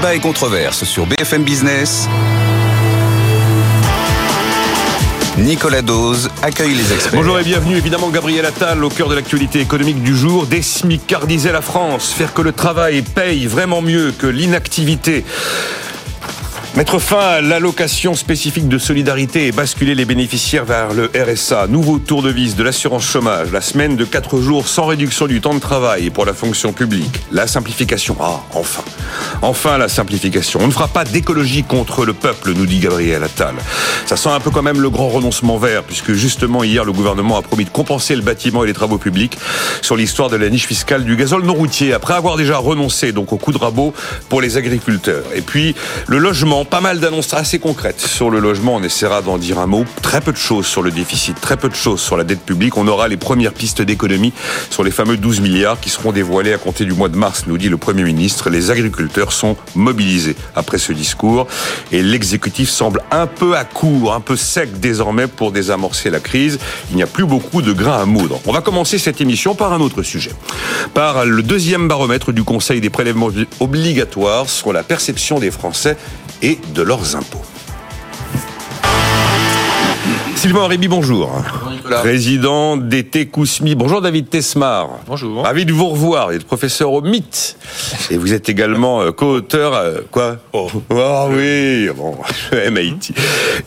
Débat 0.00 0.14
et 0.14 0.20
controverse 0.20 0.84
sur 0.84 1.04
BFM 1.04 1.42
Business. 1.42 2.08
Nicolas 5.36 5.82
Dose 5.82 6.30
accueille 6.42 6.72
les 6.74 6.90
experts. 6.94 7.12
Bonjour 7.20 7.38
et 7.38 7.44
bienvenue, 7.44 7.76
évidemment 7.76 8.08
Gabriel 8.08 8.46
Attal 8.46 8.82
au 8.82 8.88
cœur 8.88 9.10
de 9.10 9.14
l'actualité 9.14 9.60
économique 9.60 10.02
du 10.02 10.16
jour. 10.16 10.46
Desmicardiser 10.46 11.52
la 11.52 11.60
France, 11.60 12.14
faire 12.14 12.32
que 12.32 12.40
le 12.40 12.52
travail 12.52 13.02
paye 13.02 13.44
vraiment 13.44 13.82
mieux 13.82 14.12
que 14.12 14.26
l'inactivité. 14.26 15.22
Mettre 16.76 17.00
fin 17.00 17.18
à 17.18 17.40
l'allocation 17.40 18.14
spécifique 18.14 18.68
de 18.68 18.78
solidarité 18.78 19.48
et 19.48 19.52
basculer 19.52 19.96
les 19.96 20.04
bénéficiaires 20.04 20.64
vers 20.64 20.94
le 20.94 21.10
RSA. 21.14 21.66
Nouveau 21.66 21.98
tour 21.98 22.22
de 22.22 22.30
vis 22.30 22.54
de 22.54 22.62
l'assurance 22.62 23.04
chômage. 23.04 23.50
La 23.50 23.60
semaine 23.60 23.96
de 23.96 24.04
4 24.04 24.40
jours 24.40 24.68
sans 24.68 24.86
réduction 24.86 25.26
du 25.26 25.40
temps 25.40 25.52
de 25.52 25.58
travail 25.58 26.10
pour 26.10 26.24
la 26.24 26.32
fonction 26.32 26.72
publique. 26.72 27.10
La 27.32 27.48
simplification. 27.48 28.16
Ah, 28.20 28.40
enfin. 28.54 28.84
Enfin 29.42 29.78
la 29.78 29.88
simplification. 29.88 30.60
On 30.62 30.68
ne 30.68 30.72
fera 30.72 30.86
pas 30.86 31.04
d'écologie 31.04 31.64
contre 31.64 32.04
le 32.04 32.12
peuple, 32.12 32.52
nous 32.52 32.66
dit 32.66 32.78
Gabriel 32.78 33.24
Attal. 33.24 33.56
Ça 34.06 34.16
sent 34.16 34.30
un 34.30 34.40
peu 34.40 34.50
quand 34.50 34.62
même 34.62 34.80
le 34.80 34.90
grand 34.90 35.08
renoncement 35.08 35.58
vert, 35.58 35.82
puisque 35.82 36.12
justement 36.12 36.62
hier 36.62 36.84
le 36.84 36.92
gouvernement 36.92 37.36
a 37.36 37.42
promis 37.42 37.64
de 37.64 37.70
compenser 37.70 38.14
le 38.14 38.22
bâtiment 38.22 38.62
et 38.62 38.68
les 38.68 38.74
travaux 38.74 38.98
publics 38.98 39.36
sur 39.82 39.96
l'histoire 39.96 40.30
de 40.30 40.36
la 40.36 40.48
niche 40.48 40.66
fiscale 40.66 41.04
du 41.04 41.16
gazole 41.16 41.44
non 41.44 41.54
routier, 41.54 41.92
après 41.94 42.14
avoir 42.14 42.36
déjà 42.36 42.58
renoncé 42.58 43.10
donc 43.10 43.32
au 43.32 43.38
coup 43.38 43.52
de 43.52 43.58
rabot 43.58 43.92
pour 44.28 44.40
les 44.40 44.56
agriculteurs. 44.56 45.24
Et 45.34 45.40
puis 45.40 45.74
le 46.06 46.18
logement 46.18 46.59
pas 46.64 46.80
mal 46.80 47.00
d'annonces 47.00 47.32
assez 47.34 47.58
concrètes 47.58 48.00
sur 48.00 48.30
le 48.30 48.38
logement. 48.38 48.76
On 48.76 48.82
essaiera 48.82 49.22
d'en 49.22 49.38
dire 49.38 49.58
un 49.58 49.66
mot. 49.66 49.84
Très 50.02 50.20
peu 50.20 50.32
de 50.32 50.36
choses 50.36 50.66
sur 50.66 50.82
le 50.82 50.90
déficit, 50.90 51.40
très 51.40 51.56
peu 51.56 51.68
de 51.68 51.74
choses 51.74 52.00
sur 52.00 52.16
la 52.16 52.24
dette 52.24 52.40
publique. 52.40 52.76
On 52.76 52.86
aura 52.88 53.08
les 53.08 53.16
premières 53.16 53.52
pistes 53.52 53.82
d'économie 53.82 54.32
sur 54.70 54.82
les 54.82 54.90
fameux 54.90 55.16
12 55.16 55.40
milliards 55.40 55.80
qui 55.80 55.90
seront 55.90 56.12
dévoilés 56.12 56.52
à 56.52 56.58
compter 56.58 56.84
du 56.84 56.92
mois 56.92 57.08
de 57.08 57.16
mars, 57.16 57.44
nous 57.46 57.58
dit 57.58 57.68
le 57.68 57.76
Premier 57.76 58.02
ministre. 58.02 58.50
Les 58.50 58.70
agriculteurs 58.70 59.32
sont 59.32 59.56
mobilisés 59.74 60.36
après 60.54 60.78
ce 60.78 60.92
discours 60.92 61.46
et 61.92 62.02
l'exécutif 62.02 62.68
semble 62.68 63.02
un 63.10 63.26
peu 63.26 63.56
à 63.56 63.64
court, 63.64 64.14
un 64.14 64.20
peu 64.20 64.36
sec 64.36 64.80
désormais 64.80 65.26
pour 65.26 65.52
désamorcer 65.52 66.10
la 66.10 66.20
crise. 66.20 66.58
Il 66.90 66.96
n'y 66.96 67.02
a 67.02 67.06
plus 67.06 67.24
beaucoup 67.24 67.62
de 67.62 67.72
grains 67.72 68.02
à 68.02 68.06
moudre. 68.06 68.40
On 68.46 68.52
va 68.52 68.60
commencer 68.60 68.98
cette 68.98 69.20
émission 69.20 69.54
par 69.54 69.72
un 69.72 69.80
autre 69.80 70.02
sujet. 70.02 70.32
Par 70.94 71.24
le 71.24 71.42
deuxième 71.42 71.88
baromètre 71.88 72.32
du 72.32 72.44
Conseil 72.44 72.80
des 72.80 72.90
prélèvements 72.90 73.30
obligatoires 73.60 74.48
sur 74.48 74.72
la 74.72 74.82
perception 74.82 75.38
des 75.38 75.50
Français 75.50 75.96
et 76.42 76.58
de 76.74 76.82
leurs 76.82 77.16
impôts. 77.16 77.44
Sylvain 80.40 80.68
Réby, 80.68 80.88
bonjour. 80.88 81.28
Bonjour 81.28 81.70
Nicolas. 81.70 82.00
Président 82.00 82.78
d'été 82.78 83.26
Kousmi. 83.26 83.74
Bonjour 83.74 84.00
David 84.00 84.30
Tesmar. 84.30 84.88
Bonjour. 85.06 85.44
Ravi 85.44 85.66
de 85.66 85.72
vous 85.74 85.88
revoir. 85.88 86.28
Vous 86.28 86.36
êtes 86.36 86.46
professeur 86.46 86.94
au 86.94 87.02
MIT. 87.02 87.56
Et 88.10 88.16
vous 88.16 88.32
êtes 88.32 88.48
également 88.48 89.02
euh, 89.02 89.12
co-auteur, 89.12 89.74
euh, 89.74 90.00
quoi? 90.10 90.38
Oh, 90.54 90.70
oh 90.88 91.28
oui, 91.30 91.90
bon, 91.94 92.16
MIT. 92.72 93.12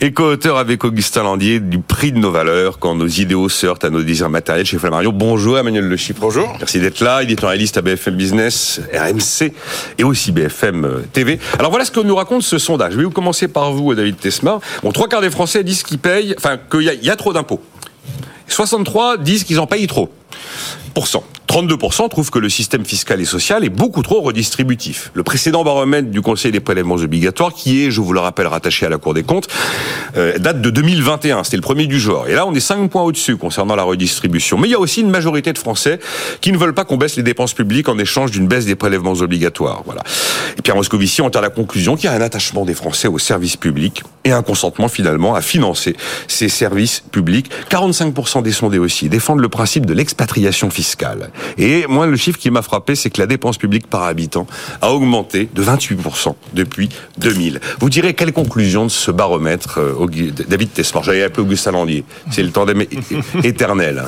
Et 0.00 0.12
co-auteur 0.12 0.58
avec 0.58 0.82
Augustin 0.82 1.22
Landier 1.22 1.60
du 1.60 1.78
prix 1.78 2.10
de 2.10 2.18
nos 2.18 2.32
valeurs 2.32 2.80
quand 2.80 2.96
nos 2.96 3.06
idéaux 3.06 3.48
se 3.48 3.66
heurtent 3.66 3.84
à 3.84 3.90
nos 3.90 4.02
désirs 4.02 4.28
matériels 4.28 4.66
chez 4.66 4.78
Flammarion. 4.78 5.12
Bonjour 5.12 5.56
Emmanuel 5.56 5.84
Le 5.84 5.96
Chiffre. 5.96 6.18
Bonjour. 6.20 6.56
Merci 6.58 6.80
d'être 6.80 6.98
là. 6.98 7.22
Il 7.22 7.30
est 7.30 7.38
réaliste 7.38 7.78
à 7.78 7.82
BFM 7.82 8.16
Business, 8.16 8.80
RMC 8.92 9.52
et 9.98 10.02
aussi 10.02 10.32
BFM 10.32 10.84
euh, 10.84 11.04
TV. 11.12 11.38
Alors 11.56 11.70
voilà 11.70 11.84
ce 11.84 11.92
que 11.92 12.00
nous 12.00 12.16
raconte 12.16 12.42
ce 12.42 12.58
sondage. 12.58 12.94
Je 12.94 12.98
vais 12.98 13.04
vous 13.04 13.12
commencer 13.12 13.46
par 13.46 13.70
vous, 13.70 13.94
David 13.94 14.16
Tesmar. 14.16 14.58
Bon, 14.82 14.90
trois 14.90 15.06
quarts 15.06 15.20
des 15.20 15.30
Français 15.30 15.62
disent 15.62 15.84
qu'ils 15.84 16.00
payent, 16.00 16.34
enfin, 16.36 16.58
qu'il 16.70 16.82
y, 16.82 17.10
a 17.10 17.16
trop 17.16 17.32
d'impôts. 17.32 17.62
63 18.48 19.18
disent 19.18 19.44
qu'ils 19.44 19.60
en 19.60 19.66
payent 19.66 19.86
trop. 19.86 20.12
32% 21.48 22.08
trouvent 22.08 22.30
que 22.30 22.38
le 22.38 22.48
système 22.48 22.84
fiscal 22.84 23.20
et 23.20 23.24
social 23.24 23.64
est 23.64 23.70
beaucoup 23.70 24.02
trop 24.02 24.20
redistributif. 24.20 25.10
Le 25.14 25.22
précédent 25.22 25.62
baromètre 25.62 26.10
du 26.10 26.20
Conseil 26.20 26.52
des 26.52 26.60
prélèvements 26.60 26.94
obligatoires, 26.94 27.52
qui 27.52 27.84
est, 27.84 27.90
je 27.90 28.00
vous 28.00 28.12
le 28.12 28.20
rappelle, 28.20 28.46
rattaché 28.46 28.86
à 28.86 28.88
la 28.88 28.98
Cour 28.98 29.14
des 29.14 29.22
comptes, 29.22 29.48
euh, 30.16 30.38
date 30.38 30.60
de 30.60 30.70
2021. 30.70 31.44
C'était 31.44 31.56
le 31.56 31.62
premier 31.62 31.86
du 31.86 32.00
genre. 32.00 32.28
Et 32.28 32.34
là, 32.34 32.46
on 32.46 32.54
est 32.54 32.60
5 32.60 32.88
points 32.90 33.02
au-dessus 33.02 33.36
concernant 33.36 33.76
la 33.76 33.82
redistribution. 33.82 34.58
Mais 34.58 34.68
il 34.68 34.70
y 34.70 34.74
a 34.74 34.80
aussi 34.80 35.02
une 35.02 35.10
majorité 35.10 35.52
de 35.52 35.58
Français 35.58 36.00
qui 36.40 36.50
ne 36.50 36.58
veulent 36.58 36.74
pas 36.74 36.84
qu'on 36.84 36.96
baisse 36.96 37.16
les 37.16 37.22
dépenses 37.22 37.52
publiques 37.52 37.88
en 37.88 37.98
échange 37.98 38.30
d'une 38.30 38.46
baisse 38.46 38.64
des 38.64 38.76
prélèvements 38.76 39.12
obligatoires. 39.12 39.82
Voilà. 39.84 40.02
Et 40.58 40.62
Pierre 40.62 40.76
Moscovici 40.76 41.20
en 41.20 41.28
à 41.28 41.40
la 41.40 41.50
conclusion 41.50 41.96
qu'il 41.96 42.04
y 42.04 42.08
a 42.08 42.12
un 42.12 42.20
attachement 42.20 42.64
des 42.64 42.74
Français 42.74 43.08
aux 43.08 43.18
services 43.18 43.56
publics 43.56 44.02
et 44.24 44.32
un 44.32 44.42
consentement 44.42 44.88
finalement 44.88 45.34
à 45.34 45.42
financer 45.42 45.96
ces 46.28 46.48
services 46.48 47.02
publics. 47.10 47.50
45% 47.70 48.42
des 48.42 48.52
sondés 48.52 48.78
aussi 48.78 49.08
défendent 49.08 49.40
le 49.40 49.48
principe 49.48 49.86
de 49.86 49.94
l'expatriation 49.94 50.70
fiscale. 50.70 51.30
Et 51.58 51.86
moi, 51.88 52.06
le 52.06 52.16
chiffre 52.16 52.38
qui 52.38 52.50
m'a 52.50 52.62
frappé, 52.62 52.94
c'est 52.94 53.10
que 53.10 53.20
la 53.20 53.26
dépense 53.26 53.58
publique 53.58 53.86
par 53.86 54.02
habitant 54.04 54.46
a 54.80 54.92
augmenté 54.92 55.48
de 55.52 55.62
28% 55.62 56.34
depuis 56.52 56.88
2000. 57.18 57.60
Vous 57.80 57.90
direz 57.90 58.14
quelle 58.14 58.32
conclusion 58.32 58.84
de 58.84 58.90
ce 58.90 59.10
baromètre, 59.10 59.78
euh, 59.78 60.32
David 60.48 60.72
Tesmar 60.72 61.02
J'avais 61.02 61.22
appelé 61.22 61.42
Augustin 61.42 61.72
Landier. 61.72 62.04
C'est 62.30 62.42
le 62.42 62.50
tandem 62.50 62.84
éternel. 63.42 64.04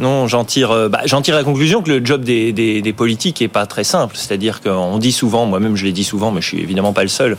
Non, 0.00 0.26
j'en 0.28 0.44
tire, 0.44 0.88
bah, 0.90 1.00
j'en 1.04 1.22
tire 1.22 1.34
la 1.34 1.44
conclusion 1.44 1.82
que 1.82 1.90
le 1.90 2.04
job 2.04 2.22
des, 2.22 2.94
politiques 2.96 3.42
est 3.42 3.48
pas 3.48 3.66
très 3.66 3.84
simple. 3.84 4.16
C'est-à-dire 4.16 4.60
qu'on 4.60 4.98
dit 4.98 5.12
souvent, 5.12 5.46
moi-même 5.46 5.76
je 5.76 5.84
l'ai 5.84 5.92
dit 5.92 6.04
souvent, 6.04 6.30
mais 6.30 6.40
je 6.40 6.48
suis 6.48 6.60
évidemment 6.60 6.92
pas 6.92 7.02
le 7.02 7.08
seul, 7.08 7.36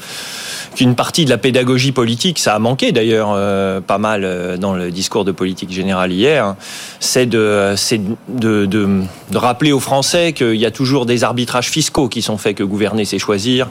qu'une 0.78 0.96
partie 0.96 1.26
de 1.26 1.32
la 1.32 1.40
pédagogie 1.40 1.92
politique, 1.92 2.38
ça 2.38 2.54
a 2.54 2.60
manqué 2.60 2.92
d'ailleurs 2.92 3.30
euh, 3.34 3.82
pas 3.82 3.98
mal 3.98 4.24
euh, 4.24 4.58
dans 4.58 4.74
le 4.74 4.92
discours 4.92 5.26
de 5.26 5.32
politique 5.32 5.72
générale 5.72 6.12
hier, 6.12 6.56
c'est 7.00 7.26
de, 7.26 7.74
c'est 7.76 8.00
de, 8.28 8.66
de, 8.66 9.08
rappeler 9.34 9.72
aux 9.72 9.80
Français 9.80 10.34
qu'il 10.34 10.56
y 10.56 10.66
a 10.66 10.72
toujours 10.72 11.08
des 11.08 11.24
arbitrages 11.24 11.70
fiscaux 11.70 12.10
qui 12.10 12.22
sont 12.22 12.38
faits, 12.38 12.58
que 12.58 12.64
gouverner 12.64 13.06
c'est 13.06 13.18
choisir, 13.18 13.70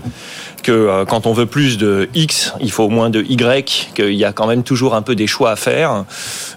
que 0.67 0.73
euh, 0.73 1.05
quand 1.05 1.27
on 1.27 1.33
veut 1.33 1.47
plus 1.47 1.79
de 1.79 2.09
X, 2.13 2.53
il 2.61 2.73
faut 2.73 2.83
au 2.83 2.89
moins 2.89 3.09
de 3.09 3.23
Y, 3.23 3.93
qu'il 3.95 4.15
y 4.15 4.25
a 4.25 4.33
quand 4.33 4.49
même 4.49 4.65
toujours 4.65 4.97
un 4.97 5.03
peu 5.03 5.15
des 5.15 5.29
choix 5.29 5.53
à 5.53 5.57
faire, 5.57 6.05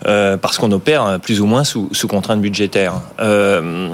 euh, 0.07 0.35
parce 0.35 0.57
qu'on 0.57 0.71
opère 0.71 1.19
plus 1.19 1.41
ou 1.41 1.45
moins 1.45 1.63
sous, 1.63 1.89
sous 1.91 2.07
contrainte 2.07 2.41
budgétaire. 2.41 2.93
Euh, 3.19 3.87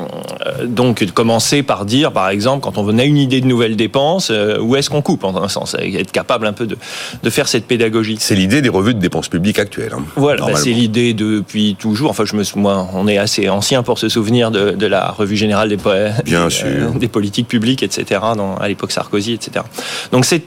donc 0.63 1.05
commencer 1.13 1.63
par 1.63 1.83
dire, 1.83 2.13
par 2.13 2.29
exemple, 2.29 2.63
quand 2.63 2.77
on 2.77 2.85
à 2.97 3.03
une 3.03 3.17
idée 3.17 3.41
de 3.41 3.47
nouvelles 3.47 3.75
dépenses, 3.75 4.31
où 4.61 4.77
est-ce 4.77 4.89
qu'on 4.89 5.01
coupe 5.01 5.25
en 5.25 5.35
un 5.35 5.49
sens, 5.49 5.75
être 5.77 6.13
capable 6.13 6.47
un 6.47 6.53
peu 6.53 6.65
de, 6.65 6.77
de 7.21 7.29
faire 7.29 7.49
cette 7.49 7.65
pédagogie. 7.65 8.15
C'est 8.19 8.35
l'idée 8.35 8.61
des 8.61 8.69
revues 8.69 8.93
de 8.93 8.99
dépenses 8.99 9.27
publiques 9.27 9.59
actuelles. 9.59 9.91
Hein, 9.93 10.05
voilà, 10.15 10.45
bah 10.45 10.55
c'est 10.55 10.69
l'idée 10.69 11.13
depuis 11.13 11.75
toujours. 11.77 12.11
Enfin, 12.11 12.23
je 12.23 12.37
me, 12.37 12.43
moi, 12.55 12.87
on 12.93 13.07
est 13.07 13.17
assez 13.17 13.49
ancien 13.49 13.83
pour 13.83 13.99
se 13.99 14.07
souvenir 14.07 14.49
de, 14.49 14.71
de 14.71 14.85
la 14.85 15.09
revue 15.09 15.35
générale 15.35 15.67
des, 15.67 15.77
Bien 16.23 16.45
des, 16.45 16.49
sûr. 16.49 16.67
Euh, 16.67 16.97
des 16.97 17.09
politiques 17.09 17.49
publiques, 17.49 17.83
etc. 17.83 18.21
Dans, 18.37 18.55
à 18.55 18.69
l'époque 18.69 18.93
Sarkozy, 18.93 19.33
etc. 19.33 19.65
Donc 20.11 20.25
c'est 20.25 20.43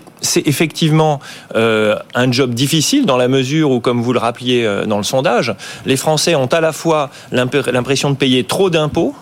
effectivement 0.47 1.21
euh, 1.55 1.97
un 2.15 2.31
job 2.33 2.55
difficile 2.55 3.07
dans 3.07 3.17
la 3.17 3.29
mesure 3.29 3.71
où, 3.71 3.81
comme 3.81 4.03
vous 4.03 4.13
le 4.13 4.19
rappeliez 4.19 4.65
euh, 4.65 4.85
dans 4.85 4.99
le 4.99 5.05
sondage, 5.05 5.55
les 5.87 5.97
Français 5.97 6.35
ont 6.35 6.47
à 6.47 6.61
la 6.61 6.73
fois 6.73 7.11
l'impression 7.31 8.11
de 8.11 8.17
payer 8.17 8.45
trop 8.45 8.71
d'impôts 8.71 9.15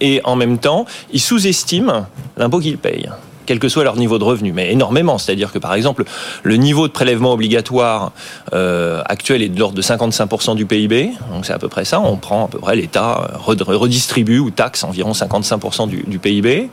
et 0.00 0.20
en 0.24 0.36
même 0.36 0.58
temps, 0.58 0.84
ils 1.12 1.20
sous-estiment 1.20 2.06
l'impôt 2.36 2.60
qu'ils 2.60 2.78
payent 2.78 3.10
quel 3.46 3.58
que 3.58 3.68
soit 3.68 3.84
leur 3.84 3.96
niveau 3.96 4.18
de 4.18 4.24
revenu, 4.24 4.52
mais 4.52 4.72
énormément. 4.72 5.18
C'est-à-dire 5.18 5.52
que, 5.52 5.58
par 5.58 5.74
exemple, 5.74 6.04
le 6.42 6.56
niveau 6.56 6.88
de 6.88 6.92
prélèvement 6.92 7.32
obligatoire 7.32 8.12
euh, 8.52 9.02
actuel 9.06 9.42
est 9.42 9.48
de 9.48 9.58
l'ordre 9.58 9.76
de 9.76 9.82
55% 9.82 10.56
du 10.56 10.66
PIB, 10.66 11.10
donc 11.32 11.46
c'est 11.46 11.52
à 11.52 11.58
peu 11.58 11.68
près 11.68 11.84
ça. 11.84 12.00
On 12.00 12.16
prend 12.16 12.46
à 12.46 12.48
peu 12.48 12.58
près 12.58 12.76
l'État 12.76 13.30
redistribue 13.38 14.38
ou 14.38 14.50
taxe 14.50 14.84
environ 14.84 15.12
55% 15.12 15.88
du, 15.88 16.18
PIB. 16.18 16.68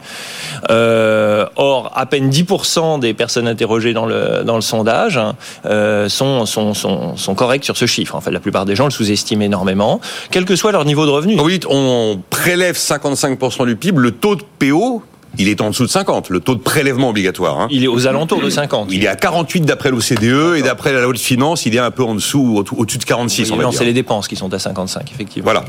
Euh, 0.69 1.45
or, 1.55 1.91
à 1.95 2.05
peine 2.05 2.29
10% 2.29 2.99
des 2.99 3.13
personnes 3.13 3.47
interrogées 3.47 3.93
dans 3.93 4.05
le, 4.05 4.43
dans 4.43 4.55
le 4.55 4.61
sondage 4.61 5.19
euh, 5.65 6.09
sont, 6.09 6.45
sont, 6.45 6.73
sont, 6.73 7.15
sont 7.17 7.35
correctes 7.35 7.65
sur 7.65 7.77
ce 7.77 7.85
chiffre. 7.85 8.15
En 8.15 8.21
fait, 8.21 8.31
la 8.31 8.39
plupart 8.39 8.65
des 8.65 8.75
gens 8.75 8.85
le 8.85 8.91
sous-estiment 8.91 9.43
énormément, 9.43 9.99
quel 10.31 10.45
que 10.45 10.55
soit 10.55 10.71
leur 10.71 10.85
niveau 10.85 11.05
de 11.05 11.11
revenu. 11.11 11.39
Oui, 11.39 11.59
on 11.69 12.19
prélève 12.29 12.75
55% 12.75 13.65
du 13.65 13.75
PIB, 13.75 13.99
le 13.99 14.11
taux 14.11 14.35
de 14.35 14.43
PO 14.59 15.03
il 15.37 15.49
est 15.49 15.61
en 15.61 15.69
dessous 15.69 15.83
de 15.83 15.89
50, 15.89 16.29
le 16.29 16.39
taux 16.39 16.55
de 16.55 16.59
prélèvement 16.59 17.09
obligatoire. 17.09 17.59
Hein. 17.59 17.67
Il 17.71 17.83
est 17.83 17.87
aux 17.87 18.07
alentours 18.07 18.41
de 18.41 18.49
50. 18.49 18.89
Il 18.91 19.03
est 19.03 19.07
à 19.07 19.15
48 19.15 19.61
d'après 19.61 19.89
l'OCDE 19.89 20.57
et 20.57 20.61
d'après 20.61 20.93
la 20.93 21.01
loi 21.01 21.13
de 21.13 21.17
finances, 21.17 21.65
il 21.65 21.75
est 21.75 21.79
un 21.79 21.91
peu 21.91 22.03
en 22.03 22.13
dessous, 22.13 22.63
au-dessus 22.77 22.99
de 22.99 23.03
46. 23.03 23.51
Oui, 23.51 23.57
non, 23.59 23.71
c'est 23.71 23.85
les 23.85 23.93
dépenses 23.93 24.27
qui 24.27 24.35
sont 24.35 24.53
à 24.53 24.59
55, 24.59 25.11
effectivement. 25.11 25.45
Voilà. 25.45 25.65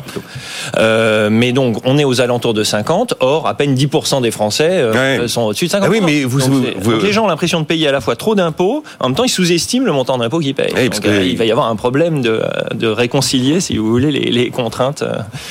Euh, 0.76 1.30
mais 1.30 1.52
donc, 1.52 1.78
on 1.84 1.96
est 1.96 2.04
aux 2.04 2.20
alentours 2.20 2.54
de 2.54 2.62
50. 2.62 3.14
Or, 3.20 3.46
à 3.46 3.54
peine 3.54 3.74
10% 3.74 4.22
des 4.22 4.30
Français 4.30 4.68
euh, 4.70 5.20
ouais. 5.20 5.28
sont 5.28 5.42
au-dessus 5.42 5.66
de 5.66 5.70
50. 5.70 5.88
Ah 5.88 5.90
oui, 5.90 6.00
mais 6.04 6.24
vous, 6.24 6.40
donc, 6.40 6.50
vous, 6.50 6.64
vous, 6.80 6.92
donc, 6.92 7.02
les 7.02 7.12
gens 7.12 7.24
ont 7.24 7.28
l'impression 7.28 7.60
de 7.60 7.66
payer 7.66 7.88
à 7.88 7.92
la 7.92 8.00
fois 8.00 8.16
trop 8.16 8.34
d'impôts, 8.34 8.82
en 9.00 9.08
même 9.08 9.16
temps, 9.16 9.24
ils 9.24 9.30
sous-estiment 9.30 9.86
le 9.86 9.92
montant 9.92 10.18
d'impôts 10.18 10.40
qu'ils 10.40 10.54
payent. 10.54 10.74
Oui, 10.76 10.90
donc, 10.90 11.06
euh, 11.06 11.24
il 11.24 11.38
va 11.38 11.46
y 11.46 11.50
avoir 11.50 11.68
un 11.68 11.76
problème 11.76 12.20
de, 12.20 12.42
de 12.74 12.86
réconcilier, 12.86 13.60
si 13.60 13.78
vous 13.78 13.88
voulez, 13.88 14.10
les, 14.10 14.30
les 14.30 14.50
contraintes, 14.50 15.04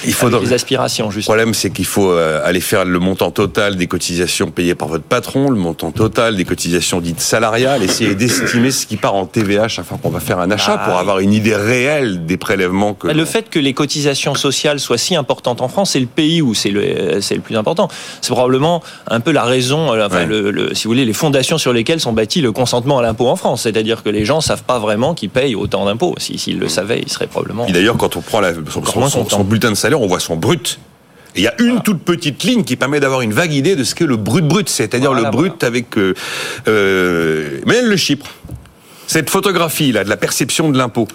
il 0.06 0.14
faut 0.14 0.30
les 0.30 0.54
aspirations. 0.54 1.10
Justement. 1.10 1.36
Le 1.36 1.40
problème, 1.40 1.54
c'est 1.56 1.72
qu'il 1.72 1.86
faut 1.86 2.12
aller 2.12 2.62
faire 2.62 2.86
le 2.86 3.00
montant 3.00 3.32
total 3.32 3.76
des 3.76 3.88
cotisations 3.88 4.03
cotisations 4.08 4.52
payées 4.52 4.76
par 4.76 4.90
votre 4.90 5.06
patron, 5.06 5.50
le 5.50 5.56
montant 5.56 5.92
total 5.92 6.36
des 6.36 6.44
cotisations 6.44 7.00
dites 7.00 7.22
salariales, 7.22 7.84
essayez 7.84 8.16
d'estimer 8.22 8.70
ce 8.70 8.86
qui 8.86 8.98
part 8.98 9.16
en 9.16 9.26
TVA 9.26 9.70
chaque 9.70 9.86
fois 9.86 9.98
qu'on 10.02 10.10
va 10.10 10.20
faire 10.20 10.40
un 10.40 10.52
achat 10.52 10.78
Ah, 10.78 10.86
pour 10.90 10.98
avoir 10.98 11.20
une 11.20 11.32
idée 11.32 11.56
réelle 11.56 12.26
des 12.26 12.36
prélèvements 12.36 12.94
que. 12.96 13.08
Bah, 13.08 13.14
Le 13.14 13.24
fait 13.24 13.50
que 13.50 13.60
les 13.60 13.74
cotisations 13.74 14.36
sociales 14.36 14.82
soient 14.82 14.98
si 14.98 15.16
importantes 15.16 15.62
en 15.62 15.70
France, 15.70 15.92
c'est 15.92 16.02
le 16.02 16.06
pays 16.06 16.42
où 16.42 16.54
c'est 16.54 16.70
le, 16.70 17.22
c'est 17.22 17.36
le 17.36 17.40
plus 17.42 17.56
important. 17.56 17.88
C'est 18.20 18.34
probablement 18.34 18.84
un 19.08 19.22
peu 19.22 19.32
la 19.32 19.44
raison, 19.46 19.94
euh, 19.94 20.06
enfin, 20.06 20.18
Ouais. 20.18 20.26
le, 20.26 20.52
le- 20.52 20.76
si 20.76 20.84
vous 20.84 20.90
voulez, 20.90 21.06
les 21.06 21.14
fondations 21.14 21.58
sur 21.58 21.72
lesquelles 21.72 22.02
sont 22.02 22.12
bâtis 22.14 22.42
le 22.42 22.52
consentement 22.52 23.00
à 23.00 23.02
l'impôt 23.04 23.30
en 23.30 23.38
France. 23.38 23.62
C'est-à-dire 23.62 24.04
que 24.04 24.10
les 24.10 24.26
gens 24.26 24.42
savent 24.42 24.64
pas 24.64 24.80
vraiment 24.80 25.14
qu'ils 25.14 25.30
payent 25.30 25.56
autant 25.56 25.86
d'impôts. 25.86 26.14
Si- 26.18 26.38
S'ils 26.38 26.60
le 26.60 26.68
savaient, 26.68 27.00
ils 27.00 27.10
seraient 27.10 27.28
probablement. 27.28 27.66
Et 27.68 27.72
d'ailleurs, 27.72 27.96
quand 27.96 28.18
on 28.18 28.22
prend 28.22 28.42
la- 28.42 28.54
son, 28.54 28.80
Encore 28.80 28.94
son- 28.96 29.00
moins 29.00 29.10
son- 29.10 29.20
content. 29.24 29.38
son 29.38 29.44
bulletin 29.46 29.70
de 29.70 29.76
salaire, 29.76 30.02
on 30.02 30.08
voit 30.08 30.20
son 30.20 30.36
brut. 30.36 30.78
Et 31.36 31.40
il 31.40 31.44
y 31.44 31.48
a 31.48 31.54
une 31.60 31.82
toute 31.82 32.04
petite 32.04 32.44
ligne 32.44 32.64
qui 32.64 32.76
permet 32.76 33.00
d'avoir 33.00 33.22
une 33.22 33.34
vague 33.34 33.54
idée 33.54 33.76
de 33.76 33.84
ce 33.84 33.96
qu'est 33.96 34.06
le 34.06 34.18
brut 34.18 34.46
brut, 34.46 34.70
c'est-à-dire 34.70 35.12
Voilà, 35.12 35.30
le 35.30 35.32
brut 35.32 35.64
avec 35.64 35.98
euh, 35.98 36.14
euh, 36.68 37.60
mais 37.66 37.82
le 37.82 37.96
Chypre. 37.98 38.28
Cette 39.08 39.30
photographie 39.30 39.92
là 39.92 40.04
de 40.04 40.10
la 40.10 40.18
perception 40.18 40.70
de 40.70 40.78
l'impôt. 40.78 41.08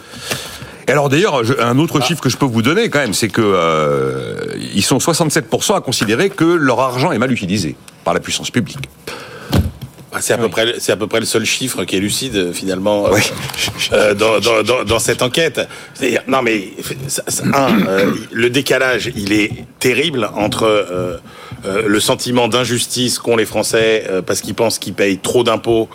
Et 0.86 0.90
alors 0.90 1.08
d'ailleurs, 1.08 1.42
un 1.60 1.78
autre 1.78 2.02
chiffre 2.02 2.20
que 2.20 2.30
je 2.30 2.36
peux 2.36 2.46
vous 2.46 2.62
donner 2.62 2.88
quand 2.88 2.98
même, 2.98 3.14
c'est 3.14 3.28
que 3.28 3.42
euh, 3.44 4.56
ils 4.74 4.82
sont 4.82 4.98
67% 4.98 5.76
à 5.76 5.80
considérer 5.80 6.30
que 6.30 6.44
leur 6.44 6.80
argent 6.80 7.12
est 7.12 7.18
mal 7.18 7.30
utilisé 7.30 7.76
par 8.04 8.14
la 8.14 8.20
puissance 8.20 8.50
publique. 8.50 8.88
Ah, 10.12 10.20
C'est 10.22 10.32
à, 10.32 10.38
peu 10.38 10.48
près, 10.48 10.74
c'est 10.78 10.92
à 10.92 10.96
peu 10.96 11.06
près 11.06 11.20
le 11.20 11.26
seul 11.26 11.44
chiffre 11.44 11.84
qui 11.84 11.96
est 11.96 12.00
lucide 12.00 12.34
euh, 12.36 12.52
finalement 12.52 13.06
euh, 13.06 13.10
Oui. 13.12 13.20
euh, 13.92 14.14
dans, 14.14 14.40
dans, 14.40 14.62
dans, 14.62 14.84
dans 14.84 14.98
cette 14.98 15.20
enquête. 15.22 15.60
C'est-à-dire, 15.94 16.22
non 16.26 16.40
mais 16.42 16.70
un, 17.52 17.86
euh, 17.86 18.14
le 18.32 18.50
décalage, 18.50 19.10
il 19.16 19.32
est 19.32 19.50
terrible 19.78 20.30
entre 20.34 20.62
euh, 20.64 21.18
euh, 21.66 21.82
le 21.86 22.00
sentiment 22.00 22.48
d'injustice 22.48 23.18
qu'ont 23.18 23.36
les 23.36 23.44
Français 23.44 24.04
euh, 24.08 24.22
parce 24.22 24.40
qu'ils 24.40 24.54
pensent 24.54 24.78
qu'ils 24.78 24.94
payent 24.94 25.18
trop 25.18 25.44
d'impôts 25.44 25.88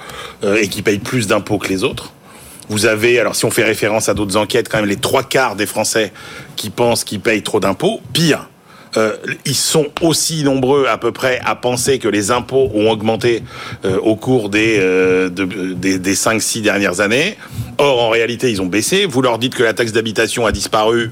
euh, 0.44 0.58
et 0.58 0.68
qu'ils 0.68 0.84
payent 0.84 1.00
plus 1.00 1.26
d'impôts 1.28 1.58
que 1.58 1.70
les 1.70 1.84
autres. 1.84 2.12
Vous 2.70 2.86
avez, 2.86 3.20
alors 3.20 3.36
si 3.36 3.46
on 3.46 3.52
fait 3.52 3.64
référence 3.64 4.10
à 4.10 4.14
d'autres 4.14 4.38
enquêtes, 4.38 4.70
quand 4.70 4.78
même 4.80 4.88
les 4.90 4.96
trois 4.96 5.24
quarts 5.24 5.56
des 5.56 5.66
Français 5.66 6.14
qui 6.56 6.70
pensent 6.70 7.04
qu'ils 7.04 7.20
payent 7.20 7.44
trop 7.44 7.60
d'impôts. 7.60 8.00
Pire, 8.14 8.50
euh, 8.98 9.16
ils 9.46 9.56
sont 9.56 9.88
aussi 10.02 10.44
nombreux 10.44 10.86
à 10.88 10.98
peu 10.98 11.12
près 11.12 11.40
à 11.46 11.56
penser 11.56 12.00
que 12.00 12.08
les 12.08 12.32
impôts 12.32 12.70
ont 12.74 12.90
augmenté 12.92 13.44
euh, 13.86 13.98
au 14.00 14.16
cours 14.16 14.50
des, 14.50 14.78
euh, 14.80 15.30
de- 15.30 15.74
des, 15.74 16.00
des 16.00 16.16
5-6 16.16 16.62
dernières 16.62 17.00
années. 17.00 17.38
Or, 17.80 18.02
en 18.04 18.10
réalité, 18.10 18.52
ils 18.52 18.62
ont 18.62 18.68
baissé. 18.68 19.06
Vous 19.06 19.22
leur 19.22 19.38
dites 19.40 19.56
que 19.56 19.64
la 19.64 19.74
taxe 19.74 19.92
d'habitation 19.92 20.46
a 20.46 20.52
disparu. 20.52 21.12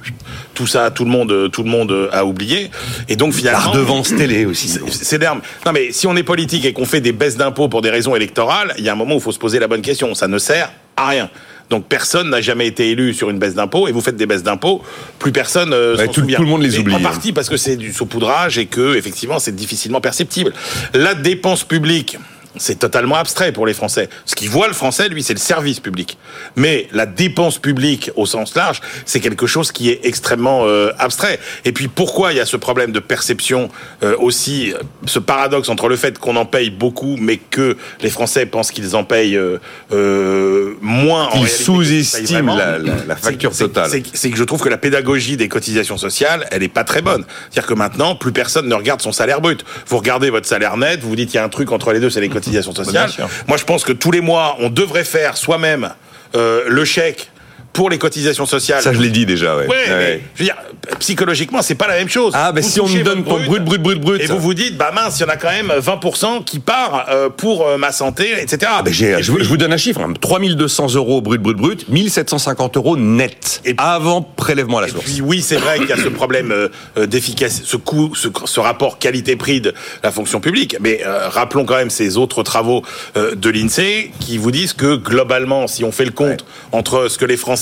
Tout 0.54 0.68
ça, 0.68 0.92
tout 0.92 1.06
le 1.06 1.10
monde, 1.12 1.50
tout 1.52 1.64
le 1.64 1.70
monde 1.70 2.10
a 2.12 2.26
oublié. 2.26 2.70
Et 3.10 3.16
donc, 3.16 3.34
La 3.34 3.38
finalement... 3.40 3.72
redevance 3.72 4.16
télé 4.16 4.46
aussi. 4.46 4.68
C'est- 4.70 4.82
C'est 5.04 5.18
d'herbe. 5.20 5.40
Non, 5.66 5.72
mais 5.72 5.92
si 5.92 6.06
on 6.08 6.16
est 6.16 6.24
politique 6.24 6.66
et 6.66 6.74
qu'on 6.74 6.86
fait 6.86 7.02
des 7.02 7.12
baisses 7.12 7.38
d'impôts 7.38 7.68
pour 7.68 7.82
des 7.82 7.90
raisons 7.90 8.16
électorales, 8.16 8.74
il 8.78 8.84
y 8.84 8.90
a 8.90 8.94
un 8.94 8.96
moment 8.96 9.16
où 9.16 9.18
il 9.18 9.24
faut 9.24 9.32
se 9.32 9.40
poser 9.40 9.60
la 9.60 9.68
bonne 9.68 9.82
question. 9.82 10.14
Ça 10.16 10.28
ne 10.28 10.38
sert 10.38 10.72
à 10.96 11.08
rien. 11.08 11.30
Donc 11.72 11.86
personne 11.88 12.30
n'a 12.30 12.42
jamais 12.42 12.68
été 12.68 12.92
élu 12.92 13.14
sur 13.16 13.30
une 13.32 13.40
baisse 13.40 13.56
d'impôts 13.56 13.88
et 13.88 13.92
vous 13.92 14.02
faites 14.02 14.18
des 14.18 14.26
baisses 14.28 14.44
d'impôts, 14.44 14.84
plus 15.18 15.32
personne 15.32 15.72
euh, 15.74 15.96
Ouais, 15.98 16.08
tout- 16.10 16.22
tout 16.22 16.42
le 16.42 16.48
monde 16.48 16.62
les 16.62 16.76
Et 16.76 16.80
oublie, 16.80 16.94
En 16.94 16.98
hein. 16.98 17.02
partie 17.02 17.32
parce 17.32 17.50
que 17.50 17.58
c'est 17.58 17.78
du 17.78 17.92
saupoudrage 17.94 18.58
et 18.60 18.66
que 18.68 18.96
effectivement 18.96 19.40
c'est 19.40 19.56
difficilement 19.56 20.02
perceptible. 20.02 20.54
La 20.94 21.16
dépense 21.16 21.64
publique. 21.64 22.18
C'est 22.58 22.80
totalement 22.80 23.16
abstrait 23.16 23.52
pour 23.54 23.66
les 23.66 23.74
Français. 23.74 24.10
Ce 24.26 24.36
qui 24.36 24.48
voit 24.48 24.68
le 24.68 24.74
Français, 24.74 25.08
lui, 25.10 25.24
c'est 25.24 25.34
le 25.34 25.40
service 25.40 25.80
public. 25.80 26.18
Mais 26.56 26.88
la 26.92 27.06
dépense 27.06 27.58
publique 27.58 28.12
au 28.16 28.26
sens 28.26 28.56
large, 28.56 28.82
c'est 29.06 29.22
quelque 29.22 29.48
chose 29.48 29.72
qui 29.72 29.90
est 29.90 30.02
extrêmement 30.04 30.66
euh, 30.66 30.92
abstrait. 31.00 31.40
Et 31.66 31.72
puis 31.72 31.88
pourquoi 31.88 32.34
il 32.34 32.38
y 32.38 32.40
a 32.42 32.46
ce 32.46 32.58
problème 32.58 32.92
de 32.92 33.00
perception 33.00 33.70
euh, 34.04 34.16
aussi, 34.20 34.74
ce 35.06 35.20
paradoxe 35.20 35.70
entre 35.70 35.88
le 35.88 35.96
fait 35.96 36.20
qu'on 36.20 36.36
en 36.36 36.46
paye 36.46 36.70
beaucoup, 36.72 37.16
mais 37.20 37.38
que 37.38 37.78
les 38.02 38.10
Français 38.10 38.46
pensent 38.46 38.72
qu'ils 38.72 38.96
en 38.98 39.04
payent 39.06 39.38
euh, 39.38 40.76
moins 40.82 41.28
en 41.30 41.42
Ils 41.42 41.48
sous-estiment 41.48 42.56
la, 42.56 42.78
la- 42.80 43.06
la 43.08 43.16
facture 43.16 43.52
totale. 43.56 43.90
c'est- 44.14 44.30
que 44.30 44.38
je 44.38 44.44
trouve 44.44 44.62
que 44.62 44.70
la 44.70 44.78
pédagogie 44.78 45.38
des 45.38 45.48
cotisations 45.48 45.98
sociales, 45.98 46.48
elle 46.52 46.64
est 46.64 46.68
pas 46.68 46.84
très 46.84 47.02
bonne. 47.02 47.26
C'est-à-dire 47.50 47.68
que 47.68 47.74
maintenant, 47.74 48.16
plus 48.16 48.32
personne 48.32 48.68
ne 48.68 48.76
regarde 48.76 49.02
son 49.02 49.12
salaire 49.12 49.42
brut. 49.42 49.64
Vous 49.88 49.98
regardez 49.98 50.30
votre 50.30 50.48
salaire 50.48 50.76
net, 50.78 51.00
vous 51.02 51.10
vous 51.10 51.16
dites 51.16 51.34
il 51.34 51.38
y 51.38 51.40
a 51.40 51.44
un 51.44 51.50
truc 51.50 51.72
entre 51.72 51.92
les 51.94 52.00
deux, 52.00 52.10
c'est 52.10 52.20
les 52.22 52.28
cotisations 52.28 52.41
sociales. 52.42 53.12
Moi, 53.48 53.58
je 53.58 53.64
pense 53.64 53.84
que 53.84 53.94
tous 53.94 54.12
les 54.12 54.22
mois, 54.22 54.56
on 54.60 54.70
devrait 54.70 55.04
faire 55.04 55.38
soi-même 55.38 55.94
euh, 56.36 56.64
le 56.68 56.86
chèque 56.86 57.30
pour 57.74 57.90
les 57.90 57.98
cotisations 57.98 58.46
sociales. 58.46 58.82
Ça, 58.82 58.94
je 58.94 59.00
l'ai 59.00 59.10
dit 59.10 59.26
déjà. 59.26 59.56
Ouais. 59.56 59.68
Ouais, 59.68 59.76
Ouais. 59.76 59.88
mais 59.90 60.22
je 60.36 60.40
veux 60.40 60.46
dire, 60.46 60.56
psychologiquement, 61.00 61.62
c'est 61.62 61.76
pas 61.76 61.88
la 61.88 61.96
même 61.96 62.10
chose. 62.10 62.34
Ah, 62.36 62.52
ben 62.52 62.62
Vous 62.64 62.70
si 62.70 62.80
on 62.82 62.88
me 62.88 63.04
donne 63.04 63.24
ton 63.24 63.40
brut, 63.40 63.64
brut, 63.64 63.82
brut, 63.82 64.00
brut. 64.02 64.22
et 64.22 64.26
vous 64.28 64.40
vous 64.40 64.54
dites, 64.54 64.78
bah 64.78 64.92
mince, 64.94 65.20
il 65.20 65.22
y 65.22 65.26
en 65.26 65.30
a 65.30 65.38
quand 65.38 65.50
même 65.52 65.72
20% 65.80 66.44
qui 66.44 66.60
part 66.60 67.06
euh, 67.10 67.30
pour 67.30 67.66
euh, 67.68 67.78
ma 67.78 67.92
santé, 67.92 68.30
etc. 68.40 68.72
Ah 68.74 68.84
je, 68.90 69.32
vous, 69.32 69.38
puis- 69.38 69.44
je 69.46 69.50
vous 69.50 69.58
donne 69.58 69.74
un 69.74 69.78
chiffre, 69.78 70.02
hein. 70.02 70.14
3200 70.20 70.96
euros 70.96 71.22
brut, 71.22 71.42
brut, 71.42 71.58
brut, 71.58 71.88
1750 71.90 72.78
euros 72.78 72.98
net, 72.98 73.62
Et 73.64 73.74
puis- 73.74 73.76
avant 73.86 74.22
prélèvement 74.22 74.80
à 74.80 74.82
la 74.82 74.88
Et 74.88 74.92
source. 74.92 75.06
puis 75.06 75.22
oui, 75.22 75.42
c'est 75.42 75.58
vrai 75.58 75.78
qu'il 75.80 75.90
y 75.90 75.94
a 75.94 75.98
ce 75.98 76.10
problème 76.10 76.52
euh, 76.52 77.06
d'efficacité, 77.06 77.64
ce 77.66 77.78
coût, 77.78 78.14
ce, 78.16 78.28
ce 78.46 78.60
rapport 78.60 79.00
qualité-prix 79.00 79.62
de 79.62 79.74
la 80.04 80.12
fonction 80.12 80.40
publique. 80.40 80.76
Mais 80.82 81.02
euh, 81.06 81.30
rappelons 81.30 81.66
quand 81.66 81.76
même 81.76 81.90
ces 81.90 82.18
autres 82.18 82.44
travaux 82.44 82.84
euh, 83.18 83.36
de 83.36 83.50
l'INSEE 83.50 84.12
qui 84.20 84.38
vous 84.38 84.52
disent 84.52 84.74
que 84.74 84.96
globalement, 84.96 85.68
si 85.68 85.84
on 85.84 85.92
fait 85.92 86.06
le 86.06 86.12
compte 86.12 86.46
entre 86.72 87.08
ce 87.08 87.18
que 87.18 87.26
les 87.26 87.38
Français 87.38 87.61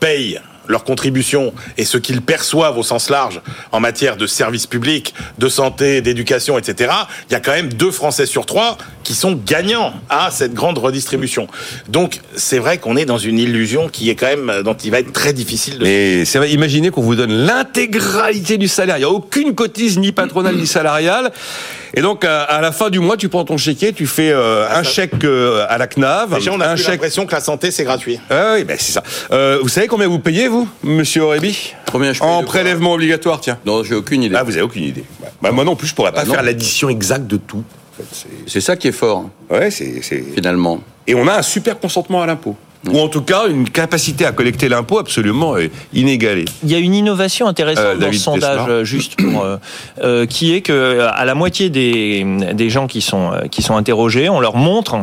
payent 0.00 0.40
leurs 0.68 0.84
contributions 0.84 1.52
et 1.76 1.84
ce 1.84 1.98
qu'ils 1.98 2.22
perçoivent 2.22 2.78
au 2.78 2.82
sens 2.82 3.10
large 3.10 3.40
en 3.72 3.80
matière 3.80 4.16
de 4.16 4.26
services 4.26 4.66
publics, 4.66 5.14
de 5.38 5.48
santé, 5.48 6.00
d'éducation, 6.00 6.58
etc., 6.58 6.92
il 7.28 7.32
y 7.32 7.36
a 7.36 7.40
quand 7.40 7.52
même 7.52 7.72
deux 7.72 7.90
Français 7.90 8.26
sur 8.26 8.46
trois 8.46 8.78
qui 9.02 9.14
sont 9.14 9.32
gagnants 9.32 9.92
à 10.08 10.30
cette 10.30 10.54
grande 10.54 10.78
redistribution. 10.78 11.48
Donc 11.88 12.20
c'est 12.36 12.58
vrai 12.58 12.78
qu'on 12.78 12.96
est 12.96 13.04
dans 13.04 13.18
une 13.18 13.38
illusion 13.38 13.88
qui 13.88 14.10
est 14.10 14.14
quand 14.14 14.26
même 14.26 14.62
dont 14.64 14.74
il 14.74 14.90
va 14.90 15.00
être 15.00 15.12
très 15.12 15.32
difficile 15.32 15.78
de 15.78 15.84
Mais 15.84 16.24
c'est 16.24 16.50
imaginez 16.50 16.90
qu'on 16.90 17.02
vous 17.02 17.16
donne 17.16 17.32
l'intégralité 17.32 18.58
du 18.58 18.68
salaire. 18.68 18.96
Il 18.96 19.00
n'y 19.00 19.04
a 19.04 19.10
aucune 19.10 19.54
cotise 19.54 19.98
ni 19.98 20.12
patronale 20.12 20.56
ni 20.56 20.66
salariale. 20.66 21.32
Et 21.94 22.00
donc, 22.00 22.24
à, 22.24 22.42
à 22.42 22.60
la 22.62 22.72
fin 22.72 22.88
du 22.90 23.00
mois, 23.00 23.16
tu 23.18 23.28
prends 23.28 23.44
ton 23.44 23.56
chéquier, 23.58 23.92
tu 23.92 24.06
fais 24.06 24.30
euh, 24.32 24.66
un 24.70 24.82
ça- 24.82 24.82
chèque 24.82 25.24
euh, 25.24 25.66
à 25.68 25.76
la 25.78 25.86
CNAV, 25.86 26.34
Déjà, 26.36 26.52
on 26.52 26.60
a 26.60 26.68
un 26.68 26.74
plus 26.74 26.82
chèque. 26.84 26.92
l'impression 26.92 27.26
que 27.26 27.32
la 27.32 27.40
santé, 27.40 27.70
c'est 27.70 27.84
gratuit. 27.84 28.18
Ah 28.30 28.52
oui, 28.54 28.64
ben 28.64 28.76
c'est 28.80 28.92
ça. 28.92 29.02
Euh, 29.30 29.58
vous 29.62 29.68
savez 29.68 29.88
combien 29.88 30.08
vous 30.08 30.18
payez, 30.18 30.48
vous, 30.48 30.66
monsieur 30.82 31.22
Aurébi 31.24 31.74
Combien 31.90 32.12
je 32.14 32.20
paye 32.20 32.28
En 32.28 32.42
prélèvement 32.44 32.94
obligatoire, 32.94 33.40
tiens. 33.40 33.58
Non, 33.66 33.84
j'ai 33.84 33.94
aucune 33.94 34.22
idée. 34.22 34.34
Ah, 34.38 34.42
vous 34.42 34.52
avez 34.52 34.62
aucune 34.62 34.84
idée. 34.84 35.04
Bah, 35.42 35.50
moi 35.52 35.64
non 35.64 35.76
plus, 35.76 35.86
je 35.88 35.94
pourrais 35.94 36.12
pas 36.12 36.22
Bah, 36.22 36.26
non. 36.28 36.34
faire 36.34 36.42
l'addition 36.42 36.88
exacte 36.88 37.26
de 37.26 37.36
tout. 37.36 37.62
En 37.92 37.96
fait, 38.02 38.08
c'est- 38.12 38.28
C'est 38.50 38.60
ça 38.62 38.76
qui 38.76 38.88
est 38.88 38.92
fort, 38.92 39.28
ouais, 39.50 39.70
c'est, 39.70 40.00
c'est- 40.02 40.24
finalement. 40.34 40.80
Et 41.06 41.14
on 41.14 41.26
a 41.28 41.34
un 41.34 41.42
super 41.42 41.78
consentement 41.78 42.22
à 42.22 42.26
l'impôt. 42.26 42.56
Ou 42.90 42.98
en 42.98 43.08
tout 43.08 43.22
cas, 43.22 43.46
une 43.48 43.68
capacité 43.68 44.26
à 44.26 44.32
collecter 44.32 44.68
l'impôt 44.68 44.98
absolument 44.98 45.54
euh, 45.56 45.68
inégalée. 45.92 46.46
Il 46.64 46.70
y 46.70 46.74
a 46.74 46.78
une 46.78 46.94
innovation 46.94 47.46
intéressante 47.46 47.84
Euh, 47.84 47.96
dans 47.96 48.12
ce 48.12 48.18
sondage, 48.18 48.60
euh, 48.68 48.84
juste 48.84 49.16
pour, 49.16 49.46
euh, 50.02 50.26
qui 50.26 50.54
est 50.54 50.62
que 50.62 51.00
à 51.00 51.24
la 51.24 51.34
moitié 51.34 51.70
des, 51.70 52.24
des 52.54 52.70
gens 52.70 52.86
qui 52.86 53.00
sont, 53.00 53.30
qui 53.50 53.62
sont 53.62 53.76
interrogés, 53.76 54.28
on 54.28 54.40
leur 54.40 54.56
montre 54.56 54.96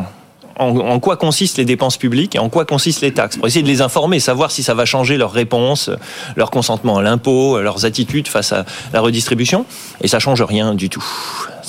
en, 0.60 1.00
quoi 1.00 1.16
consistent 1.16 1.58
les 1.58 1.64
dépenses 1.64 1.96
publiques 1.96 2.34
et 2.34 2.38
en 2.38 2.48
quoi 2.48 2.64
consistent 2.64 3.00
les 3.00 3.12
taxes, 3.12 3.36
pour 3.36 3.46
essayer 3.46 3.62
de 3.62 3.68
les 3.68 3.80
informer, 3.80 4.20
savoir 4.20 4.50
si 4.50 4.62
ça 4.62 4.74
va 4.74 4.84
changer 4.84 5.16
leur 5.16 5.32
réponse, 5.32 5.88
euh, 5.88 5.96
leur 6.36 6.50
consentement 6.50 6.98
à 6.98 7.02
l'impôt, 7.02 7.60
leurs 7.60 7.84
attitudes 7.86 8.28
face 8.28 8.52
à 8.52 8.64
la 8.92 9.00
redistribution. 9.00 9.64
Et 10.02 10.08
ça 10.08 10.18
change 10.18 10.42
rien 10.42 10.74
du 10.74 10.88
tout. 10.88 11.04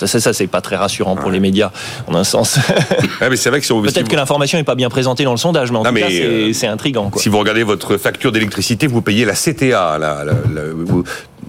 Ça, 0.01 0.08
ça, 0.08 0.20
ça 0.20 0.34
c'est 0.34 0.48
pas 0.48 0.62
très 0.62 0.75
rassurant 0.77 1.15
pour 1.15 1.29
les 1.29 1.39
médias, 1.39 1.70
en 2.08 2.15
un 2.15 2.24
sens. 2.24 2.58
Ouais, 3.22 3.29
mais 3.29 3.36
c'est 3.36 3.50
vrai 3.51 3.60
que 3.60 3.65
si 3.67 3.72
Peut-être 3.74 4.08
que 4.10 4.15
l'information 4.15 4.58
n'est 4.58 4.63
pas 4.63 4.74
bien 4.74 4.89
présentée 4.89 5.24
dans 5.24 5.31
le 5.31 5.38
sondage, 5.38 5.72
mais 5.72 5.77
en 5.77 5.84
Non, 5.84 5.89
tout 5.89 5.93
mais, 5.93 6.01
cas, 6.01 6.08
c'est 6.10 6.24
euh, 6.25 6.53
c'est 6.53 6.65
intriguant. 6.67 7.10
Quoi. 7.12 7.22
Si 7.22 7.29
vous 7.29 7.38
regardez 7.38 7.62
votre 7.62 7.98
facture 7.98 8.31
d'électricité, 8.31 8.88
vous 8.88 9.03
payez 9.03 9.25
la 9.25 9.34
CTA, 9.36 9.98
la, 10.00 10.24
la- 10.24 10.24
la- 10.25 10.34
vous- 10.75 11.03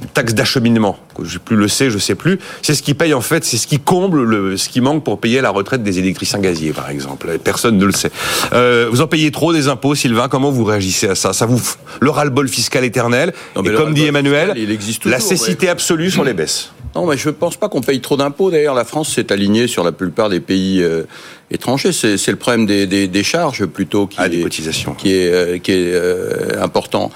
taxe 0.07 0.35
d'acheminement. 0.35 0.99
que 1.17 1.25
Je 1.25 1.39
plus 1.39 1.57
le 1.57 1.69
sais, 1.69 1.91
je 1.91 1.99
sais 1.99 2.15
plus. 2.15 2.39
C'est 2.63 2.75
ce 2.75 2.83
qui 2.83 2.95
paye 2.95 3.15
en 3.15 3.21
fait, 3.21 3.45
c'est 3.45 3.57
ce 3.57 3.67
qui 3.67 3.79
comble 3.79 4.23
le, 4.25 4.57
ce 4.57 4.69
qui 4.69 4.81
manque 4.81 5.05
pour 5.05 5.21
payer 5.21 5.41
la 5.41 5.51
retraite 5.51 5.83
des 5.83 5.99
électriciens 5.99 6.39
gaziers, 6.41 6.73
par 6.73 6.91
exemple. 6.91 7.39
Personne 7.43 7.79
ne 7.79 7.85
le 7.85 7.93
sait. 7.93 8.11
Euh, 8.53 8.89
vous 8.91 9.01
en 9.01 9.07
payez 9.07 9.31
trop 9.31 9.53
des 9.53 9.69
impôts, 9.69 9.95
Sylvain. 9.95 10.29
Comment 10.29 10.51
vous 10.51 10.65
réagissez 10.65 11.09
à 11.09 11.15
ça? 11.15 11.33
Ça 11.33 11.47
vous 11.47 11.61
le 12.01 12.11
ras-le-bol 12.11 12.49
fiscal 12.49 12.85
éternel 12.85 13.33
Non, 13.57 13.63
Et 13.63 13.75
comme 13.75 13.95
dit 13.95 14.07
Emmanuel, 14.07 14.49
fiscal, 14.49 14.59
il 14.59 14.71
existe 14.71 15.05
la 15.07 15.21
cécité 15.21 15.69
absolue 15.69 16.11
sur 16.11 16.25
les 16.25 16.35
baisses. 16.35 16.73
Non, 16.95 17.07
mais 17.07 17.17
je 17.17 17.29
ne 17.29 17.35
pense 17.35 17.57
pas 17.57 17.69
qu'on 17.69 17.81
paye 17.81 18.01
trop 18.01 18.17
d'impôts. 18.17 18.51
D'ailleurs, 18.51 18.75
la 18.75 18.85
France 18.85 19.15
s'est 19.15 19.33
alignée 19.33 19.67
sur 19.67 19.83
la 19.83 19.93
plupart 19.93 20.29
des 20.29 20.41
pays 20.41 20.83
euh, 20.83 21.05
étrangers. 21.53 21.93
C'est 21.93 22.29
le 22.31 22.37
problème 22.37 22.67
des, 22.67 22.87
des, 22.87 23.07
des 23.09 23.23
charges 23.23 23.67
plutôt 23.67 24.07
qui 24.07 24.17
Ah, 24.21 24.29
des 24.29 24.41
est, 24.41 24.43
cotisations. 24.43 24.95
qui 24.95 25.13
est, 25.15 25.33
euh, 25.33 25.59
qui 25.59 25.73
est 25.73 25.93
euh, 25.93 26.63
important. 26.63 27.11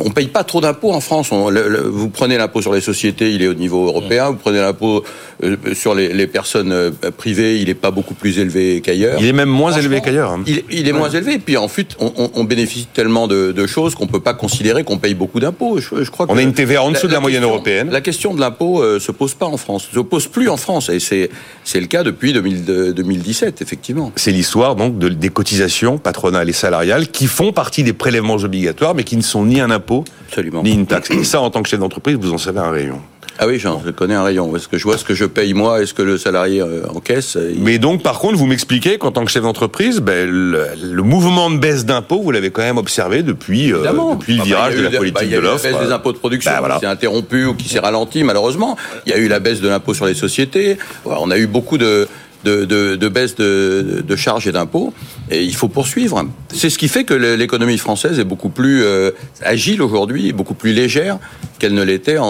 On 0.00 0.10
paye 0.10 0.26
pas 0.28 0.44
trop 0.44 0.60
d'impôts 0.60 0.92
en 0.92 1.00
France. 1.00 1.30
On- 1.32 1.50
le- 1.50 1.68
le- 1.68 1.80
vous 1.82 2.08
prenez 2.08 2.36
l'impôt 2.38 2.62
sur 2.62 2.72
les 2.72 2.80
sociétés, 2.80 3.32
il 3.32 3.42
est 3.42 3.48
au 3.48 3.54
niveau 3.54 3.86
européen. 3.86 4.30
Vous 4.30 4.36
prenez 4.36 4.58
l'impôt 4.60 5.04
euh, 5.42 5.56
sur 5.74 5.94
les, 5.94 6.12
les 6.12 6.26
personnes 6.26 6.72
euh, 6.72 6.90
privées, 7.16 7.58
il 7.60 7.68
est 7.68 7.74
pas 7.74 7.90
beaucoup 7.90 8.14
plus 8.14 8.38
élevé 8.38 8.80
qu'ailleurs. 8.80 9.18
Il 9.20 9.26
est 9.26 9.32
même 9.32 9.48
moins 9.48 9.72
élevé 9.72 10.00
qu'ailleurs. 10.00 10.30
hein. 10.30 10.42
Il, 10.46 10.62
il 10.70 10.88
est 10.88 10.92
moins 10.92 11.10
élevé. 11.10 11.38
Puis 11.38 11.56
ensuite, 11.56 11.96
on, 12.00 12.12
on, 12.16 12.30
on 12.34 12.44
bénéficie 12.44 12.86
tellement 12.92 13.26
de, 13.28 13.52
de 13.52 13.66
choses 13.66 13.94
qu'on 13.94 14.06
peut 14.06 14.20
pas 14.20 14.34
considérer 14.34 14.84
qu'on 14.84 14.98
paye 14.98 15.14
beaucoup 15.14 15.40
d'impôts. 15.40 15.78
Je, 15.78 16.04
je 16.04 16.10
crois 16.10 16.26
On 16.28 16.34
que 16.34 16.38
a 16.38 16.42
une 16.42 16.52
TVA 16.54 16.82
en 16.82 16.90
dessous 16.90 17.06
de 17.08 17.12
la 17.12 17.20
moyenne 17.20 17.40
question- 17.42 17.54
européenne. 17.54 17.90
La 17.90 18.00
question 18.00 18.34
de 18.34 18.40
l'impôt 18.40 18.82
euh, 18.82 18.98
se 18.98 19.12
pose 19.12 19.34
pas 19.34 19.46
en 19.46 19.56
France. 19.56 19.88
Se 19.92 20.00
pose 20.00 20.26
plus 20.28 20.48
en 20.48 20.56
France. 20.56 20.88
Et 20.88 21.00
c'est 21.00 21.30
c'est 21.64 21.80
le 21.80 21.86
cas 21.86 22.02
depuis 22.02 22.32
2000 22.32 22.64
de- 22.64 22.92
2017, 22.92 23.60
effectivement. 23.60 23.73
C'est 24.16 24.30
l'histoire 24.30 24.76
donc 24.76 24.98
de- 24.98 25.08
des 25.08 25.28
cotisations 25.28 25.98
patronales 25.98 26.48
et 26.48 26.52
salariales 26.52 27.08
qui 27.08 27.26
font 27.26 27.52
partie 27.52 27.82
des 27.82 27.92
prélèvements 27.92 28.34
obligatoires, 28.36 28.94
mais 28.94 29.04
qui 29.04 29.16
ne 29.16 29.22
sont 29.22 29.44
ni 29.44 29.60
un 29.60 29.70
impôt 29.70 30.04
Absolument. 30.28 30.62
ni 30.62 30.72
une 30.72 30.86
taxe. 30.86 31.10
Et 31.10 31.24
ça, 31.24 31.40
en 31.40 31.50
tant 31.50 31.62
que 31.62 31.68
chef 31.68 31.80
d'entreprise, 31.80 32.16
vous 32.20 32.32
en 32.32 32.38
savez 32.38 32.60
un 32.60 32.70
rayon. 32.70 33.00
Ah 33.36 33.48
oui, 33.48 33.58
je 33.58 33.90
connais 33.90 34.14
un 34.14 34.22
rayon. 34.22 34.54
Est-ce 34.54 34.68
que 34.68 34.78
je 34.78 34.84
vois 34.84 34.96
ce 34.96 35.02
que 35.04 35.12
je 35.12 35.24
paye 35.24 35.54
moi? 35.54 35.82
Est-ce 35.82 35.92
que 35.92 36.02
le 36.02 36.18
salarié 36.18 36.60
euh, 36.60 36.82
encaisse? 36.94 37.36
Il- 37.52 37.64
Mais 37.64 37.78
donc, 37.78 38.00
par 38.00 38.20
contre, 38.20 38.36
vous 38.36 38.46
m'expliquez 38.46 38.96
qu'en 38.96 39.10
tant 39.10 39.24
que 39.24 39.30
chef 39.32 39.42
d'entreprise, 39.42 39.98
ben, 39.98 40.30
le, 40.30 40.66
le 40.80 41.02
mouvement 41.02 41.50
de 41.50 41.56
baisse 41.58 41.84
d'impôts, 41.84 42.22
vous 42.22 42.30
l'avez 42.30 42.50
quand 42.52 42.62
même 42.62 42.78
observé 42.78 43.24
depuis, 43.24 43.72
euh, 43.72 43.78
depuis 44.14 44.34
le 44.34 44.38
bah, 44.38 44.44
virage 44.44 44.76
de 44.76 44.82
la 44.82 44.90
bah, 44.90 44.98
politique 44.98 45.22
il 45.24 45.30
y 45.30 45.34
a 45.34 45.38
de 45.38 45.42
eu 45.42 45.46
l'offre. 45.46 45.64
La 45.64 45.72
baisse 45.72 45.86
des 45.88 45.92
impôts 45.92 46.12
de 46.12 46.18
production 46.18 46.52
Bah, 46.52 46.58
voilà. 46.60 46.74
qui 46.76 46.80
s'est 46.82 46.86
interrompue 46.86 47.46
ou 47.46 47.54
qui 47.54 47.68
s'est 47.68 47.80
ralentie, 47.80 48.22
malheureusement. 48.22 48.76
Il 49.04 49.10
y 49.10 49.14
a 49.16 49.18
eu 49.18 49.26
la 49.26 49.40
baisse 49.40 49.60
de 49.60 49.68
l'impôt 49.68 49.94
sur 49.94 50.06
les 50.06 50.14
sociétés. 50.14 50.78
On 51.04 51.32
a 51.32 51.36
eu 51.36 51.48
beaucoup 51.48 51.76
de, 51.76 52.06
de, 52.44 52.64
de, 52.64 52.96
de 52.96 53.08
baisse 53.08 53.34
de, 53.36 54.02
de 54.06 54.16
charges 54.16 54.46
et 54.46 54.52
d'impôts. 54.52 54.92
Et 55.30 55.42
il 55.42 55.54
faut 55.54 55.68
poursuivre. 55.68 56.22
C'est 56.52 56.70
ce 56.70 56.78
qui 56.78 56.88
fait 56.88 57.04
que 57.04 57.14
l'économie 57.14 57.78
française 57.78 58.18
est 58.18 58.24
beaucoup 58.24 58.50
plus 58.50 58.82
euh, 58.84 59.10
agile 59.42 59.82
aujourd'hui, 59.82 60.32
beaucoup 60.32 60.54
plus 60.54 60.72
légère 60.72 61.18
qu'elle 61.58 61.74
ne 61.74 61.82
l'était 61.82 62.18
en, 62.18 62.24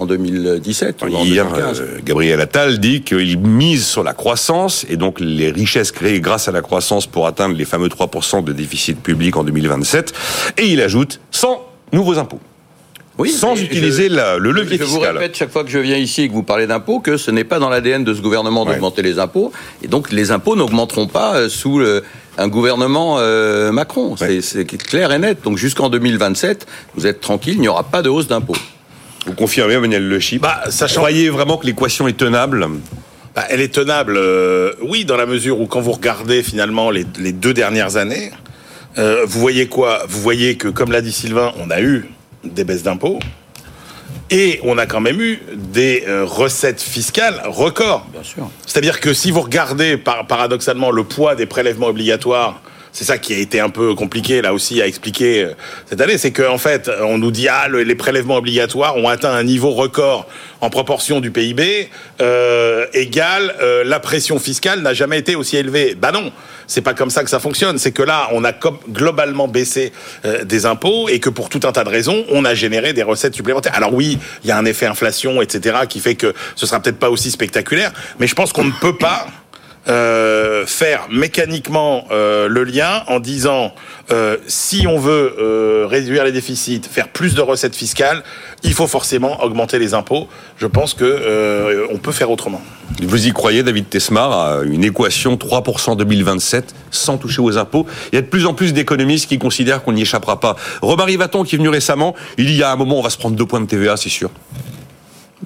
en 0.00 0.06
2017 0.06 1.02
ou 1.02 1.14
en 1.14 1.24
Hier, 1.24 1.44
2015. 1.48 1.80
euh, 1.80 1.98
Gabriel 2.04 2.40
Attal 2.40 2.78
dit 2.80 3.02
qu'il 3.02 3.38
mise 3.38 3.86
sur 3.86 4.02
la 4.02 4.12
croissance 4.14 4.84
et 4.88 4.96
donc 4.96 5.20
les 5.20 5.50
richesses 5.50 5.92
créées 5.92 6.20
grâce 6.20 6.48
à 6.48 6.52
la 6.52 6.60
croissance 6.62 7.06
pour 7.06 7.26
atteindre 7.26 7.54
les 7.56 7.64
fameux 7.64 7.88
3% 7.88 8.42
de 8.42 8.52
déficit 8.52 9.00
public 9.00 9.36
en 9.36 9.44
2027. 9.44 10.12
Et 10.58 10.66
il 10.66 10.80
ajoute 10.80 11.20
sans 11.30 11.64
nouveaux 11.92 12.18
impôts. 12.18 12.40
Oui, 13.18 13.30
sans 13.30 13.54
utiliser 13.60 14.08
je- 14.08 14.14
la- 14.14 14.38
le 14.38 14.50
levier 14.50 14.76
Je 14.78 14.84
vous 14.84 14.96
fiscal. 14.96 15.16
répète 15.16 15.36
chaque 15.36 15.50
fois 15.52 15.62
que 15.62 15.70
je 15.70 15.78
viens 15.78 15.96
ici 15.96 16.22
et 16.22 16.28
que 16.28 16.32
vous 16.32 16.42
parlez 16.42 16.66
d'impôts 16.66 16.98
que 16.98 17.16
ce 17.16 17.30
n'est 17.30 17.44
pas 17.44 17.58
dans 17.60 17.68
l'ADN 17.68 18.02
de 18.02 18.12
ce 18.12 18.20
gouvernement 18.20 18.64
Ouais. 18.64 18.72
d'augmenter 18.72 19.02
les 19.02 19.18
impôts. 19.20 19.52
Et 19.82 19.88
donc 19.88 20.10
les 20.10 20.32
impôts 20.32 20.56
n'augmenteront 20.56 21.06
pas 21.06 21.36
euh, 21.36 21.48
sous 21.48 21.78
le- 21.78 22.02
un 22.38 22.48
gouvernement 22.48 23.16
euh, 23.20 23.70
Macron. 23.70 24.16
C'est- 24.16 24.40
C'est 24.40 24.64
clair 24.64 25.12
et 25.12 25.18
net. 25.20 25.38
Donc 25.44 25.58
jusqu'en 25.58 25.90
2027, 25.90 26.66
vous 26.96 27.06
êtes 27.06 27.20
tranquille, 27.20 27.54
il 27.54 27.60
n'y 27.60 27.68
aura 27.68 27.84
pas 27.84 28.02
de 28.02 28.08
hausse 28.08 28.26
d'impôts. 28.26 28.56
Vous 29.26 29.34
confirmez, 29.34 29.74
Emmanuel 29.74 30.06
Le 30.08 30.18
Chip 30.20 30.42
Bah, 30.42 30.62
sachant- 30.70 31.00
Croyez 31.00 31.30
vraiment 31.30 31.56
que 31.56 31.66
l'équation 31.66 32.08
est 32.08 32.16
tenable 32.16 32.66
Bah, 33.36 33.44
elle 33.50 33.60
est 33.60 33.72
tenable, 33.74 34.14
euh, 34.16 34.72
oui, 34.82 35.04
dans 35.04 35.16
la 35.16 35.26
mesure 35.26 35.60
où 35.60 35.66
quand 35.66 35.80
vous 35.80 35.90
regardez 35.92 36.42
finalement 36.42 36.90
les, 36.90 37.04
les 37.18 37.32
deux 37.32 37.52
dernières 37.54 37.96
années, 37.96 38.30
euh, 38.98 39.24
vous 39.26 39.40
voyez 39.40 39.66
quoi? 39.66 40.02
Vous 40.08 40.20
voyez 40.20 40.56
que, 40.56 40.68
comme 40.68 40.92
l'a 40.92 41.00
dit 41.00 41.10
Sylvain, 41.10 41.52
on 41.58 41.68
a 41.70 41.80
eu 41.80 42.08
des 42.44 42.64
baisses 42.64 42.82
d'impôts 42.82 43.18
et 44.30 44.60
on 44.62 44.78
a 44.78 44.86
quand 44.86 45.00
même 45.00 45.20
eu 45.20 45.40
des 45.54 46.04
euh, 46.08 46.24
recettes 46.24 46.80
fiscales 46.80 47.42
records. 47.46 48.06
Bien 48.12 48.22
sûr. 48.22 48.48
C'est-à-dire 48.66 49.00
que 49.00 49.12
si 49.12 49.30
vous 49.30 49.42
regardez 49.42 49.96
par- 49.96 50.26
paradoxalement 50.26 50.90
le 50.90 51.04
poids 51.04 51.34
des 51.34 51.46
prélèvements 51.46 51.88
obligatoires, 51.88 52.60
c'est 52.94 53.04
ça 53.04 53.18
qui 53.18 53.34
a 53.34 53.38
été 53.38 53.58
un 53.60 53.68
peu 53.70 53.94
compliqué 53.94 54.40
là 54.40 54.54
aussi 54.54 54.80
à 54.80 54.86
expliquer 54.86 55.42
euh, 55.44 55.52
cette 55.90 56.00
année, 56.00 56.16
c'est 56.16 56.30
qu'en 56.32 56.56
fait 56.58 56.88
on 57.02 57.18
nous 57.18 57.30
dit 57.32 57.48
ah 57.48 57.66
le- 57.68 57.82
les 57.82 57.94
prélèvements 57.96 58.36
obligatoires 58.36 58.96
ont 58.96 59.08
atteint 59.08 59.32
un 59.32 59.42
niveau 59.42 59.72
record 59.72 60.26
en 60.62 60.70
proportion 60.70 61.20
du 61.20 61.30
PIB 61.30 61.90
euh, 62.22 62.86
égal 62.94 63.54
euh, 63.60 63.82
la 63.84 64.00
pression 64.00 64.38
fiscale 64.38 64.80
n'a 64.80 64.94
jamais 64.94 65.18
été 65.18 65.34
aussi 65.36 65.56
élevée. 65.56 65.94
Bah 65.94 66.12
non, 66.12 66.32
c'est 66.66 66.80
pas 66.80 66.94
comme 66.94 67.10
ça 67.10 67.22
que 67.24 67.28
ça 67.28 67.40
fonctionne. 67.40 67.76
C'est 67.78 67.92
que 67.92 68.02
là 68.02 68.28
on 68.32 68.44
a 68.44 68.52
globalement 68.88 69.48
baissé 69.48 69.92
euh, 70.24 70.44
des 70.44 70.64
impôts 70.64 71.08
et 71.08 71.18
que 71.20 71.28
pour 71.28 71.48
tout 71.48 71.60
un 71.64 71.72
tas 71.72 71.84
de 71.84 71.90
raisons 71.90 72.24
on 72.30 72.44
a 72.44 72.54
généré 72.54 72.92
des 72.92 73.02
recettes 73.02 73.34
supplémentaires. 73.34 73.74
Alors 73.74 73.92
oui, 73.92 74.18
il 74.44 74.48
y 74.48 74.52
a 74.52 74.56
un 74.56 74.64
effet 74.64 74.86
inflation 74.86 75.42
etc 75.42 75.78
qui 75.88 75.98
fait 75.98 76.14
que 76.14 76.32
ce 76.54 76.64
sera 76.64 76.80
peut-être 76.80 76.98
pas 77.00 77.10
aussi 77.10 77.30
spectaculaire, 77.32 77.92
mais 78.20 78.28
je 78.28 78.34
pense 78.36 78.52
qu'on 78.52 78.64
ne 78.64 78.72
peut 78.80 78.96
pas 78.96 79.26
euh, 79.86 80.64
faire 80.66 81.08
mécaniquement 81.10 82.06
euh, 82.10 82.48
le 82.48 82.64
lien 82.64 83.02
en 83.06 83.20
disant 83.20 83.74
euh, 84.10 84.38
si 84.46 84.86
on 84.86 84.98
veut 84.98 85.86
réduire 85.86 86.24
les 86.24 86.32
déficits, 86.32 86.80
faire 86.90 87.08
plus 87.08 87.34
de 87.34 87.42
recettes 87.42 87.76
fiscales, 87.76 88.22
il 88.62 88.72
faut 88.72 88.86
forcément 88.86 89.42
augmenter 89.42 89.78
les 89.78 89.94
impôts. 89.94 90.28
Je 90.56 90.66
pense 90.66 90.94
que 90.94 91.86
on 91.90 91.98
peut 91.98 92.12
faire 92.12 92.30
autrement. 92.30 92.62
Vous 93.02 93.26
y 93.26 93.32
croyez, 93.32 93.62
David 93.62 93.88
Tesmar, 93.88 94.32
à 94.32 94.62
une 94.64 94.84
équation 94.84 95.36
3% 95.36 95.96
2027 95.96 96.74
sans 96.90 97.18
toucher 97.18 97.42
aux 97.42 97.58
impôts? 97.58 97.86
Il 98.12 98.16
y 98.16 98.18
a 98.18 98.22
de 98.22 98.26
plus 98.26 98.46
en 98.46 98.54
plus 98.54 98.72
d'économistes 98.72 99.28
qui 99.28 99.38
considèrent 99.38 99.82
qu'on 99.82 99.92
n'y 99.92 100.02
échappera 100.02 100.40
pas. 100.40 100.56
Romary 100.80 101.16
Vaton, 101.16 101.44
qui 101.44 101.56
est 101.56 101.58
venu 101.58 101.68
récemment, 101.68 102.14
il 102.38 102.54
y 102.54 102.62
a 102.62 102.70
un 102.70 102.76
moment, 102.76 102.98
on 102.98 103.02
va 103.02 103.10
se 103.10 103.18
prendre 103.18 103.36
deux 103.36 103.46
points 103.46 103.60
de 103.60 103.66
TVA, 103.66 103.96
c'est 103.96 104.08
sûr. 104.08 104.30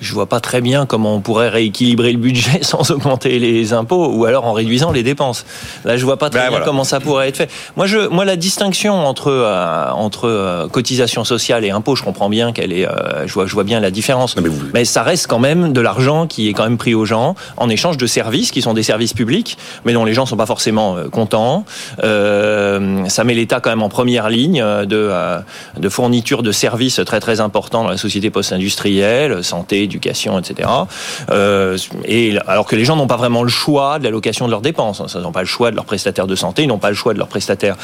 Je 0.01 0.13
vois 0.15 0.27
pas 0.27 0.41
très 0.41 0.61
bien 0.61 0.87
comment 0.87 1.15
on 1.15 1.21
pourrait 1.21 1.49
rééquilibrer 1.49 2.13
le 2.13 2.19
budget 2.19 2.59
sans 2.63 2.91
augmenter 2.91 3.39
les 3.39 3.73
impôts 3.73 4.09
ou 4.15 4.25
alors 4.25 4.45
en 4.47 4.53
réduisant 4.53 4.93
les 4.93 5.03
dépenses. 5.03 5.45
Là, 5.85 5.97
je 5.97 6.05
vois 6.05 6.17
pas 6.17 6.31
très 6.31 6.39
Ben 6.41 6.45
bien 6.45 6.51
voilà. 6.51 6.65
comment 6.65 6.85
ça 6.85 7.01
pourrait 7.01 7.29
être 7.29 7.37
fait. 7.37 7.51
Moi, 7.77 7.87
je, 7.87 8.09
moi, 8.09 8.25
la 8.25 8.37
distinction 8.37 8.95
entre 9.07 9.29
euh, 9.29 9.91
entre 9.91 10.27
euh, 10.29 10.69
cotisation 10.69 11.25
sociale 11.25 11.65
et 11.65 11.71
impôt, 11.71 11.97
je 11.97 12.03
comprends 12.03 12.29
bien 12.29 12.53
qu'elle 12.53 12.73
est, 12.73 12.87
euh, 12.87 13.27
je 13.27 13.33
vois, 13.35 13.47
je 13.47 13.55
vois 13.55 13.65
bien 13.65 13.81
la 13.81 13.91
différence. 13.91 14.37
Mais 14.37 14.49
vous- 14.49 14.67
mais 14.75 14.85
ça 14.85 15.03
reste 15.03 15.27
quand 15.27 15.39
même 15.39 15.73
de 15.73 15.81
l'argent 15.81 16.27
qui 16.27 16.49
est 16.49 16.53
quand 16.53 16.65
même 16.65 16.79
pris 16.79 16.95
aux 16.95 17.05
gens 17.05 17.35
en 17.57 17.69
échange 17.69 17.97
de 17.97 18.07
services 18.07 18.51
qui 18.51 18.63
sont 18.63 18.75
des 18.75 18.83
services 18.83 19.15
publics, 19.15 19.59
mais 19.85 19.93
dont 19.93 20.05
les 20.05 20.15
gens 20.15 20.27
sont 20.27 20.37
pas 20.37 20.47
forcément 20.47 20.97
euh, 20.97 21.09
contents. 21.09 21.65
Euh, 22.05 23.05
ça 23.09 23.25
met 23.25 23.35
l'État 23.35 23.61
quand 23.61 23.71
même 23.71 23.83
en 23.83 23.89
première 23.89 24.29
ligne 24.31 24.61
euh, 24.63 24.85
de 24.85 24.97
euh, 24.97 25.39
de 25.79 25.89
fourniture 25.89 26.43
de 26.43 26.53
services 26.53 27.01
très 27.05 27.21
très 27.21 27.41
importants 27.41 27.83
dans 27.85 27.91
la 27.91 27.97
société 27.97 28.31
post-industrielle, 28.31 29.43
santé, 29.45 29.88
éducation, 29.89 30.39
etc. 30.39 30.69
Euh, 31.31 31.77
et 32.05 32.39
alors 32.47 32.67
que 32.67 32.77
les 32.77 32.85
gens 32.85 32.97
n'ont 32.97 33.07
pas 33.07 33.17
vraiment 33.17 33.43
le 33.43 33.49
choix 33.49 33.99
de 33.99 34.05
l'allocation 34.05 34.47
de 34.47 34.51
leurs 34.51 34.61
dépenses. 34.61 35.03
Ils 35.15 35.21
n'ont 35.21 35.33
pas 35.33 35.41
le 35.41 35.47
choix 35.47 35.71
de 35.71 35.77
leurs 35.77 35.85
prestataires 35.85 36.27
de 36.27 36.37
santé, 36.37 36.63
ils 36.63 36.69
n'ont 36.69 36.79
pas 36.79 36.91
le 36.91 36.97
choix 36.97 37.13
de 37.15 37.19
leurs 37.19 37.29
prestataires 37.29 37.77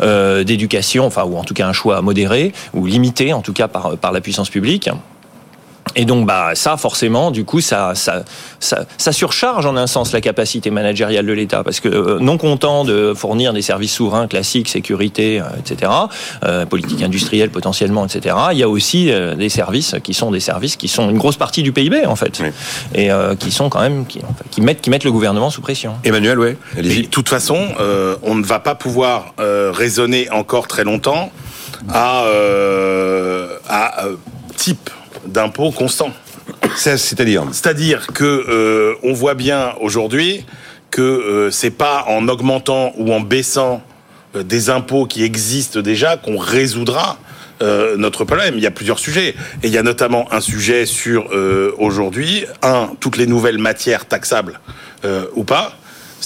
euh, 0.00 0.44
d'éducation, 0.44 1.06
enfin 1.06 1.24
ou 1.24 1.36
en 1.36 1.44
tout 1.44 1.54
cas 1.54 1.66
un 1.66 1.72
choix 1.72 2.00
modéré 2.02 2.52
ou 2.74 2.86
limité 2.86 3.32
en 3.32 3.42
tout 3.42 3.52
cas 3.52 3.68
par 3.68 3.96
par 3.96 4.12
la 4.12 4.20
puissance 4.20 4.50
publique. 4.50 4.88
Et 5.96 6.04
donc, 6.04 6.26
bah, 6.26 6.50
ça, 6.54 6.76
forcément, 6.76 7.30
du 7.30 7.44
coup, 7.44 7.60
ça, 7.60 7.94
ça, 7.94 8.22
ça, 8.60 8.84
ça 8.98 9.12
surcharge 9.12 9.64
en 9.66 9.76
un 9.76 9.86
sens 9.86 10.12
la 10.12 10.20
capacité 10.20 10.70
managériale 10.70 11.24
de 11.26 11.32
l'État, 11.32 11.64
parce 11.64 11.80
que 11.80 11.88
euh, 11.88 12.18
non 12.20 12.36
content 12.36 12.84
de 12.84 13.14
fournir 13.16 13.52
des 13.54 13.62
services 13.62 13.94
souverains 13.94 14.26
classiques, 14.28 14.68
sécurité, 14.68 15.40
euh, 15.40 15.44
etc., 15.58 15.90
euh, 16.44 16.66
politique 16.66 17.02
industrielle 17.02 17.50
potentiellement, 17.50 18.04
etc., 18.04 18.36
il 18.52 18.58
y 18.58 18.62
a 18.62 18.68
aussi 18.68 19.10
euh, 19.10 19.34
des 19.34 19.48
services 19.48 19.96
qui 20.04 20.12
sont 20.14 20.30
des 20.30 20.40
services 20.40 20.76
qui 20.76 20.88
sont 20.88 21.08
une 21.08 21.18
grosse 21.18 21.36
partie 21.36 21.62
du 21.62 21.72
PIB 21.72 22.04
en 22.06 22.16
fait, 22.16 22.40
Oui. 22.42 22.48
et 22.94 23.10
euh, 23.10 23.34
qui 23.34 23.50
sont 23.50 23.68
quand 23.70 23.80
même 23.80 24.04
qui, 24.06 24.20
enfin, 24.22 24.44
qui 24.50 24.60
mettent 24.60 24.82
qui 24.82 24.90
mettent 24.90 25.04
le 25.04 25.12
gouvernement 25.12 25.48
sous 25.50 25.62
pression. 25.62 25.94
Emmanuel, 26.04 26.56
allez-y. 26.76 27.02
de 27.02 27.06
toute 27.08 27.28
façon, 27.30 27.58
euh, 27.80 28.16
on 28.22 28.34
ne 28.34 28.44
va 28.44 28.58
pas 28.60 28.74
pouvoir 28.74 29.32
euh, 29.40 29.72
raisonner 29.74 30.28
encore 30.30 30.68
très 30.68 30.84
longtemps 30.84 31.30
à, 31.92 32.24
euh, 32.24 33.56
à 33.68 34.04
euh, 34.06 34.16
type 34.56 34.90
d'impôt 35.26 35.70
constant. 35.70 36.10
C'est- 36.76 36.96
C'est-à-dire 36.96 37.44
C'est-à-dire 37.52 38.06
que 38.08 38.24
euh, 38.24 38.94
on 39.02 39.12
voit 39.12 39.34
bien 39.34 39.74
aujourd'hui 39.80 40.44
que 40.90 41.02
euh, 41.02 41.50
c'est 41.50 41.70
pas 41.70 42.04
en 42.08 42.28
augmentant 42.28 42.92
ou 42.96 43.12
en 43.12 43.20
baissant 43.20 43.82
euh, 44.36 44.42
des 44.42 44.70
impôts 44.70 45.06
qui 45.06 45.22
existent 45.24 45.80
déjà 45.80 46.16
qu'on 46.16 46.38
résoudra 46.38 47.18
euh, 47.62 47.96
notre 47.96 48.24
problème. 48.24 48.54
Il 48.56 48.62
y 48.62 48.66
a 48.66 48.70
plusieurs 48.70 48.98
sujets 48.98 49.30
et 49.62 49.66
il 49.66 49.70
y 49.70 49.78
a 49.78 49.82
notamment 49.82 50.30
un 50.32 50.40
sujet 50.40 50.86
sur 50.86 51.28
euh, 51.32 51.72
aujourd'hui 51.78 52.44
un 52.62 52.90
toutes 53.00 53.16
les 53.16 53.26
nouvelles 53.26 53.58
matières 53.58 54.06
taxables 54.06 54.60
euh, 55.04 55.26
ou 55.34 55.44
pas. 55.44 55.72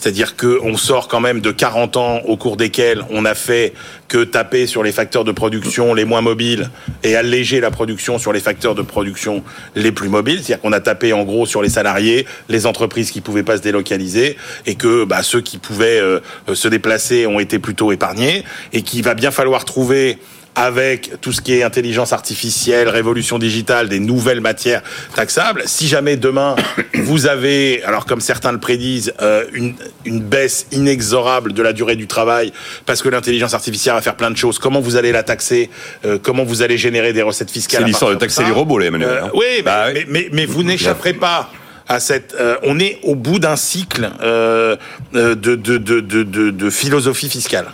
C'est-à-dire 0.00 0.34
qu'on 0.34 0.78
sort 0.78 1.08
quand 1.08 1.20
même 1.20 1.40
de 1.40 1.50
40 1.50 1.98
ans 1.98 2.20
au 2.24 2.38
cours 2.38 2.56
desquels 2.56 3.04
on 3.10 3.26
a 3.26 3.34
fait 3.34 3.74
que 4.08 4.24
taper 4.24 4.66
sur 4.66 4.82
les 4.82 4.92
facteurs 4.92 5.24
de 5.24 5.32
production 5.32 5.92
les 5.92 6.06
moins 6.06 6.22
mobiles 6.22 6.70
et 7.02 7.16
alléger 7.16 7.60
la 7.60 7.70
production 7.70 8.18
sur 8.18 8.32
les 8.32 8.40
facteurs 8.40 8.74
de 8.74 8.80
production 8.80 9.44
les 9.76 9.92
plus 9.92 10.08
mobiles. 10.08 10.38
C'est-à-dire 10.38 10.62
qu'on 10.62 10.72
a 10.72 10.80
tapé 10.80 11.12
en 11.12 11.24
gros 11.24 11.44
sur 11.44 11.60
les 11.60 11.68
salariés, 11.68 12.26
les 12.48 12.64
entreprises 12.64 13.10
qui 13.10 13.20
pouvaient 13.20 13.42
pas 13.42 13.58
se 13.58 13.62
délocaliser 13.62 14.38
et 14.64 14.74
que 14.74 15.04
bah, 15.04 15.22
ceux 15.22 15.42
qui 15.42 15.58
pouvaient 15.58 16.00
euh, 16.00 16.20
se 16.54 16.68
déplacer 16.68 17.26
ont 17.26 17.38
été 17.38 17.58
plutôt 17.58 17.92
épargnés 17.92 18.44
et 18.72 18.80
qu'il 18.80 19.02
va 19.02 19.12
bien 19.12 19.30
falloir 19.30 19.66
trouver 19.66 20.18
avec 20.56 21.20
tout 21.20 21.32
ce 21.32 21.40
qui 21.40 21.54
est 21.54 21.62
intelligence 21.62 22.12
artificielle, 22.12 22.88
révolution 22.88 23.38
digitale, 23.38 23.88
des 23.88 24.00
nouvelles 24.00 24.40
matières 24.40 24.82
taxables. 25.14 25.62
Si 25.66 25.86
jamais 25.88 26.16
demain 26.16 26.56
vous 26.94 27.26
avez, 27.26 27.82
alors 27.84 28.04
comme 28.06 28.20
certains 28.20 28.52
le 28.52 28.58
prédisent, 28.58 29.12
euh, 29.22 29.44
une, 29.52 29.74
une 30.04 30.20
baisse 30.20 30.66
inexorable 30.72 31.52
de 31.52 31.62
la 31.62 31.72
durée 31.72 31.96
du 31.96 32.06
travail 32.06 32.52
parce 32.86 33.00
que 33.02 33.08
l'intelligence 33.08 33.54
artificielle 33.54 33.94
va 33.94 34.02
faire 34.02 34.16
plein 34.16 34.30
de 34.30 34.36
choses, 34.36 34.58
comment 34.58 34.80
vous 34.80 34.96
allez 34.96 35.12
la 35.12 35.22
taxer 35.22 35.70
euh, 36.04 36.18
Comment 36.22 36.44
vous 36.44 36.62
allez 36.62 36.78
générer 36.78 37.12
des 37.12 37.22
recettes 37.22 37.50
fiscales 37.50 37.80
C'est 37.82 37.86
l'histoire 37.86 38.10
de 38.10 38.16
taxer 38.16 38.44
les 38.44 38.50
robots, 38.50 38.78
les 38.78 38.86
Emmanuel. 38.86 39.08
Euh, 39.08 39.24
hein. 39.24 39.30
oui, 39.34 39.44
mais, 39.56 39.62
Bah 39.62 39.84
oui. 39.86 39.92
mais, 39.94 40.06
mais- 40.08 40.28
mais 40.32 40.46
vous 40.46 40.62
n'échapperez 40.62 41.12
pas 41.14 41.50
à 41.88 41.98
cette. 42.00 42.34
euh, 42.38 42.56
on 42.62 42.78
est 42.78 42.98
au 43.02 43.14
bout 43.14 43.38
d'un 43.38 43.56
cycle 43.56 44.10
euh, 44.22 44.76
de, 45.12 45.34
de, 45.34 45.54
de- 45.78 46.50
de 46.50 46.70
philosophie 46.70 47.28
fiscale. 47.28 47.66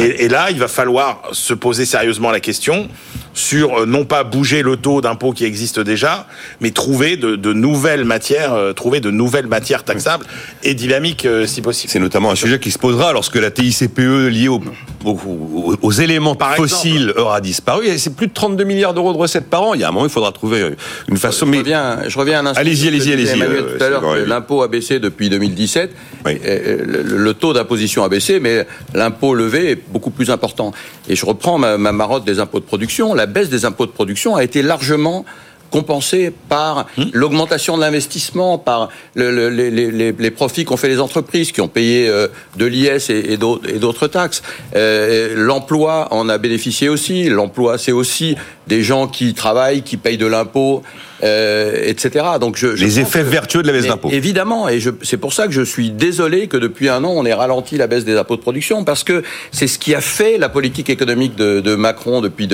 Et, 0.00 0.28
là, 0.28 0.50
il 0.50 0.58
va 0.58 0.68
falloir 0.68 1.22
se 1.32 1.54
poser 1.54 1.84
sérieusement 1.84 2.30
la 2.30 2.40
question 2.40 2.88
sur 3.34 3.80
euh, 3.82 3.86
non 3.86 4.04
pas 4.04 4.24
bouger 4.24 4.62
le 4.62 4.76
taux 4.76 5.00
d'impôt 5.00 5.32
qui 5.32 5.44
existe 5.44 5.78
déjà, 5.78 6.26
mais 6.60 6.70
trouver 6.70 7.16
de, 7.16 7.52
nouvelles 7.52 8.04
matières, 8.04 8.54
euh, 8.54 8.72
trouver 8.72 9.00
de 9.00 9.10
nouvelles 9.10 9.46
matières 9.46 9.84
taxables 9.84 10.24
et 10.62 10.74
dynamiques 10.74 11.26
euh, 11.26 11.46
si 11.46 11.62
possible. 11.62 11.90
C'est 11.90 12.00
notamment 12.00 12.30
un 12.30 12.34
sujet 12.34 12.58
qui 12.58 12.70
se 12.70 12.78
posera 12.78 13.12
lorsque 13.12 13.36
la 13.36 13.50
TICPE 13.50 13.98
liée 14.30 14.48
au- 14.48 14.62
aux, 15.06 15.74
aux 15.80 15.92
éléments 15.92 16.34
Par 16.34 16.56
fossiles 16.56 17.12
aura 17.16 17.40
disparu. 17.40 17.86
Et 17.86 17.98
C'est 17.98 18.14
plus 18.14 18.26
de 18.26 18.32
32 18.32 18.64
milliards 18.64 18.94
d'euros 18.94 19.12
de 19.12 19.18
recettes 19.18 19.48
par 19.48 19.62
an. 19.62 19.74
Il 19.74 19.80
y 19.80 19.84
a 19.84 19.88
un 19.88 19.92
moment, 19.92 20.06
il 20.06 20.10
faudra 20.10 20.32
trouver 20.32 20.74
une 21.08 21.16
façon. 21.16 21.46
Je 21.46 21.50
Mais 21.50 21.58
reviens, 21.58 21.98
je 22.08 22.18
reviens 22.18 22.40
un 22.40 22.46
instant. 22.46 22.60
Allez-y, 22.60 22.88
allez-y, 22.88 23.12
allez-y, 23.12 23.42
euh, 23.42 23.76
tout 23.76 23.84
à 23.84 23.88
l'heure, 23.88 24.16
l'impôt 24.26 24.62
a 24.62 24.68
baissé 24.68 24.98
depuis 24.98 25.28
2017. 25.30 25.90
Oui. 26.24 26.38
Euh, 26.44 26.78
Le, 26.84 27.16
le 27.16 27.34
taux 27.34 27.52
d'imposition 27.52 28.04
a 28.04 28.08
baissé, 28.08 28.40
mais 28.40 28.66
l'impôt 28.94 29.34
levé 29.34 29.70
est 29.70 29.82
beaucoup 29.90 30.10
plus 30.10 30.30
important. 30.30 30.72
Et 31.08 31.16
je 31.16 31.24
reprends 31.24 31.58
ma, 31.58 31.78
ma 31.78 31.92
marotte 31.92 32.24
des 32.24 32.40
impôts 32.40 32.60
de 32.60 32.64
production. 32.64 33.14
La 33.14 33.26
baisse 33.26 33.48
des 33.48 33.64
impôts 33.64 33.86
de 33.86 33.92
production 33.92 34.36
a 34.36 34.42
été 34.44 34.62
largement 34.62 35.24
compensée 35.70 36.32
par 36.48 36.86
Hmm. 36.96 37.04
l'augmentation 37.12 37.76
de 37.76 37.82
l'investissement, 37.82 38.58
par 38.58 38.88
le- 39.14 39.30
le- 39.30 39.48
les, 39.50 39.70
les- 39.70 39.90
les- 39.90 40.12
les 40.18 40.30
profits 40.30 40.64
qu'ont 40.64 40.76
fait 40.76 40.88
les 40.88 41.00
entreprises 41.00 41.52
qui 41.52 41.60
ont 41.60 41.68
payé 41.68 42.08
euh, 42.08 42.28
de 42.56 42.66
l'IS 42.66 43.10
et, 43.10 43.32
et 43.32 43.36
d'autres 43.36 44.06
taxes. 44.08 44.42
Euh, 44.74 45.34
L'emploi 45.36 46.08
en 46.12 46.28
a 46.28 46.38
bénéficié 46.38 46.88
aussi. 46.88 47.28
L'emploi, 47.28 47.78
c'est 47.78 47.92
aussi 47.92 48.36
des 48.66 48.82
gens 48.82 49.06
qui 49.06 49.34
travaillent, 49.34 49.82
qui 49.82 49.96
payent 49.96 50.18
de 50.18 50.26
l'impôt, 50.26 50.82
euh, 51.22 51.80
etc. 51.84 52.24
Donc 52.40 52.56
je, 52.56 52.74
je 52.76 52.84
les 52.84 52.98
effets 53.00 53.20
que- 53.20 53.24
vertueux 53.24 53.62
de 53.62 53.66
la 53.68 53.72
baisse 53.72 53.84
mais 53.84 53.88
d'impôts. 53.90 54.10
Évidemment, 54.12 54.68
et 54.68 54.80
c'est 55.02 55.16
pour 55.16 55.32
ça 55.32 55.46
que 55.46 55.52
je 55.52 55.62
suis 55.62 55.90
désolé 55.90 56.46
que 56.48 56.56
depuis 56.56 56.88
un 56.88 57.04
an, 57.04 57.12
on 57.14 57.24
ait 57.24 57.32
ralenti 57.32 57.76
la 57.76 57.86
baisse 57.86 58.04
des 58.04 58.16
impôts 58.16 58.36
de 58.36 58.40
production, 58.42 58.84
parce 58.84 59.04
que 59.04 59.22
c'est 59.52 59.66
ce 59.68 59.78
qui 59.78 59.94
a 59.94 60.00
fait 60.00 60.36
la 60.38 60.48
politique 60.48 60.90
économique 60.90 61.36
de, 61.36 61.60
de 61.60 61.74
Macron 61.74 62.20
depuis 62.20 62.46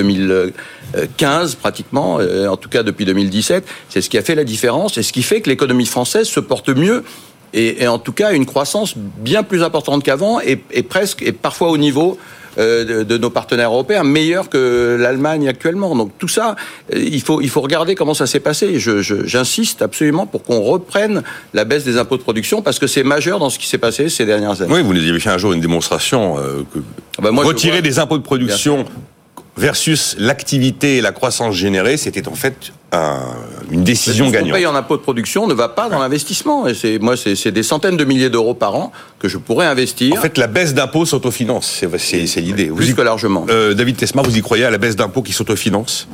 2015, 0.95 1.55
pratiquement, 1.57 2.19
euh, 2.21 2.47
en 2.49 2.57
tout 2.57 2.69
cas 2.69 2.83
depuis 2.83 3.05
2017. 3.05 3.65
C'est 3.89 4.01
ce 4.01 4.11
qui 4.11 4.19
a 4.19 4.23
fait 4.23 4.35
la 4.35 4.45
différence, 4.45 4.99
et 4.99 5.03
ce 5.03 5.13
qui 5.13 5.23
fait 5.23 5.41
que 5.41 5.51
l'économie 5.51 5.87
française 5.87 6.27
se 6.29 6.41
porte 6.41 6.69
mieux. 6.69 7.03
Et, 7.55 7.83
et 7.83 7.89
en 7.89 7.99
tout 7.99 8.13
cas, 8.13 8.33
une 8.33 8.47
croissance 8.47 8.95
bien 8.97 9.43
plus 9.43 9.63
importante 9.63 10.03
qu'avant, 10.03 10.41
et, 10.41 10.63
et 10.71 10.83
presque, 10.83 11.23
et 11.23 11.33
parfois 11.33 11.69
au 11.69 11.77
niveau 11.77 12.17
euh, 12.59 12.85
de, 12.85 13.03
de 13.03 13.19
nos 13.19 13.29
partenaires 13.31 13.71
européens, 13.71 14.05
meilleur 14.05 14.49
que 14.49 14.97
l'Allemagne 14.99 15.49
actuellement. 15.49 15.95
Donc 15.95 16.13
tout 16.19 16.29
ça, 16.29 16.57
euh, 16.95 16.99
il 16.99 17.21
faut, 17.21 17.41
il 17.43 17.49
faut 17.51 17.61
regarder 17.61 17.95
comment 17.95 18.15
ça 18.15 18.27
s'est 18.27 18.41
passé. 18.41 18.79
Je- 18.79 19.01
je- 19.03 19.27
J'insiste 19.27 19.83
absolument 19.83 20.27
pour 20.27 20.43
qu'on 20.43 20.61
reprenne 20.63 21.23
la 21.55 21.65
baisse 21.65 21.85
des 21.85 21.97
impôts 21.99 22.17
de 22.19 22.23
production 22.23 22.61
parce 22.63 22.79
que 22.79 22.87
c'est 22.87 23.05
majeur 23.05 23.39
dans 23.39 23.49
ce 23.51 23.59
qui 23.59 23.67
s'est 23.67 23.79
passé 23.79 24.09
ces 24.11 24.25
dernières 24.27 24.61
années. 24.63 24.73
Oui, 24.73 24.83
vous 24.83 24.93
nous 24.95 25.07
avez 25.07 25.21
fait 25.21 25.31
un 25.31 25.39
jour 25.39 25.53
une 25.55 25.61
démonstration 25.63 26.39
euh, 26.39 26.63
que 26.75 26.79
Ah 27.19 27.23
bah 27.23 27.31
moi, 27.33 27.45
retirer 27.45 27.81
des 27.83 27.99
impôts 27.99 28.19
de 28.19 28.23
production 28.23 28.85
versus 29.57 30.17
l'activité 30.19 30.97
et 30.97 31.01
la 31.01 31.13
croissance 31.13 31.55
générée, 31.55 31.97
c'était 31.97 32.27
en 32.29 32.35
fait 32.35 32.73
un- 32.93 33.21
une 33.71 33.85
décision 33.85 34.27
Ce 34.27 34.31
qu'on 34.31 34.39
gagnante. 34.39 34.55
paye 34.57 34.67
en 34.67 34.75
impôts 34.75 34.97
de 34.97 35.03
production 35.03 35.47
ne 35.47 35.55
va 35.55 35.69
pas 35.69 35.89
dans 35.89 35.99
l'investissement. 35.99 36.67
Et 36.67 36.75
c'est 36.75 36.99
moi, 36.99 37.17
c'est 37.17 37.35
c'est 37.37 37.53
des 37.53 37.63
centaines 37.63 37.97
de 37.97 38.05
milliers 38.05 38.31
d'euros 38.31 38.55
par 38.55 38.75
an 38.75 38.93
que 39.19 39.29
je 39.29 39.37
pourrais 39.39 39.67
investir. 39.67 40.15
En 40.17 40.21
fait, 40.21 40.39
la 40.39 40.47
baisse 40.47 40.73
d'impôts 40.75 41.05
s'autofinance, 41.05 41.71
c'est 41.81 41.99
c'est- 41.99 42.27
c'est 42.27 42.41
l'idée. 42.41 42.69
Vous 42.71 42.77
plus 42.77 42.91
y- 42.91 42.95
que 42.95 43.03
largement. 43.03 43.47
Euh, 43.51 43.75
David 43.75 43.97
Tesma, 43.97 44.23
vous 44.23 44.37
y 44.37 44.41
croyez 44.43 44.65
à 44.65 44.71
la 44.71 44.79
baisse 44.79 44.97
d'impôts 44.97 45.23
qui 45.23 45.33
s'autofinance? 45.33 46.09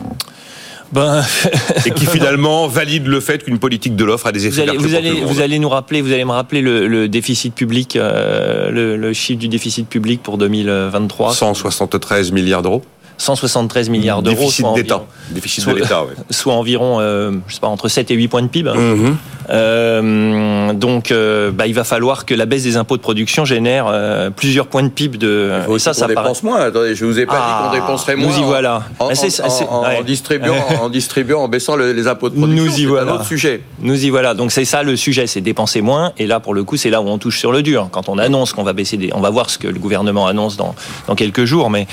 Ben, 0.90 1.22
et 1.86 1.90
qui 1.90 2.06
finalement 2.06 2.66
valide 2.66 3.06
le 3.08 3.20
fait 3.20 3.44
qu'une 3.44 3.58
politique 3.58 3.94
de 3.94 4.04
l'offre 4.06 4.26
a 4.26 4.32
des 4.32 4.46
effets 4.46 4.62
vous 4.64 4.68
allez, 4.70 4.78
vous 4.78 4.94
allez, 5.40 5.52
vous 5.52 5.60
nous 5.62 5.68
rappeler, 5.68 6.00
vous 6.00 6.12
allez 6.12 6.24
me 6.24 6.30
rappeler 6.32 6.62
le, 6.62 6.88
le 6.88 7.08
déficit 7.08 7.54
public, 7.54 7.94
euh, 7.96 8.70
le, 8.70 8.96
le 8.96 9.12
chiffre 9.12 9.38
du 9.38 9.48
déficit 9.48 9.86
public 9.86 10.22
pour 10.22 10.38
2023. 10.38 11.34
173 11.34 12.32
milliards 12.32 12.62
d'euros 12.62 12.82
173 13.18 13.88
milliards 13.90 14.22
d'euros. 14.22 14.36
Déficit 14.36 14.64
soit 14.64 14.74
d'État. 14.74 14.94
environ- 14.96 15.08
Déficit 15.30 15.64
soit- 15.64 15.74
de 15.74 15.78
l'État, 15.80 16.04
oui. 16.04 16.14
soit 16.30 16.54
environ, 16.54 17.00
euh, 17.00 17.32
je 17.48 17.54
sais 17.54 17.60
pas, 17.60 17.66
entre 17.68 17.88
7 17.88 18.10
et 18.10 18.14
8 18.14 18.28
points 18.28 18.42
de 18.42 18.48
PIB. 18.48 18.70
Mhm. 18.72 19.16
Euh, 19.50 20.72
donc, 20.72 21.10
euh, 21.10 21.50
bah, 21.50 21.66
il 21.66 21.74
va 21.74 21.84
falloir 21.84 22.24
que 22.26 22.34
la 22.34 22.46
baisse 22.46 22.62
des 22.62 22.76
impôts 22.76 22.96
de 22.96 23.02
production 23.02 23.44
génère 23.44 23.86
euh, 23.88 24.30
plusieurs 24.30 24.66
points 24.66 24.82
de 24.82 24.88
PIB 24.88 25.18
de. 25.18 25.52
Il 25.60 25.64
faut 25.64 25.76
et 25.76 25.78
ça, 25.78 25.92
ça 25.94 26.06
paraît. 26.08 26.14
dépense 26.26 26.42
moins. 26.42 26.60
Attendez, 26.60 26.94
je 26.94 27.04
vous 27.04 27.18
ai 27.18 27.26
pas 27.26 27.34
Ah, 27.38 27.62
dit 27.72 27.78
qu'on 27.78 27.82
dépenserait 27.86 28.16
nous 28.16 28.28
moins. 28.28 28.36
y 28.36 28.40
en- 28.40 28.46
voilà. 28.46 28.82
En, 28.98 29.08
Mais 29.08 29.14
c'est- 29.14 29.42
en- 29.42 29.48
c'est- 29.50 29.66
en- 29.68 29.82
ouais. 29.82 29.98
en 29.98 30.02
distribuant, 30.02 30.54
en 30.82 30.88
distribuant, 30.88 31.40
en 31.42 31.48
baissant 31.48 31.76
le- 31.76 31.92
les 31.92 32.06
impôts 32.06 32.28
de 32.28 32.34
production. 32.36 32.64
Nous 32.64 32.70
y 32.72 32.80
C'est 32.80 32.84
voilà. 32.86 33.12
un 33.12 33.14
autre 33.14 33.24
sujet. 33.26 33.62
Nous 33.80 34.04
y 34.04 34.10
voilà. 34.10 34.34
Donc 34.34 34.52
c'est 34.52 34.64
ça 34.64 34.82
le 34.82 34.96
sujet, 34.96 35.26
c'est 35.26 35.40
dépenser 35.40 35.80
moins. 35.80 36.12
Et 36.18 36.26
là, 36.26 36.40
pour 36.40 36.54
le 36.54 36.64
coup, 36.64 36.76
c'est 36.76 36.90
là 36.90 37.00
où 37.00 37.08
on 37.08 37.18
touche 37.18 37.38
sur 37.38 37.52
le 37.52 37.62
dur. 37.62 37.88
Quand 37.90 38.08
on 38.08 38.18
annonce 38.18 38.52
qu'on 38.52 38.62
va 38.64 38.72
baisser 38.72 38.96
des, 38.96 39.10
on 39.14 39.20
va 39.20 39.30
voir 39.30 39.50
ce 39.50 39.58
que 39.58 39.68
le 39.68 39.78
gouvernement 39.78 40.26
annonce 40.26 40.56
dans 40.56 40.74
dans 41.06 41.14
quelques 41.14 41.44
jours. 41.44 41.70
Mais 41.70 41.86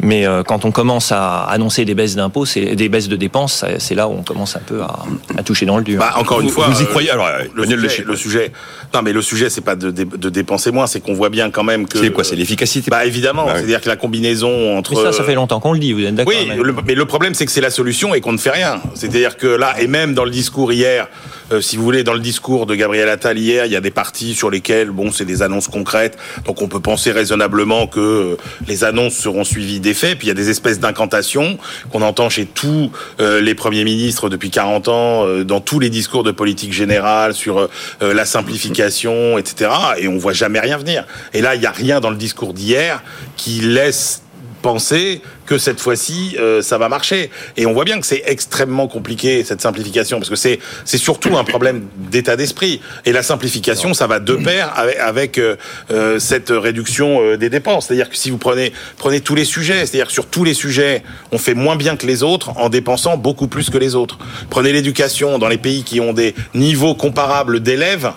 mais 0.00 0.26
euh, 0.26 0.42
quand 0.42 0.64
on 0.64 0.70
commence 0.70 1.12
à 1.12 1.42
annoncer 1.44 1.84
des 1.84 1.94
baisses 1.94 2.16
d'impôts, 2.16 2.44
c'est 2.46 2.74
des 2.76 2.88
baisses 2.88 3.08
de 3.08 3.16
dépenses, 3.16 3.64
c'est 3.78 3.94
là 3.94 4.08
où 4.08 4.12
on 4.18 4.22
commence 4.22 4.56
un 4.56 4.60
peu 4.66 4.82
à, 4.82 4.98
à 5.38 5.42
toucher 5.42 5.66
dans 5.66 5.76
le 5.78 5.84
dur. 5.84 5.98
Bah, 6.00 6.14
encore 6.18 6.40
une 6.40 6.46
Vous- 6.48 6.52
fois, 6.54 6.66
vous 6.68 6.80
y 6.80 6.84
euh, 6.84 6.86
croyez 6.94 7.10
Alors, 7.10 7.28
le 7.54 7.64
sujet, 7.66 8.04
le 8.06 8.16
sujet, 8.16 8.52
non 8.94 9.02
mais 9.02 9.12
le 9.12 9.22
sujet, 9.22 9.50
c'est 9.50 9.60
pas 9.60 9.76
de, 9.76 9.90
dé- 9.90 10.04
de 10.04 10.28
dépenser 10.30 10.70
moins, 10.70 10.86
c'est 10.86 11.00
qu'on 11.00 11.14
voit 11.14 11.28
bien 11.30 11.50
quand 11.50 11.64
même 11.64 11.86
que. 11.86 11.98
C'est 11.98 12.10
quoi 12.10 12.24
C'est 12.24 12.36
l'efficacité? 12.36 12.90
Bah 12.90 13.04
évidemment, 13.04 13.44
Bah 13.46 13.52
oui. 13.54 13.58
c'est-à-dire 13.60 13.80
que 13.80 13.88
la 13.88 13.96
combinaison 13.96 14.76
entre. 14.78 14.94
mais 14.94 15.02
ça, 15.02 15.12
ça 15.12 15.24
fait 15.24 15.34
longtemps 15.34 15.60
qu'on 15.60 15.72
le 15.72 15.78
dit. 15.78 15.92
Vous 15.92 16.04
êtes 16.04 16.14
d'accord 16.14 16.32
Oui, 16.36 16.46
mais- 16.48 16.56
le- 16.56 16.74
mais 16.86 16.94
le 16.94 17.04
problème 17.04 17.34
c'est 17.34 17.46
que 17.46 17.52
c'est 17.52 17.60
la 17.60 17.70
solution 17.70 18.14
et 18.14 18.20
qu'on 18.20 18.32
ne 18.32 18.38
fait 18.38 18.50
rien. 18.50 18.80
C'est-à-dire 18.94 19.36
que 19.36 19.46
là, 19.46 19.74
et 19.80 19.86
même 19.86 20.14
dans 20.14 20.24
le 20.24 20.30
discours 20.30 20.72
hier, 20.72 21.08
euh, 21.52 21.60
si 21.60 21.76
vous 21.76 21.82
voulez, 21.84 22.04
dans 22.04 22.14
le 22.14 22.20
discours 22.20 22.66
de 22.66 22.74
Gabriel 22.74 23.08
Attal 23.08 23.38
hier, 23.38 23.66
il 23.66 23.72
y 23.72 23.76
a 23.76 23.80
des 23.80 23.90
parties 23.90 24.34
sur 24.34 24.48
lesquelles, 24.50 24.90
bon, 24.90 25.10
c'est 25.12 25.24
des 25.26 25.42
annonces 25.42 25.68
concrètes, 25.68 26.16
donc 26.46 26.62
on 26.62 26.68
peut 26.68 26.80
penser 26.80 27.12
raisonnablement 27.12 27.86
que 27.86 28.00
euh, 28.00 28.36
les 28.68 28.84
annonces 28.84 29.14
seront 29.14 29.44
suivies 29.44 29.80
des 29.80 29.94
faits. 29.94 30.18
Puis 30.18 30.26
il 30.26 30.28
y 30.28 30.30
a 30.30 30.34
des 30.34 30.48
espèces 30.50 30.80
d'incantations 30.80 31.58
qu'on 31.90 32.02
entend 32.02 32.30
chez 32.30 32.46
tous 32.46 32.90
euh, 33.20 33.40
les 33.40 33.54
premiers 33.54 33.84
ministres 33.84 34.28
depuis 34.30 34.50
40 34.50 34.88
ans, 34.88 35.26
euh, 35.26 35.44
dans 35.44 35.60
tous 35.60 35.80
les 35.80 35.90
discours 35.90 36.22
de 36.22 36.30
politique 36.30 36.72
générale 36.72 36.83
sur 37.32 37.58
euh, 37.58 37.70
euh, 38.02 38.14
la 38.14 38.24
simplification, 38.24 39.38
etc. 39.38 39.70
Et 39.98 40.08
on 40.08 40.18
voit 40.18 40.32
jamais 40.32 40.60
rien 40.60 40.76
venir. 40.76 41.06
Et 41.32 41.40
là, 41.40 41.54
il 41.54 41.62
y 41.62 41.66
a 41.66 41.70
rien 41.70 42.00
dans 42.00 42.10
le 42.10 42.16
discours 42.16 42.54
d'hier 42.54 43.02
qui 43.36 43.60
laisse 43.60 44.23
penser 44.64 45.20
que 45.44 45.58
cette 45.58 45.78
fois-ci 45.78 46.36
euh, 46.40 46.62
ça 46.62 46.78
va 46.78 46.88
marcher. 46.88 47.30
Et 47.58 47.66
on 47.66 47.74
voit 47.74 47.84
bien 47.84 48.00
que 48.00 48.06
c'est 48.06 48.22
extrêmement 48.24 48.88
compliqué 48.88 49.44
cette 49.44 49.60
simplification 49.60 50.18
parce 50.18 50.30
que 50.30 50.36
c'est 50.36 50.58
c'est 50.86 50.96
surtout 50.96 51.36
un 51.36 51.44
problème 51.44 51.86
d'état 52.10 52.34
d'esprit. 52.34 52.80
Et 53.04 53.12
la 53.12 53.22
simplification 53.22 53.92
ça 53.92 54.06
va 54.06 54.20
de 54.20 54.36
pair 54.36 54.72
avec, 55.00 55.36
euh, 55.36 55.56
euh, 55.90 56.18
cette 56.18 56.48
réduction 56.48 57.20
euh, 57.20 57.36
des 57.36 57.50
dépenses. 57.50 57.86
C'est-à-dire 57.86 58.08
que 58.08 58.16
si 58.16 58.30
vous 58.30 58.38
prenez 58.38 58.72
prenez 58.96 59.20
tous 59.20 59.34
les 59.34 59.44
sujets 59.44 59.84
c'est-à-dire 59.84 60.10
sur 60.10 60.26
tous 60.26 60.44
les 60.44 60.54
sujets 60.54 61.02
on 61.30 61.36
fait 61.36 61.52
moins 61.52 61.76
bien 61.76 61.96
que 61.96 62.06
les 62.06 62.22
autres 62.22 62.56
en 62.56 62.70
dépensant 62.70 63.18
beaucoup 63.18 63.48
plus 63.48 63.68
que 63.68 63.76
les 63.76 63.94
autres. 63.94 64.16
Prenez 64.48 64.72
l'éducation 64.72 65.38
dans 65.38 65.48
les 65.48 65.58
pays 65.58 65.84
qui 65.84 66.00
ont 66.00 66.14
des 66.14 66.34
niveaux 66.54 66.94
comparables 66.94 67.60
d'élèves 67.60 68.12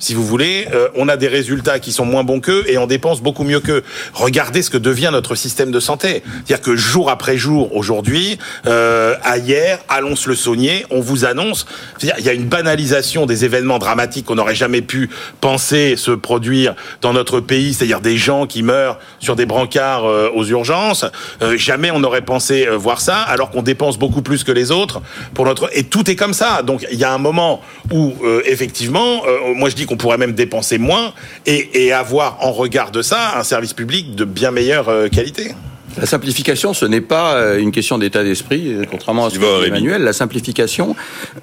si 0.00 0.14
vous 0.14 0.24
voulez, 0.24 0.66
euh, 0.72 0.88
on 0.96 1.08
a 1.08 1.16
des 1.16 1.28
résultats 1.28 1.78
qui 1.78 1.92
sont 1.92 2.06
moins 2.06 2.24
bons 2.24 2.40
qu'eux 2.40 2.64
et 2.66 2.78
on 2.78 2.86
dépense 2.86 3.20
beaucoup 3.20 3.44
mieux 3.44 3.60
qu'eux. 3.60 3.84
Regardez 4.14 4.62
ce 4.62 4.70
que 4.70 4.78
devient 4.78 5.10
notre 5.12 5.34
système 5.34 5.70
de 5.70 5.78
santé. 5.78 6.22
C'est-à-dire 6.46 6.62
que 6.62 6.74
jour 6.74 7.10
après 7.10 7.36
jour, 7.36 7.76
aujourd'hui, 7.76 8.38
euh, 8.66 9.14
à 9.22 9.36
hier, 9.36 9.78
Allons-le-Saunier, 9.88 10.86
on 10.90 11.00
vous 11.00 11.26
annonce, 11.26 11.66
c'est-à-dire, 11.98 12.16
il 12.18 12.24
y 12.24 12.30
a 12.30 12.32
une 12.32 12.46
banalisation 12.46 13.26
des 13.26 13.44
événements 13.44 13.78
dramatiques 13.78 14.24
qu'on 14.24 14.36
n'aurait 14.36 14.54
jamais 14.54 14.80
pu 14.80 15.10
penser 15.42 15.96
se 15.96 16.12
produire 16.12 16.74
dans 17.02 17.12
notre 17.12 17.40
pays, 17.40 17.74
c'est-à-dire 17.74 18.00
des 18.00 18.16
gens 18.16 18.46
qui 18.46 18.62
meurent 18.62 18.98
sur 19.18 19.36
des 19.36 19.44
brancards 19.44 20.06
euh, 20.06 20.30
aux 20.34 20.46
urgences. 20.46 21.04
Euh, 21.42 21.58
jamais 21.58 21.90
on 21.90 22.00
n'aurait 22.00 22.22
pensé 22.22 22.66
voir 22.66 23.02
ça, 23.02 23.18
alors 23.18 23.50
qu'on 23.50 23.62
dépense 23.62 23.98
beaucoup 23.98 24.22
plus 24.22 24.44
que 24.44 24.52
les 24.52 24.70
autres 24.70 25.02
pour 25.34 25.44
notre 25.44 25.68
et 25.76 25.84
tout 25.84 26.10
est 26.10 26.16
comme 26.16 26.32
ça. 26.32 26.62
Donc 26.62 26.86
il 26.90 26.98
y 26.98 27.04
a 27.04 27.12
un 27.12 27.18
moment 27.18 27.60
où 27.90 28.14
effectivement, 28.46 29.22
moi 29.54 29.68
je 29.68 29.74
dis 29.74 29.86
qu'on 29.90 29.96
pourrait 29.96 30.18
même 30.18 30.32
dépenser 30.34 30.78
moins 30.78 31.12
et, 31.46 31.84
et 31.86 31.92
avoir 31.92 32.38
en 32.46 32.52
regard 32.52 32.92
de 32.92 33.02
ça 33.02 33.36
un 33.36 33.42
service 33.42 33.72
public 33.72 34.14
de 34.14 34.24
bien 34.24 34.52
meilleure 34.52 34.88
euh, 34.88 35.08
qualité. 35.08 35.52
La 36.00 36.06
simplification, 36.06 36.72
ce 36.72 36.84
n'est 36.84 37.00
pas 37.00 37.34
euh, 37.34 37.58
une 37.58 37.72
question 37.72 37.98
d'état 37.98 38.22
d'esprit, 38.22 38.68
euh, 38.72 38.84
contrairement 38.88 39.26
à 39.26 39.30
ce 39.30 39.40
que 39.40 39.60
dit. 39.62 39.66
Emmanuel. 39.66 40.02
La 40.02 40.12
simplification, 40.12 40.94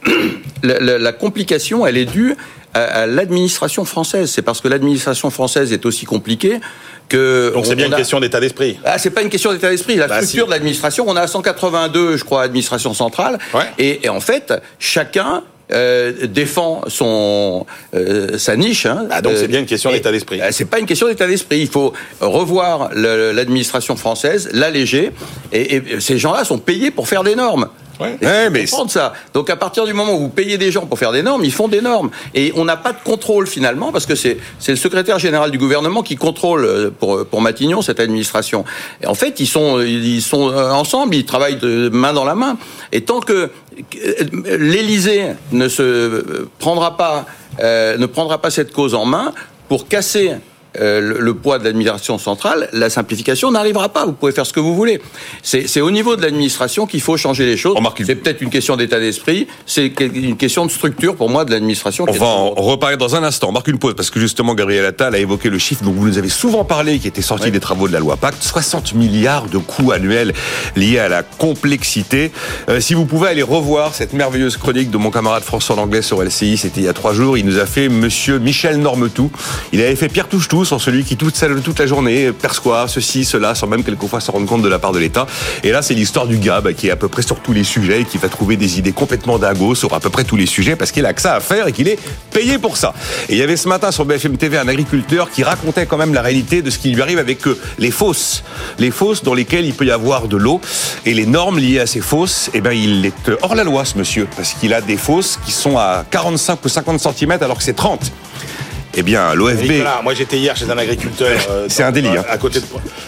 la, 0.64 0.80
la- 0.80 0.98
la 0.98 1.12
complication, 1.12 1.86
elle 1.86 1.98
est 1.98 2.06
due 2.06 2.34
à, 2.74 2.84
à 2.84 3.06
l'administration 3.06 3.84
française. 3.84 4.32
C'est 4.32 4.42
parce 4.42 4.62
que 4.62 4.70
l'administration 4.70 5.30
française 5.32 5.74
est 5.74 5.86
aussi 5.86 6.06
compliquée 6.06 6.62
que. 7.10 7.52
Donc 7.54 7.66
c'est 7.66 7.76
bien 7.76 7.88
une 7.88 7.94
a- 7.94 7.98
question 7.98 8.22
d'état 8.22 8.40
d'esprit. 8.40 8.80
ah, 8.86 8.98
c'est 8.98 9.10
pas 9.10 9.22
une 9.22 9.30
question 9.30 9.52
d'état 9.52 9.70
d'esprit. 9.70 9.96
La 9.98 10.08
Bah, 10.08 10.16
structure 10.22 10.46
si. 10.46 10.48
de 10.48 10.52
l'administration, 10.54 11.04
on 11.06 11.16
a 11.18 11.28
182, 11.28 12.16
je 12.16 12.24
crois, 12.24 12.44
administration 12.44 12.94
centrale. 12.94 13.40
Ouais. 13.54 13.64
Et, 13.78 14.06
et 14.06 14.10
en 14.10 14.22
fait, 14.22 14.54
chacun 14.80 15.44
euh, 15.72 16.28
défend 16.28 16.82
son 16.88 17.66
euh, 17.94 18.38
sa 18.38 18.56
niche. 18.56 18.86
Hein. 18.86 19.08
Ah, 19.10 19.22
donc 19.22 19.34
c'est 19.36 19.44
Euh, 19.44 19.48
bien 19.48 19.60
une 19.60 19.66
question 19.66 19.92
d'état 19.92 20.12
d'esprit. 20.12 20.42
euh, 20.42 20.48
C'est 20.52 20.66
pas 20.66 20.80
une 20.80 20.86
question 20.86 21.08
d'état 21.08 21.28
d'esprit. 21.28 21.60
Il 21.60 21.68
faut 21.70 21.94
revoir 22.22 22.90
l'administration 22.94 23.96
française, 23.96 24.50
l'alléger. 24.54 25.12
Et, 25.52 25.76
et 25.76 26.00
ces 26.00 26.18
gens-là 26.18 26.44
sont 26.46 26.58
payés 26.58 26.92
pour 26.92 27.08
faire 27.08 27.24
des 27.24 27.36
normes. 27.36 27.68
Ouais. 28.00 28.18
Mais 28.52 28.66
comprendre 28.66 28.92
ça. 28.92 29.14
Donc 29.34 29.50
à 29.50 29.56
partir 29.56 29.86
du 29.86 29.94
moment 29.94 30.14
où 30.14 30.20
vous 30.20 30.30
payez 30.30 30.58
des 30.58 30.72
gens 30.72 30.86
pour 30.86 31.00
faire 31.00 31.12
des 31.12 31.24
normes, 31.24 31.44
ils 31.44 31.52
font 31.52 31.68
des 31.68 31.82
normes. 31.82 32.10
Et 32.34 32.54
on 32.56 32.66
n'a 32.66 32.78
pas 32.78 32.94
de 32.94 33.00
contrôle 33.04 33.48
finalement, 33.48 33.92
parce 33.92 34.06
que 34.06 34.16
c'est 34.16 34.38
c'est 34.60 34.72
le 34.72 34.78
secrétaire 34.78 35.20
général 35.20 35.52
du 35.52 35.58
gouvernement 35.58 36.04
qui 36.04 36.16
contrôle 36.16 36.66
euh, 36.66 36.90
pour, 36.92 37.26
pour 37.26 37.42
Matignon 37.42 37.82
cette 37.82 38.00
administration. 38.00 38.66
Et 39.02 39.08
en 39.08 39.14
fait, 39.16 39.40
ils 39.40 39.48
sont, 39.48 39.80
ils 39.82 40.22
sont 40.22 40.50
euh, 40.50 40.72
ensemble, 40.72 41.16
ils 41.16 41.26
travaillent 41.26 41.58
de 41.58 41.90
main 41.90 42.14
dans 42.14 42.26
la 42.26 42.36
main. 42.36 42.58
Et 42.92 43.02
tant 43.02 43.20
que 43.20 43.50
euh, 43.96 44.58
l'Élysée 44.58 45.34
ne 45.52 45.68
se 45.68 45.82
euh, 45.82 46.50
prendra 46.60 46.98
pas, 46.98 47.26
euh, 47.60 47.98
ne 47.98 48.06
prendra 48.06 48.42
pas 48.42 48.50
cette 48.50 48.74
cause 48.74 48.96
en 48.96 49.06
main 49.06 49.34
pour 49.68 49.88
casser 49.88 50.34
euh, 50.80 51.02
le, 51.02 51.20
le 51.20 51.34
poids 51.34 51.60
de 51.60 51.64
l'administration 51.64 52.18
centrale, 52.18 52.70
la 52.74 52.90
simplification 52.90 53.52
n'arrivera 53.52 53.90
pas. 53.90 54.06
Vous 54.06 54.14
pouvez 54.14 54.32
faire 54.32 54.46
ce 54.46 54.54
que 54.54 54.60
vous 54.60 54.76
voulez. 54.76 55.02
C'est 55.44 55.82
au 55.82 55.92
niveau 55.92 56.16
de 56.16 56.22
l'administration 56.22 56.86
qu'il 56.86 57.02
faut 57.02 57.18
changer 57.18 57.46
les 57.46 57.58
choses. 57.58 57.78
C'est 58.06 58.16
peut-être 58.16 58.42
une 58.42 58.50
question 58.50 58.76
d'état 58.76 59.00
d'esprit, 59.00 59.48
c'est 59.66 59.92
une 60.00 60.38
question 60.38 60.66
de 60.66 60.72
structure 60.72 61.16
pour 61.16 61.30
moi 61.30 61.46
de 61.46 61.52
l'administration. 61.52 62.06
On 62.08 62.12
va 62.12 62.26
en 62.26 62.50
reparler 62.52 62.98
dans 62.98 63.16
un 63.16 63.24
instant. 63.24 63.50
On 63.50 63.52
marque 63.52 63.68
une 63.68 63.80
pause 63.80 63.96
parce 63.96 64.10
que 64.10 64.20
justement 64.20 64.56
Gabriel 64.56 64.86
Attal 64.86 65.16
a 65.16 65.18
évoqué 65.18 65.50
le 65.50 65.58
chiffre 65.58 65.84
dont 65.84 65.92
vous 65.92 66.06
nous 66.06 66.18
avez 66.18 66.30
souvent 66.30 66.64
parlé, 66.64 67.00
qui 67.00 67.08
était 67.08 67.22
sorti 67.22 67.52
des 67.52 67.60
travaux 67.60 67.88
de 67.88 67.94
la 67.94 68.00
loi 68.00 68.18
Pacte. 68.18 68.44
60 68.44 68.94
milliards 68.94 69.48
de 69.48 69.58
coûts 69.58 69.92
annuels 69.92 70.34
liés 70.76 71.00
à 71.00 71.10
la 71.10 71.24
complexité. 71.24 72.32
Euh, 72.70 72.80
si 72.80 72.94
vous 72.94 73.06
pouvez 73.06 73.30
aller 73.30 73.44
revoir 73.44 73.94
cette 73.94 74.14
merveilleuse 74.14 74.58
chronique 74.58 74.92
de 74.92 74.98
mon 74.98 75.12
camarade 75.12 75.44
François 75.44 75.76
Langlais 75.76 76.02
sur 76.02 76.22
LCI, 76.22 76.58
c'était 76.58 76.82
il 76.82 76.86
y 76.86 76.90
a 76.90 76.94
trois 76.94 77.14
jours. 77.14 77.38
Il 77.38 77.46
nous 77.46 77.60
a 77.60 77.66
fait 77.66 77.90
Monsieur 77.90 78.40
Michel 78.40 78.78
Normetou. 78.78 79.32
Il 79.72 79.82
avait 79.82 79.96
fait 79.96 80.10
Pierre 80.10 80.28
Touche-Tout 80.68 80.80
sur 80.80 80.82
celui 80.82 81.04
qui 81.04 81.16
toute, 81.16 81.42
toute 81.64 81.80
la 81.80 81.88
journée 81.88 82.32
perçoit 82.34 82.88
ceci, 82.88 83.24
cela, 83.24 83.56
sans 83.56 83.68
même 83.68 83.84
quelquefois 83.84 84.20
se 84.20 84.32
rendre 84.32 84.46
compte 84.46 84.62
de 84.62 84.68
la 84.68 84.80
part 84.80 84.92
de 84.92 85.00
l'État. 85.00 85.26
Et 85.64 85.72
là, 85.72 85.82
c'est 85.82 85.94
l'histoire 85.94 86.28
du 86.28 86.38
gars 86.38 86.62
bah, 86.62 86.74
qui 86.74 86.88
est 86.88 86.92
à 86.92 86.96
peu 86.96 87.08
près 87.08 87.22
sur 87.22 87.40
tous 87.40 87.54
les 87.54 87.64
sujets 87.64 88.02
et 88.02 88.06
qui 88.06 88.18
va 88.18 88.28
trouver 88.28 88.58
des 88.58 88.78
idées 88.78 88.92
complètement 88.92 89.40
dingos 89.40 89.76
sur 89.76 89.94
à 89.94 90.00
peu 90.00 90.10
près 90.10 90.24
tous 90.24 90.36
les 90.36 90.46
sujets 90.46 90.76
parce 90.76 90.92
qu'il 90.92 91.06
a 91.06 91.14
que 91.14 91.22
ça 91.22 91.36
à 91.36 91.40
faire 91.40 91.68
et 91.68 91.72
qu'il 91.72 91.88
est 91.88 91.98
payé 92.32 92.58
pour 92.58 92.76
ça. 92.78 92.94
Et 93.30 93.34
il 93.34 93.40
y 93.40 93.42
avait 93.42 93.58
ce 93.58 93.68
matin 93.68 93.92
sur 93.92 94.06
BFM 94.06 94.38
TV 94.38 94.58
un 94.58 94.68
agriculteur 94.68 95.32
qui 95.32 95.44
racontait 95.44 95.86
quand 95.86 95.98
même 95.98 96.14
la 96.14 96.22
réalité 96.22 96.62
de 96.62 96.70
ce 96.70 96.78
qui 96.78 96.92
lui 96.92 97.02
arrive 97.02 97.20
avec 97.20 97.48
euh, 97.48 97.58
les 97.80 97.92
fosses. 97.92 98.44
Les 98.78 98.92
fosses 98.92 99.24
dans 99.24 99.34
lesquelles 99.34 99.66
il 99.66 99.74
peut 99.74 99.86
y 99.86 99.92
avoir 99.92 100.28
de 100.28 100.38
l'eau 100.38 100.60
et 101.06 101.14
les 101.14 101.26
normes 101.26 101.60
liées 101.60 101.80
à 101.80 101.88
ces 101.88 102.02
fosses, 102.02 102.50
eh 102.54 102.62
ben, 102.62 102.74
il 102.74 103.06
est 103.06 103.32
hors 103.42 103.56
la 103.56 103.64
loi, 103.64 103.86
ce 103.86 103.98
monsieur, 103.98 104.28
parce 104.36 104.54
qu'il 104.54 104.74
a 104.74 104.82
des 104.82 104.98
fosses 104.98 105.40
qui 105.46 105.52
sont 105.52 105.78
à 105.78 106.06
45 106.10 106.60
ou 106.64 106.70
50 106.70 107.00
cm 107.00 107.32
alors 107.42 107.58
que 107.58 107.64
c'est 107.64 107.74
30. 107.74 108.12
Eh 109.00 109.04
bien, 109.04 109.36
l'OFB. 109.36 109.62
Moi 110.04 110.16
j'étais 110.16 110.38
hier 110.38 110.56
chez 110.58 110.68
un 110.70 110.78
agriculteur. 110.78 111.30
euh, 111.52 111.68
C'est 111.70 111.84
un 111.84 111.92
délit, 111.92 112.10
hein. 112.18 112.26
À 112.28 112.38
côté, 112.38 112.60
de, 112.60 112.66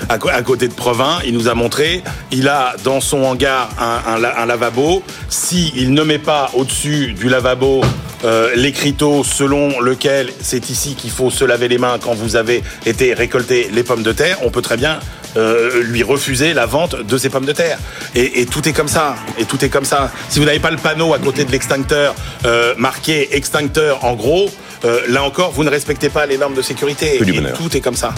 à, 0.08 0.19
co- 0.19 0.30
à 0.30 0.41
côté 0.43 0.67
de 0.67 0.73
Provins, 0.73 1.17
il 1.25 1.34
nous 1.34 1.47
a 1.47 1.56
montré. 1.56 2.04
Il 2.32 2.47
a 2.47 2.75
dans 2.84 3.02
son 3.02 3.23
hangar 3.23 3.69
un, 3.80 4.13
un 4.13 4.19
la- 4.19 4.39
un 4.39 4.45
lavabo. 4.45 5.02
Si 5.30 5.73
il 5.75 5.93
ne 5.93 6.04
met 6.04 6.19
pas 6.19 6.52
au-dessus 6.54 7.13
du 7.13 7.28
lavabo 7.28 7.82
euh, 8.23 8.52
l'écriteau 8.56 9.23
selon 9.23 9.80
lequel 9.80 10.30
c'est 10.41 10.69
ici 10.69 10.93
qu'il 10.93 11.10
faut 11.10 11.32
se 11.32 11.43
laver 11.43 11.67
les 11.67 11.78
mains 11.80 11.97
quand 11.99 12.13
vous 12.13 12.36
avez 12.36 12.62
été 12.86 13.13
récolter 13.15 13.69
les 13.73 13.82
pommes 13.84 14.04
de 14.04 14.12
terre, 14.12 14.38
on 14.43 14.52
peut 14.52 14.62
très 14.62 14.78
bien 14.78 14.99
euh, 15.38 15.82
lui 15.84 16.04
refuser 16.04 16.54
la 16.54 16.65
vente 16.67 17.02
de 17.02 17.17
ces 17.17 17.30
pommes 17.30 17.45
de 17.45 17.52
terre. 17.54 17.80
Et, 18.13 18.41
et 18.41 18.45
tout 18.45 18.67
est 18.69 18.73
comme 18.73 18.88
ça. 18.89 19.15
Et 19.39 19.45
tout 19.45 19.63
est 19.65 19.69
comme 19.69 19.86
ça. 19.86 20.12
Si 20.30 20.38
vous 20.38 20.45
n'avez 20.45 20.60
pas 20.60 20.69
le 20.71 20.78
panneau 20.78 21.15
à 21.15 21.19
côté 21.19 21.45
de 21.45 21.52
l'extincteur 21.52 22.13
euh, 22.45 22.75
marqué 22.78 23.36
extincteur 23.36 24.06
en 24.06 24.13
gros. 24.13 24.52
Euh, 24.86 25.02
là 25.10 25.24
encore, 25.24 25.52
vous 25.52 25.63
ne 25.63 25.70
respectez 25.70 26.10
pas 26.10 26.26
les 26.26 26.38
normes 26.38 26.54
de 26.54 26.62
sécurité. 26.62 27.18
Que 27.18 27.24
du 27.26 27.34
Et 27.34 27.36
bonheur. 27.36 27.58
tout 27.58 27.76
est 27.76 27.82
comme 27.82 27.96
ça. 27.96 28.13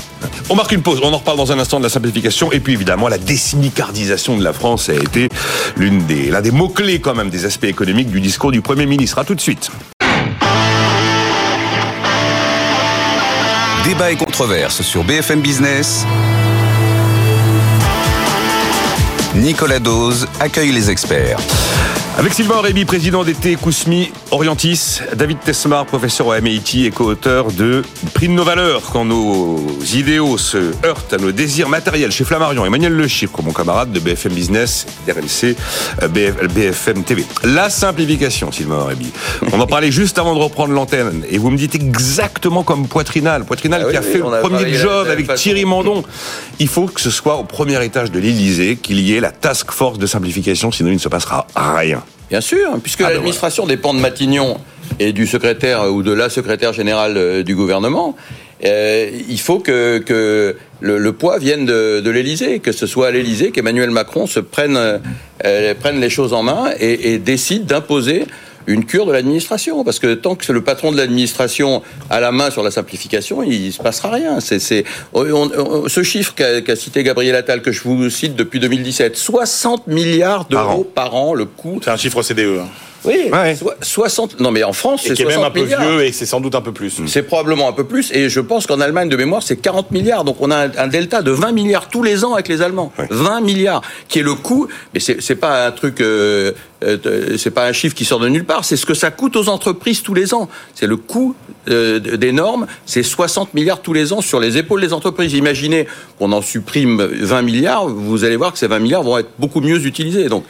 On 0.50 0.56
marque 0.56 0.72
une 0.72 0.82
pause. 0.82 1.00
On 1.04 1.12
en 1.14 1.18
reparle 1.18 1.38
dans 1.38 1.52
un 1.52 1.60
instant 1.60 1.80
de 1.80 1.84
la 1.84 1.90
simplification. 1.90 2.52
Et 2.52 2.60
puis 2.60 2.74
évidemment, 2.74 3.08
la 3.08 3.18
désimicardisation 3.18 4.38
de 4.38 4.44
la 4.44 4.54
France 4.54 4.90
a 4.90 4.94
été 4.94 5.30
l'une 5.78 6.06
des, 6.06 6.30
l'un 6.30 6.42
des 6.42 6.52
mots-clés 6.52 7.00
quand 7.00 7.16
même 7.16 7.30
des 7.30 7.46
aspects 7.46 7.66
économiques 7.66 8.10
du 8.10 8.22
discours 8.22 8.52
du 8.52 8.62
Premier 8.62 8.86
ministre. 8.86 9.18
À 9.20 9.24
tout 9.26 9.36
de 9.36 9.42
suite. 9.42 9.72
Débat 13.84 14.12
et 14.12 14.16
controverse 14.16 14.82
sur 14.84 15.04
BFM 15.04 15.42
Business. 15.42 16.06
Nicolas 19.36 19.80
Dose 19.80 20.28
accueille 20.40 20.72
les 20.72 20.90
experts. 20.92 21.40
Avec 22.18 22.34
Sylvain 22.34 22.62
Réby, 22.62 22.86
président 22.86 23.24
d'été 23.24 23.56
Kousmi 23.56 24.12
Orientis, 24.32 25.02
David 25.14 25.40
Tesmar, 25.44 25.86
professeur 25.86 26.28
au 26.28 26.34
MIT 26.42 26.86
et 26.86 26.92
co-auteur 26.92 27.52
de 27.52 27.82
Prix 28.14 28.30
de 28.30 28.34
nos 28.34 28.46
valeurs, 28.46 28.82
quand 28.94 29.04
nos 29.04 29.60
idéaux 29.94 30.38
se 30.38 30.72
heurtent 30.86 31.12
à 31.14 31.18
nos 31.18 31.34
désirs 31.34 31.68
matériels 31.68 32.14
chez 32.14 32.24
Flammarion, 32.24 32.66
Emmanuel 32.66 32.94
Le 32.94 33.08
Chiffre, 33.10 33.42
mon 33.42 33.52
camarade 33.52 33.92
de 33.92 34.00
BFM 34.00 34.32
Business, 34.32 34.86
RLC, 35.06 35.58
euh, 36.02 36.08
BF- 36.08 36.48
BFM 36.48 37.04
TV. 37.04 37.26
La 37.44 37.70
simplification, 37.70 38.54
Sylvain 38.54 38.86
Réby. 38.86 39.08
On 39.52 39.60
en 39.60 39.68
parlait 39.68 39.92
juste 39.92 40.18
avant 40.18 40.34
de 40.34 40.40
reprendre 40.40 40.74
l'antenne, 40.74 41.24
et 41.30 41.38
vous 41.38 41.50
me 41.52 41.58
dites 41.58 41.76
exactement 41.76 42.64
comme 42.64 42.88
Poitrinal, 42.88 43.44
Poitrinal 43.44 43.82
Ah 43.84 43.86
oui, 43.88 43.92
qui 43.92 43.98
a 43.98 44.02
fait 44.02 44.20
le 44.20 44.42
premier 44.42 44.74
job 44.76 45.08
avec 45.10 45.26
façon. 45.26 45.44
Thierry 45.44 45.66
Mandon. 45.66 46.04
Il 46.60 46.70
faut 46.70 46.86
que 46.86 47.02
ce 47.02 47.10
soit 47.12 47.36
au 47.36 47.44
premier 47.44 47.84
étage 47.84 48.12
de 48.12 48.20
l'Élysée 48.20 48.78
qu'il 48.82 49.02
y 49.02 49.14
ait 49.14 49.20
la 49.20 49.32
task 49.32 49.72
force 49.72 50.00
de 50.00 50.08
simplification, 50.08 50.72
sinon 50.72 50.90
il 50.90 50.94
ne 50.96 51.00
se 51.00 51.10
passera 51.10 51.48
rien. 51.54 52.02
Bien 52.32 52.42
sûr, 52.42 52.80
puisque 52.82 53.02
Ah 53.02 53.08
ben 53.10 53.16
l'administration 53.16 53.66
dépend 53.68 53.94
de 53.94 54.00
Matignon 54.00 54.58
et 55.00 55.12
du 55.12 55.28
secrétaire 55.28 55.92
ou 55.92 56.02
de 56.02 56.14
la 56.14 56.30
secrétaire 56.30 56.72
générale 56.72 57.18
euh, 57.18 57.44
du 57.44 57.56
gouvernement. 57.56 58.16
euh, 58.64 59.10
il 59.28 59.40
faut 59.40 59.60
que, 59.60 59.98
que 59.98 60.56
le, 60.80 60.98
le 60.98 61.12
poids 61.12 61.40
vienne 61.40 61.66
de, 61.66 62.00
de 62.00 62.10
l'Élysée, 62.10 62.60
que 62.60 62.72
ce 62.72 62.88
soit 62.88 63.08
à 63.08 63.12
l'Élysée 63.12 63.52
qu'Emmanuel 63.52 63.90
Macron 63.90 64.28
se 64.28 64.40
prenne, 64.40 64.78
euh, 64.78 65.74
prenne 65.78 66.00
les 66.00 66.10
choses 66.10 66.32
en 66.32 66.42
main 66.44 66.72
et, 66.80 67.14
et 67.14 67.18
décide 67.18 67.66
d'imposer 67.66 68.24
une 68.72 68.86
cure 68.86 69.06
de 69.06 69.12
l'administration. 69.12 69.84
Parce 69.84 70.00
que 70.00 70.14
tant 70.16 70.36
que 70.36 70.52
le 70.52 70.62
patron 70.64 70.92
de 70.92 70.98
l'administration 70.98 71.82
a 72.10 72.20
la 72.20 72.32
main 72.32 72.50
sur 72.52 72.64
la 72.64 72.72
simplification, 72.72 73.44
il 73.44 73.72
se 73.74 73.82
passera 73.82 74.10
rien. 74.12 74.40
C'est, 74.40 74.60
c'est, 74.60 74.84
on- 75.14 75.26
on- 75.32 75.88
ce 75.88 76.04
chiffre 76.04 76.34
qu'a, 76.36 76.62
qu'a 76.62 76.76
cité 76.76 77.04
Gabriel 77.04 77.36
Attal, 77.36 77.62
que 77.62 77.72
je 77.72 77.82
vous 77.84 78.10
cite 78.10 78.36
depuis 78.36 78.60
2017, 78.60 79.16
60 79.18 79.88
milliards 79.88 80.46
Par 80.46 80.66
d'euros 80.68 80.82
an. 80.82 80.92
par 80.96 81.16
an, 81.16 81.34
le 81.34 81.46
coût 81.46 81.80
C'est 81.84 81.92
un 81.92 81.98
chiffre 81.98 82.22
CDE. 82.22 82.60
hein. 82.62 82.68
oui, 83.06 83.30
Ouais. 83.32 83.56
so- 83.56 83.72
60. 83.82 84.40
Non, 84.40 84.52
mais 84.52 84.64
en 84.64 84.74
France, 84.74 85.06
Et 85.06 85.10
c'est 85.10 85.14
qui 85.16 85.22
est 85.24 85.26
même 85.26 85.36
60 85.36 85.48
un 85.52 85.54
peu 85.54 85.64
milliards. 85.64 85.82
vieux 85.82 86.04
et 86.06 86.12
c'est 86.12 86.26
sans 86.26 86.40
doute 86.40 86.56
un 86.56 86.62
peu 86.62 86.72
plus. 86.72 87.02
C'est 87.08 87.24
probablement 87.24 87.68
un 87.68 87.74
peu 87.74 87.84
plus. 87.86 88.12
Et 88.14 88.30
je 88.30 88.40
pense 88.40 88.68
qu'en 88.68 88.80
Allemagne, 88.80 89.10
de 89.10 89.18
mémoire, 89.18 89.42
c'est 89.44 89.58
40 89.58 89.92
milliards. 89.92 90.24
Donc 90.24 90.38
on 90.40 90.52
a 90.52 90.68
un, 90.68 90.72
un 90.78 90.88
delta 90.88 91.22
de 91.22 91.32
20 91.32 91.52
milliards 91.52 91.88
tous 91.90 92.04
les 92.04 92.24
ans 92.24 92.34
avec 92.34 92.48
les 92.48 92.62
Allemands. 92.62 92.92
Ouais. 93.00 93.08
20 93.10 93.42
milliards, 93.42 93.82
qui 94.08 94.20
est 94.20 94.24
le 94.24 94.36
coût. 94.36 94.68
Mais 94.94 95.00
c'est 95.00 95.22
c'est 95.22 95.36
pas 95.36 95.68
un 95.68 95.72
truc, 95.72 96.00
euh, 96.02 96.52
euh, 96.84 97.38
c'est 97.38 97.52
pas 97.52 97.66
un 97.66 97.74
chiffre 97.74 97.96
qui 97.96 98.06
sort 98.06 98.20
de 98.20 98.28
nulle 98.28 98.46
part. 98.46 98.66
C'est 98.66 98.76
ce 98.76 98.86
que 98.86 98.94
ça 98.94 99.12
coûte 99.12 99.36
aux 99.36 99.50
entreprises 99.50 100.02
tous 100.02 100.14
les 100.14 100.34
ans. 100.34 100.50
C'est 100.74 100.88
le 100.88 100.98
coût 100.98 101.36
euh, 101.70 102.00
des 102.00 102.32
normes. 102.32 102.66
C'est 102.86 103.04
60 103.04 103.54
milliards 103.54 103.82
tous 103.82 103.94
les 103.94 104.14
ans 104.14 104.22
sur 104.22 104.40
les 104.40 104.58
épaules 104.58 104.82
des 104.82 104.94
entreprises. 104.94 105.34
Imaginez 105.34 105.88
qu'on 106.18 106.32
en 106.32 106.42
supprime 106.42 107.02
20 107.02 107.42
milliards. 107.44 107.88
Vous 107.88 108.24
allez 108.24 108.36
voir 108.36 108.52
que 108.52 108.60
ces 108.60 108.68
20 108.68 108.80
milliards 108.80 109.04
vont 109.04 109.18
être 109.20 109.30
beaucoup 109.38 109.62
mieux 109.62 109.86
utilisés. 109.86 110.28
Donc, 110.28 110.44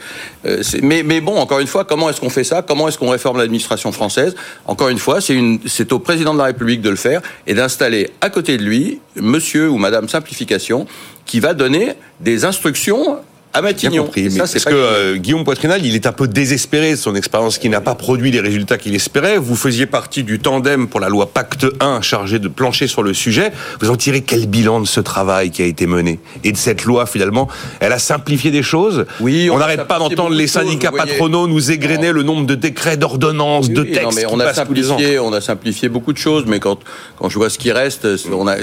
euh, 0.46 0.62
mais, 0.82 1.20
bon, 1.20 1.36
encore 1.36 1.60
une 1.60 1.66
fois, 1.66 1.84
comment 1.84 2.08
est-ce 2.08 2.20
qu'on 2.20 2.30
fait 2.30 2.44
ça? 2.44 2.62
Comment 2.62 2.88
est-ce 2.88 2.98
qu'on 2.98 3.10
réforme 3.10 3.38
l'administration 3.38 3.92
française? 3.92 4.34
Encore 4.66 4.88
une 4.88 4.98
fois, 4.98 5.18
c'est 5.20 5.92
au 5.92 5.98
président 5.98 6.32
de 6.32 6.38
la 6.38 6.44
République 6.44 6.80
de 6.80 6.90
le 6.90 6.96
faire 6.96 7.20
et 7.46 7.54
d'installer 7.54 8.10
à 8.20 8.30
côté 8.30 8.56
de 8.56 8.62
lui 8.62 9.00
Monsieur 9.16 9.68
ou 9.68 9.76
Madame 9.76 10.08
Simplification 10.08 10.86
qui 11.26 11.40
va 11.40 11.54
donner 11.54 11.92
des 12.20 12.44
instructions 12.44 13.18
à 13.54 13.60
Matignon. 13.62 14.04
compris, 14.04 14.30
ça, 14.30 14.46
c'est 14.46 14.62
parce 14.64 14.74
que 14.74 14.80
euh, 14.80 15.16
Guillaume 15.16 15.44
Poitrinal, 15.44 15.84
il 15.84 15.94
est 15.94 16.06
un 16.06 16.12
peu 16.12 16.26
désespéré 16.26 16.92
de 16.92 16.96
son 16.96 17.14
expérience 17.14 17.58
qui 17.58 17.68
n'a 17.68 17.80
pas 17.80 17.94
produit 17.94 18.30
les 18.30 18.40
résultats 18.40 18.78
qu'il 18.78 18.94
espérait. 18.94 19.36
Vous 19.36 19.56
faisiez 19.56 19.86
partie 19.86 20.22
du 20.24 20.38
tandem 20.38 20.88
pour 20.88 21.00
la 21.00 21.08
loi 21.10 21.26
Pacte 21.32 21.66
1 21.80 22.00
chargé 22.00 22.38
de 22.38 22.48
plancher 22.48 22.86
sur 22.86 23.02
le 23.02 23.12
sujet. 23.12 23.52
Vous 23.80 23.90
en 23.90 23.96
tirez 23.96 24.22
quel 24.22 24.46
bilan 24.46 24.80
de 24.80 24.86
ce 24.86 25.00
travail 25.00 25.50
qui 25.50 25.62
a 25.62 25.66
été 25.66 25.86
mené? 25.86 26.18
Et 26.44 26.52
de 26.52 26.56
cette 26.56 26.84
loi, 26.84 27.04
finalement, 27.06 27.48
elle 27.80 27.92
a 27.92 27.98
simplifié 27.98 28.50
des 28.50 28.62
choses? 28.62 29.04
Oui, 29.20 29.48
on 29.50 29.56
on 29.56 29.58
n'arrête 29.58 29.86
pas 29.86 29.98
d'entendre 29.98 30.30
les 30.34 30.46
choses, 30.46 30.62
syndicats 30.64 30.90
patronaux 30.90 31.46
nous 31.46 31.70
égrener 31.70 32.10
le 32.12 32.22
nombre 32.22 32.46
de 32.46 32.54
décrets, 32.54 32.96
d'ordonnances, 32.96 33.68
de 33.68 33.82
Oui, 33.82 33.92
textes 33.92 34.02
non, 34.04 34.10
mais 34.16 34.22
qui 34.24 34.32
on 34.34 34.40
a 34.40 34.44
passent 34.44 34.66
tous 34.66 34.72
les 34.72 34.90
ans. 34.90 34.96
simplifié, 34.96 35.18
on 35.18 35.32
a 35.32 35.40
simplifié 35.42 35.88
beaucoup 35.90 36.12
de 36.14 36.18
choses, 36.18 36.44
mais 36.46 36.58
quand 36.58 36.78
quand 37.18 37.28
je 37.28 37.36
vois 37.38 37.50
ce 37.50 37.58
qui 37.58 37.70
reste, 37.70 38.16
c'est- 38.16 38.30
on 38.32 38.46
a 38.48 38.56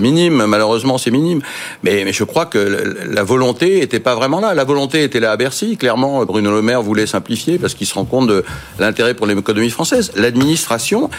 minime, 0.00 0.44
malheureusement 0.46 0.98
c'est 0.98 1.10
minime. 1.10 1.40
Mais 1.82 2.02
mais 2.04 2.12
je 2.12 2.24
crois 2.24 2.46
que 2.46 2.58
la 3.10 3.22
volonté 3.22 3.77
volonté 3.78 3.84
était 3.84 4.00
pas 4.00 4.14
vraiment 4.14 4.40
là. 4.40 4.54
La 4.54 4.64
volonté 4.64 5.04
était 5.04 5.20
là 5.20 5.32
à 5.32 5.36
Bercy. 5.36 5.76
Clairement, 5.76 6.24
Bruno 6.24 6.50
Le 6.50 6.62
Maire 6.62 6.82
voulait 6.82 7.06
simplifier 7.06 7.58
parce 7.58 7.74
qu'il 7.74 7.86
se 7.86 7.94
rend 7.94 8.04
compte 8.04 8.28
de 8.28 8.44
l'intérêt 8.78 9.14
pour 9.14 9.26
l'économie 9.26 9.70
française. 9.70 10.12
L'administration 10.16 11.10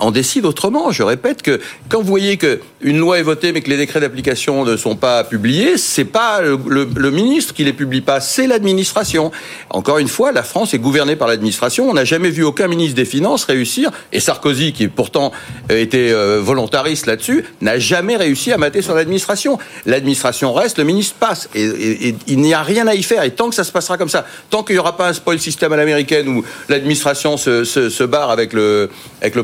en 0.00 0.10
décide 0.10 0.44
autrement. 0.44 0.90
Je 0.90 1.02
répète 1.02 1.42
que 1.42 1.60
quand 1.88 1.98
vous 1.98 2.08
voyez 2.08 2.36
que 2.36 2.60
une 2.80 2.98
loi 2.98 3.18
est 3.18 3.22
votée 3.22 3.52
mais 3.52 3.60
que 3.60 3.70
les 3.70 3.76
décrets 3.76 4.00
d'application 4.00 4.64
ne 4.64 4.76
sont 4.76 4.96
pas 4.96 5.24
publiés, 5.24 5.76
c'est 5.76 6.04
pas 6.04 6.40
le, 6.40 7.10
ministre 7.10 7.54
qui 7.54 7.64
les 7.64 7.72
publie 7.72 8.00
pas, 8.00 8.20
c'est 8.20 8.46
l'administration. 8.46 9.32
Encore 9.70 9.98
une 9.98 10.08
fois, 10.08 10.32
la 10.32 10.42
France 10.42 10.74
est 10.74 10.78
gouvernée 10.78 11.16
par 11.16 11.28
l'administration. 11.28 11.88
On 11.88 11.94
n'a 11.94 12.04
jamais 12.04 12.30
vu 12.30 12.44
aucun 12.44 12.68
ministre 12.68 12.94
des 12.94 13.04
Finances 13.04 13.44
réussir, 13.44 13.90
et 14.12 14.20
Sarkozy, 14.20 14.72
qui 14.72 14.88
pourtant 14.88 15.32
euh, 15.70 15.80
était 15.80 16.12
euh, 16.12 16.40
volontariste 16.40 17.06
là-dessus, 17.06 17.44
n'a 17.60 17.78
jamais 17.78 18.16
réussi 18.16 18.52
à 18.52 18.58
mater 18.58 18.82
sur 18.82 18.94
l'administration. 18.94 19.58
L'administration 19.86 20.52
reste, 20.52 20.78
le 20.78 20.84
ministre 20.84 21.16
passe, 21.18 21.48
et, 21.54 22.14
il 22.26 22.40
n'y 22.40 22.54
a 22.54 22.62
rien 22.62 22.86
à 22.86 22.94
y 22.94 23.02
faire. 23.02 23.24
Et 23.24 23.30
tant 23.30 23.48
que 23.48 23.54
ça 23.54 23.64
se 23.64 23.72
passera 23.72 23.98
comme 23.98 24.08
ça, 24.08 24.26
tant 24.50 24.62
qu'il 24.62 24.76
n'y 24.76 24.80
aura 24.80 24.96
pas 24.96 25.08
un 25.08 25.12
spoil 25.12 25.40
système 25.40 25.72
à 25.72 25.76
l'américaine 25.76 26.28
où 26.28 26.44
l'administration 26.68 27.36
se, 27.36 28.04
barre 28.04 28.30
avec 28.30 28.52
le 28.52 28.88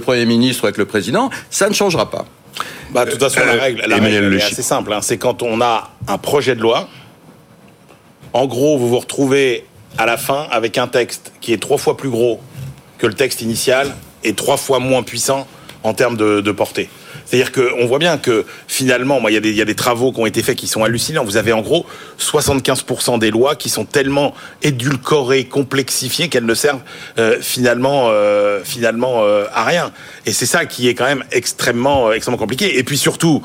Premier 0.00 0.26
ministre, 0.26 0.43
avec 0.62 0.76
le 0.76 0.84
président, 0.84 1.30
ça 1.50 1.68
ne 1.68 1.74
changera 1.74 2.10
pas. 2.10 2.24
Bah, 2.90 3.04
de 3.04 3.10
toute 3.10 3.20
façon, 3.20 3.40
la 3.40 3.54
euh, 3.54 3.60
règle, 3.60 3.82
la 3.86 3.96
règle 3.96 4.34
est 4.34 4.42
assez 4.42 4.62
simple. 4.62 4.92
Hein. 4.92 5.00
C'est 5.02 5.18
quand 5.18 5.42
on 5.42 5.60
a 5.60 5.90
un 6.06 6.18
projet 6.18 6.54
de 6.54 6.60
loi, 6.60 6.88
en 8.32 8.46
gros, 8.46 8.78
vous 8.78 8.88
vous 8.88 8.98
retrouvez 8.98 9.64
à 9.98 10.06
la 10.06 10.16
fin 10.16 10.46
avec 10.50 10.78
un 10.78 10.86
texte 10.86 11.32
qui 11.40 11.52
est 11.52 11.60
trois 11.60 11.78
fois 11.78 11.96
plus 11.96 12.10
gros 12.10 12.40
que 12.98 13.06
le 13.06 13.14
texte 13.14 13.42
initial 13.42 13.94
et 14.22 14.34
trois 14.34 14.56
fois 14.56 14.78
moins 14.78 15.02
puissant 15.02 15.46
en 15.84 15.94
termes 15.94 16.16
de 16.16 16.52
portée. 16.52 16.88
C'est-à-dire 17.24 17.52
qu'on 17.52 17.86
voit 17.86 17.98
bien 17.98 18.18
que 18.18 18.44
finalement, 18.68 19.20
moi, 19.20 19.30
il 19.30 19.34
y, 19.34 19.36
a 19.36 19.40
des, 19.40 19.50
il 19.50 19.56
y 19.56 19.62
a 19.62 19.64
des 19.64 19.74
travaux 19.74 20.12
qui 20.12 20.20
ont 20.20 20.26
été 20.26 20.42
faits 20.42 20.56
qui 20.56 20.66
sont 20.66 20.84
hallucinants. 20.84 21.24
Vous 21.24 21.36
avez 21.36 21.52
en 21.52 21.62
gros 21.62 21.86
75% 22.20 23.18
des 23.18 23.30
lois 23.30 23.56
qui 23.56 23.68
sont 23.68 23.84
tellement 23.84 24.34
édulcorées, 24.62 25.44
complexifiées 25.44 26.28
qu'elles 26.28 26.46
ne 26.46 26.54
servent 26.54 26.82
euh, 27.18 27.38
finalement, 27.40 28.08
euh, 28.08 28.60
finalement 28.62 29.24
euh, 29.24 29.46
à 29.52 29.64
rien. 29.64 29.90
Et 30.26 30.32
c'est 30.32 30.46
ça 30.46 30.66
qui 30.66 30.88
est 30.88 30.94
quand 30.94 31.06
même 31.06 31.24
extrêmement, 31.32 32.12
extrêmement 32.12 32.38
compliqué. 32.38 32.78
Et 32.78 32.84
puis 32.84 32.98
surtout, 32.98 33.42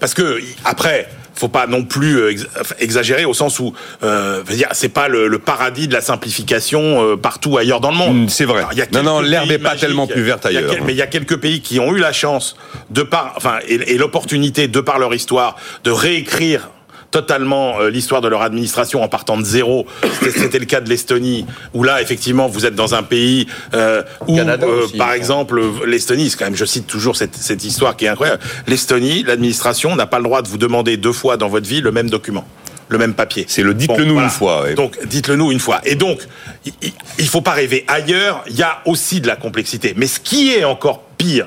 parce 0.00 0.14
que 0.14 0.40
après 0.64 1.08
faut 1.34 1.48
pas 1.48 1.66
non 1.66 1.84
plus 1.84 2.18
euh, 2.18 2.34
exagérer 2.78 3.24
au 3.24 3.34
sens 3.34 3.58
où 3.58 3.74
euh, 4.02 4.42
c'est 4.72 4.88
pas 4.88 5.08
le, 5.08 5.38
paradis 5.38 5.88
de 5.88 5.92
la 5.92 6.00
simplification 6.00 6.80
euh, 6.80 7.16
partout 7.16 7.58
ailleurs 7.58 7.80
dans 7.80 7.90
le 7.90 7.96
monde. 7.96 8.24
Mm, 8.24 8.28
c'est 8.28 8.44
vrai. 8.44 8.64
non, 8.92 9.02
non, 9.02 9.20
l'herbe 9.20 9.48
n'est 9.48 9.58
pas 9.58 9.76
tellement 9.76 10.06
plus 10.06 10.22
verte 10.22 10.46
ailleurs. 10.46 10.74
mais 10.84 10.92
il 10.92 10.98
y 10.98 11.02
a 11.02 11.06
quelques 11.06 11.36
pays 11.36 11.60
qui 11.60 11.80
ont 11.80 11.94
eu 11.94 11.98
la 11.98 12.12
chance 12.12 12.56
de 12.90 13.02
par, 13.02 13.34
enfin, 13.36 13.58
et 13.66 13.98
l'opportunité 13.98 14.68
de 14.68 14.80
par 14.80 14.98
leur 14.98 15.14
histoire 15.14 15.56
de 15.84 15.90
réécrire 15.90 16.70
totalement 17.14 17.78
euh, 17.78 17.90
l'histoire 17.90 18.20
de 18.20 18.26
leur 18.26 18.42
administration 18.42 19.04
en 19.04 19.08
partant 19.08 19.36
de 19.36 19.44
zéro. 19.44 19.86
C'était 20.20 20.58
le 20.58 20.64
cas 20.64 20.80
de 20.80 20.88
l'Estonie, 20.88 21.46
où 21.72 21.84
là, 21.84 22.02
effectivement, 22.02 22.48
vous 22.48 22.66
êtes 22.66 22.74
dans 22.74 22.96
un 22.96 23.04
pays 23.04 23.46
euh, 23.72 24.02
où, 24.26 24.36
euh, 24.36 24.86
par 24.98 25.12
exemple, 25.12 25.62
l'Estonie, 25.86 26.28
c'est 26.28 26.36
quand 26.36 26.46
même, 26.46 26.56
je 26.56 26.64
cite 26.64 26.88
toujours 26.88 27.14
cette, 27.14 27.36
cette 27.36 27.64
histoire 27.64 27.96
qui 27.96 28.06
est 28.06 28.08
incroyable. 28.08 28.42
L'Estonie, 28.66 29.22
l'administration 29.22 29.94
n'a 29.94 30.06
pas 30.06 30.18
le 30.18 30.24
droit 30.24 30.42
de 30.42 30.48
vous 30.48 30.58
demander 30.58 30.96
deux 30.96 31.12
fois 31.12 31.36
dans 31.36 31.48
votre 31.48 31.68
vie 31.68 31.80
le 31.80 31.92
même 31.92 32.10
document 32.10 32.44
le 32.88 32.98
même 32.98 33.14
papier. 33.14 33.46
C'est 33.48 33.62
le 33.62 33.72
dites-le 33.72 34.04
nous 34.04 34.20
une 34.20 34.28
fois. 34.28 34.66
Donc 34.74 34.98
dites-le 35.06 35.36
nous 35.36 35.50
une 35.50 35.58
fois. 35.58 35.80
Et 35.84 35.94
donc 35.94 36.20
il, 36.66 36.92
il 37.18 37.28
faut 37.28 37.40
pas 37.40 37.52
rêver 37.52 37.84
ailleurs. 37.88 38.44
Il 38.46 38.56
y 38.56 38.62
a 38.62 38.82
aussi 38.84 39.22
de 39.22 39.26
la 39.26 39.36
complexité. 39.36 39.94
Mais 39.96 40.06
ce 40.06 40.20
qui 40.20 40.52
est 40.52 40.64
encore 40.64 41.02
pire, 41.16 41.46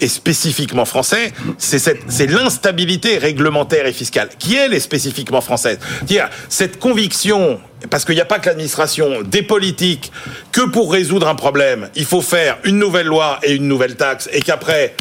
et 0.00 0.08
spécifiquement 0.08 0.84
français, 0.84 1.32
c'est 1.58 2.26
l'instabilité 2.26 3.18
réglementaire 3.18 3.86
et 3.86 3.92
fiscale 3.92 4.28
qui 4.38 4.56
elle 4.56 4.74
est 4.74 4.80
spécifiquement 4.80 5.40
française. 5.40 5.78
Dire 6.02 6.28
cette 6.48 6.78
conviction 6.78 7.60
parce 7.90 8.04
qu'il 8.04 8.14
n'y 8.14 8.20
a 8.20 8.26
pas 8.26 8.38
que 8.38 8.46
l'administration, 8.46 9.22
des 9.22 9.42
politiques, 9.42 10.10
que 10.52 10.62
pour 10.62 10.92
résoudre 10.92 11.28
un 11.28 11.34
problème, 11.34 11.90
il 11.94 12.04
faut 12.06 12.22
faire 12.22 12.58
une 12.64 12.78
nouvelle 12.78 13.06
loi 13.06 13.38
et 13.42 13.52
une 13.52 13.68
nouvelle 13.68 13.96
taxe, 13.96 14.28
et 14.32 14.40
qu'après, 14.40 14.94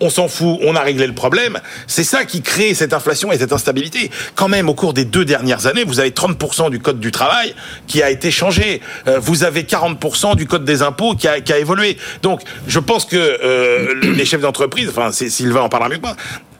on 0.00 0.10
s'en 0.10 0.28
fout, 0.28 0.58
on 0.62 0.74
a 0.76 0.80
réglé 0.80 1.06
le 1.06 1.14
problème. 1.14 1.58
C'est 1.86 2.04
ça 2.04 2.24
qui 2.24 2.42
crée 2.42 2.74
cette 2.74 2.92
inflation 2.92 3.32
et 3.32 3.38
cette 3.38 3.52
instabilité. 3.52 4.10
Quand 4.34 4.48
même, 4.48 4.68
au 4.68 4.74
cours 4.74 4.94
des 4.94 5.04
deux 5.04 5.24
dernières 5.24 5.66
années, 5.66 5.84
vous 5.84 6.00
avez 6.00 6.10
30% 6.10 6.70
du 6.70 6.80
code 6.80 7.00
du 7.00 7.10
travail 7.10 7.54
qui 7.86 8.02
a 8.02 8.10
été 8.10 8.30
changé. 8.30 8.80
Euh, 9.06 9.18
vous 9.18 9.44
avez 9.44 9.62
40% 9.62 10.36
du 10.36 10.46
code 10.46 10.64
des 10.64 10.82
impôts 10.82 11.14
qui 11.14 11.28
a, 11.28 11.40
qui 11.40 11.52
a 11.52 11.58
évolué. 11.58 11.96
Donc, 12.22 12.42
je 12.66 12.78
pense 12.78 13.04
que 13.04 13.16
euh, 13.16 13.94
les 14.02 14.24
chefs 14.24 14.40
d'entreprise, 14.40 14.88
enfin, 14.88 15.10
Sylvain 15.12 15.62
en 15.62 15.68
parlera 15.68 15.90
mieux 15.90 15.96
que 15.96 16.02
moi, 16.02 16.16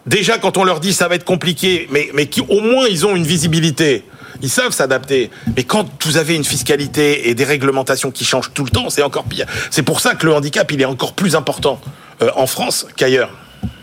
déjà 0.07 0.39
quand 0.39 0.57
on 0.57 0.65
leur 0.65 0.81
dit 0.81 0.93
ça 0.93 1.09
va 1.09 1.15
être 1.15 1.25
compliqué, 1.25 1.87
mais, 1.91 2.11
mais 2.15 2.27
qui, 2.27 2.41
au 2.41 2.61
moins 2.61 2.87
ils 2.89 3.07
ont 3.07 3.15
une 3.15 3.27
visibilité 3.27 4.05
ils 4.43 4.51
savent 4.51 4.73
s'adapter. 4.73 5.31
Mais 5.57 5.65
quand 5.65 5.87
vous 6.05 6.17
avez 6.17 6.35
une 6.35 6.45
fiscalité 6.45 7.29
et 7.29 7.35
des 7.35 7.45
réglementations 7.45 8.11
qui 8.11 8.25
changent 8.25 8.53
tout 8.55 8.65
le 8.65 8.71
temps, 8.71 8.91
c'est 8.91 9.03
encore 9.03 9.25
pire. 9.25 9.47
C'est 9.71 9.83
pour 9.83 10.01
ça 10.01 10.15
que 10.15 10.27
le 10.27 10.35
handicap, 10.35 10.71
il 10.73 10.81
est 10.81 10.87
encore 10.87 11.15
plus 11.15 11.37
important 11.37 11.81
euh, 12.23 12.31
en 12.37 12.47
France 12.47 12.87
qu'ailleurs. 12.97 13.31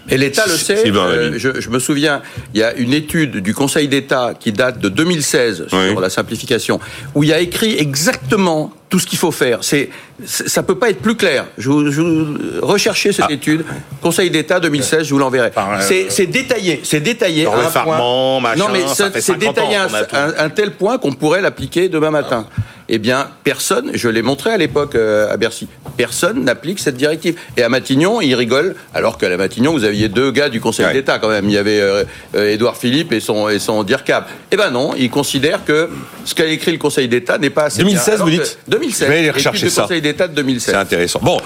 Et 0.09 0.17
l'État 0.17 0.45
le 0.45 0.53
sait. 0.53 0.89
Euh, 0.89 1.33
je, 1.37 1.59
je, 1.59 1.69
me 1.69 1.79
souviens, 1.79 2.21
il 2.53 2.59
y 2.59 2.63
a 2.63 2.73
une 2.75 2.93
étude 2.93 3.37
du 3.37 3.53
Conseil 3.53 3.87
d'État 3.87 4.33
qui 4.39 4.51
date 4.51 4.79
de 4.79 4.89
2016 4.89 5.67
sur 5.69 5.99
la 5.99 6.09
simplification, 6.09 6.79
où 7.15 7.23
il 7.23 7.29
y 7.29 7.33
a 7.33 7.39
écrit 7.39 7.75
exactement 7.77 8.71
tout 8.89 8.99
ce 8.99 9.07
qu'il 9.07 9.17
faut 9.17 9.31
faire. 9.31 9.59
C'est, 9.61 9.89
ça 10.25 10.63
peut 10.63 10.75
pas 10.75 10.89
être 10.89 11.01
plus 11.01 11.15
clair. 11.15 11.45
Je, 11.57 11.89
je 11.89 12.61
recherchez 12.61 13.11
cette 13.11 13.25
ah. 13.29 13.33
étude, 13.33 13.65
Conseil 14.01 14.29
d'État 14.29 14.59
2016, 14.59 15.07
je 15.07 15.13
vous 15.13 15.19
l'enverrai. 15.19 15.51
C'est, 15.81 16.27
détaillé, 16.27 16.81
c'est 16.83 16.99
détaillé. 16.99 17.47
un 17.47 17.83
point. 17.83 18.39
Machin, 18.39 18.59
non 18.59 18.67
mais 18.71 18.83
c'est 19.19 19.37
détaillé 19.37 19.75
à 19.75 19.87
un, 20.37 20.49
tel 20.49 20.71
point 20.71 20.97
qu'on 20.97 21.13
pourrait 21.13 21.41
l'appliquer 21.41 21.89
demain 21.89 22.11
matin 22.11 22.47
eh 22.87 22.99
bien, 22.99 23.29
personne, 23.43 23.91
je 23.93 24.07
l'ai 24.09 24.21
montré 24.21 24.51
à 24.51 24.57
l'époque 24.57 24.95
euh, 24.95 25.31
à 25.31 25.37
Bercy, 25.37 25.67
personne 25.97 26.43
n'applique 26.43 26.79
cette 26.79 26.97
directive. 26.97 27.35
Et 27.57 27.63
à 27.63 27.69
Matignon, 27.69 28.21
ils 28.21 28.35
rigolent, 28.35 28.75
alors 28.93 29.17
qu'à 29.17 29.29
la 29.29 29.37
Matignon, 29.37 29.71
vous 29.71 29.83
aviez 29.83 30.07
deux 30.07 30.31
gars 30.31 30.49
du 30.49 30.61
Conseil 30.61 30.91
d'État 30.93 31.17
quand 31.19 31.29
même. 31.29 31.45
Il 31.45 31.53
y 31.53 31.57
avait 31.57 31.79
euh, 31.79 32.03
euh, 32.35 32.53
Édouard 32.53 32.77
Philippe 32.77 33.11
et 33.11 33.19
son, 33.19 33.49
et 33.49 33.59
son 33.59 33.83
DIRCAP. 33.83 34.29
Eh 34.51 34.57
ben 34.57 34.69
non, 34.69 34.93
ils 34.97 35.09
considèrent 35.09 35.65
que 35.65 35.89
ce 36.25 36.35
qu'a 36.35 36.45
écrit 36.45 36.71
le 36.71 36.77
Conseil 36.77 37.07
d'État 37.07 37.37
n'est 37.37 37.49
pas 37.49 37.65
assez 37.65 37.79
2016, 37.79 38.21
vous 38.21 38.29
dites 38.29 38.59
2016. 38.67 39.07
Je 39.07 39.13
vais 39.13 39.31
rechercher 39.31 39.69
ça. 39.69 39.83
Conseil 39.83 40.01
d'État 40.01 40.27
de 40.27 40.35
2016. 40.35 40.73
C'est 40.73 40.79
intéressant. 40.79 41.19
Bon, 41.23 41.39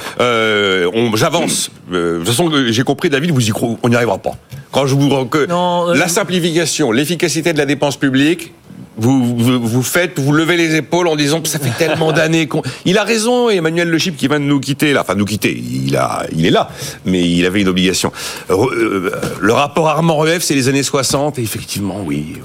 j'avance. 1.15 1.71
de 1.89 2.17
toute 2.17 2.27
façon, 2.27 2.51
j'ai 2.67 2.83
compris, 2.83 3.09
David, 3.09 3.31
vous 3.31 3.47
y 3.47 3.53
on 3.83 3.89
n'y 3.89 3.95
arrivera 3.95 4.17
pas. 4.17 4.31
Quand 4.71 4.85
je 4.85 4.95
vous 4.95 5.25
que 5.25 5.47
la 5.93 6.07
simplification, 6.07 6.91
l'efficacité 6.91 7.53
de 7.53 7.57
la 7.57 7.65
dépense 7.65 7.97
publique, 7.97 8.53
vous, 8.97 9.37
vous, 9.37 9.83
faites, 9.83 10.19
vous 10.19 10.31
levez 10.31 10.57
les 10.57 10.75
épaules 10.75 11.07
en 11.07 11.15
disant 11.15 11.41
que 11.41 11.47
ça 11.47 11.59
fait 11.59 11.71
tellement 11.77 12.11
d'années 12.11 12.47
qu'on. 12.47 12.61
Il 12.85 12.97
a 12.97 13.03
raison, 13.03 13.49
Emmanuel 13.49 13.89
Le 13.89 13.97
Chip 13.97 14.17
qui 14.17 14.27
vient 14.27 14.39
de 14.39 14.45
nous 14.45 14.59
quitter 14.59 14.93
là, 14.93 15.01
enfin 15.01 15.15
nous 15.15 15.25
quitter. 15.25 15.57
Il 15.57 15.95
a, 15.95 16.25
il 16.35 16.45
est 16.45 16.51
là, 16.51 16.69
mais 17.05 17.21
il 17.21 17.45
avait 17.45 17.61
une 17.61 17.69
obligation. 17.69 18.11
Euh, 18.49 19.11
le 19.39 19.53
rapport 19.53 19.87
Armand 19.87 20.17
Rueff, 20.17 20.43
c'est 20.43 20.55
les 20.55 20.67
années 20.67 20.83
60, 20.83 21.39
et 21.39 21.41
effectivement, 21.41 22.01
oui. 22.05 22.37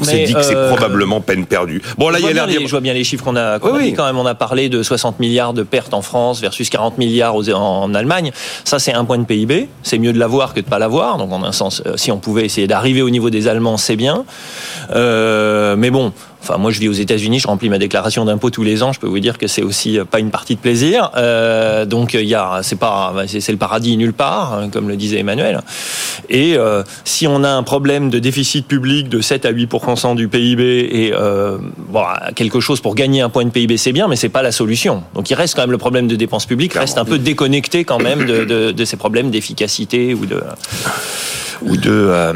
On 0.00 0.04
s'est 0.04 0.24
dit 0.24 0.34
que 0.34 0.42
c'est 0.42 0.54
euh, 0.54 0.68
probablement 0.68 1.20
peine 1.20 1.46
perdue. 1.46 1.82
Bon, 1.96 2.08
là, 2.08 2.18
il 2.18 2.26
y 2.26 2.28
a 2.28 2.32
l'air 2.32 2.48
Je 2.48 2.70
vois 2.70 2.80
bien 2.80 2.94
les 2.94 3.04
chiffres 3.04 3.24
qu'on 3.24 3.36
a, 3.36 3.58
oui, 3.58 3.92
quand 3.94 4.06
même. 4.06 4.18
On 4.18 4.26
a 4.26 4.34
parlé 4.34 4.68
de 4.68 4.82
60 4.82 5.18
milliards 5.20 5.52
de 5.52 5.62
pertes 5.62 5.94
en 5.94 6.02
France 6.02 6.40
versus 6.40 6.68
40 6.70 6.98
milliards 6.98 7.36
en 7.54 7.94
Allemagne. 7.94 8.32
Ça, 8.64 8.78
c'est 8.78 8.92
un 8.92 9.04
point 9.04 9.18
de 9.18 9.24
PIB. 9.24 9.68
C'est 9.82 9.98
mieux 9.98 10.12
de 10.12 10.18
l'avoir 10.18 10.54
que 10.54 10.60
de 10.60 10.66
pas 10.66 10.78
l'avoir. 10.78 11.18
Donc, 11.18 11.32
en 11.32 11.42
un 11.42 11.52
sens, 11.52 11.82
euh, 11.86 11.96
si 11.96 12.10
on 12.12 12.18
pouvait 12.18 12.44
essayer 12.44 12.66
d'arriver 12.66 13.02
au 13.02 13.10
niveau 13.10 13.30
des 13.30 13.48
Allemands, 13.48 13.76
c'est 13.76 13.96
bien. 13.96 14.24
Euh, 14.94 15.76
mais 15.76 15.90
bon, 15.90 16.12
Enfin, 16.42 16.56
moi, 16.56 16.70
je 16.70 16.80
vis 16.80 16.88
aux 16.88 16.92
États-Unis, 16.92 17.40
je 17.40 17.46
remplis 17.46 17.68
ma 17.68 17.78
déclaration 17.78 18.24
d'impôt 18.24 18.50
tous 18.50 18.62
les 18.62 18.82
ans. 18.82 18.92
Je 18.92 19.00
peux 19.00 19.06
vous 19.06 19.18
dire 19.18 19.38
que 19.38 19.46
c'est 19.46 19.62
aussi 19.62 19.98
pas 20.10 20.20
une 20.20 20.30
partie 20.30 20.54
de 20.54 20.60
plaisir. 20.60 21.10
Euh, 21.16 21.84
donc, 21.84 22.14
il 22.14 22.26
y 22.26 22.34
a, 22.34 22.60
c'est 22.62 22.78
pas, 22.78 23.14
c'est 23.26 23.52
le 23.52 23.58
paradis 23.58 23.96
nulle 23.96 24.12
part, 24.12 24.54
hein, 24.54 24.68
comme 24.70 24.88
le 24.88 24.96
disait 24.96 25.18
Emmanuel. 25.18 25.60
Et 26.28 26.56
euh, 26.56 26.82
si 27.04 27.26
on 27.26 27.44
a 27.44 27.50
un 27.50 27.62
problème 27.62 28.10
de 28.10 28.18
déficit 28.18 28.66
public 28.66 29.08
de 29.08 29.20
7 29.20 29.46
à 29.46 29.52
8% 29.52 30.14
du 30.14 30.28
PIB 30.28 30.62
et 30.62 31.12
euh, 31.12 31.58
bon, 31.76 32.04
quelque 32.34 32.60
chose 32.60 32.80
pour 32.80 32.94
gagner 32.94 33.20
un 33.20 33.28
point 33.28 33.44
de 33.44 33.50
PIB, 33.50 33.76
c'est 33.76 33.92
bien, 33.92 34.08
mais 34.08 34.16
c'est 34.16 34.28
pas 34.28 34.42
la 34.42 34.52
solution. 34.52 35.02
Donc, 35.14 35.30
il 35.30 35.34
reste 35.34 35.54
quand 35.54 35.62
même 35.62 35.72
le 35.72 35.78
problème 35.78 36.06
de 36.06 36.16
dépenses 36.16 36.46
publiques, 36.46 36.74
reste 36.74 36.98
un 36.98 37.04
peu 37.04 37.18
déconnecté 37.18 37.84
quand 37.84 37.98
même 37.98 38.24
de, 38.24 38.44
de, 38.44 38.70
de 38.70 38.84
ces 38.84 38.96
problèmes 38.96 39.30
d'efficacité 39.30 40.14
ou 40.14 40.26
de 40.26 40.42
ou 41.62 41.76
de, 41.76 41.90
euh, 41.90 42.32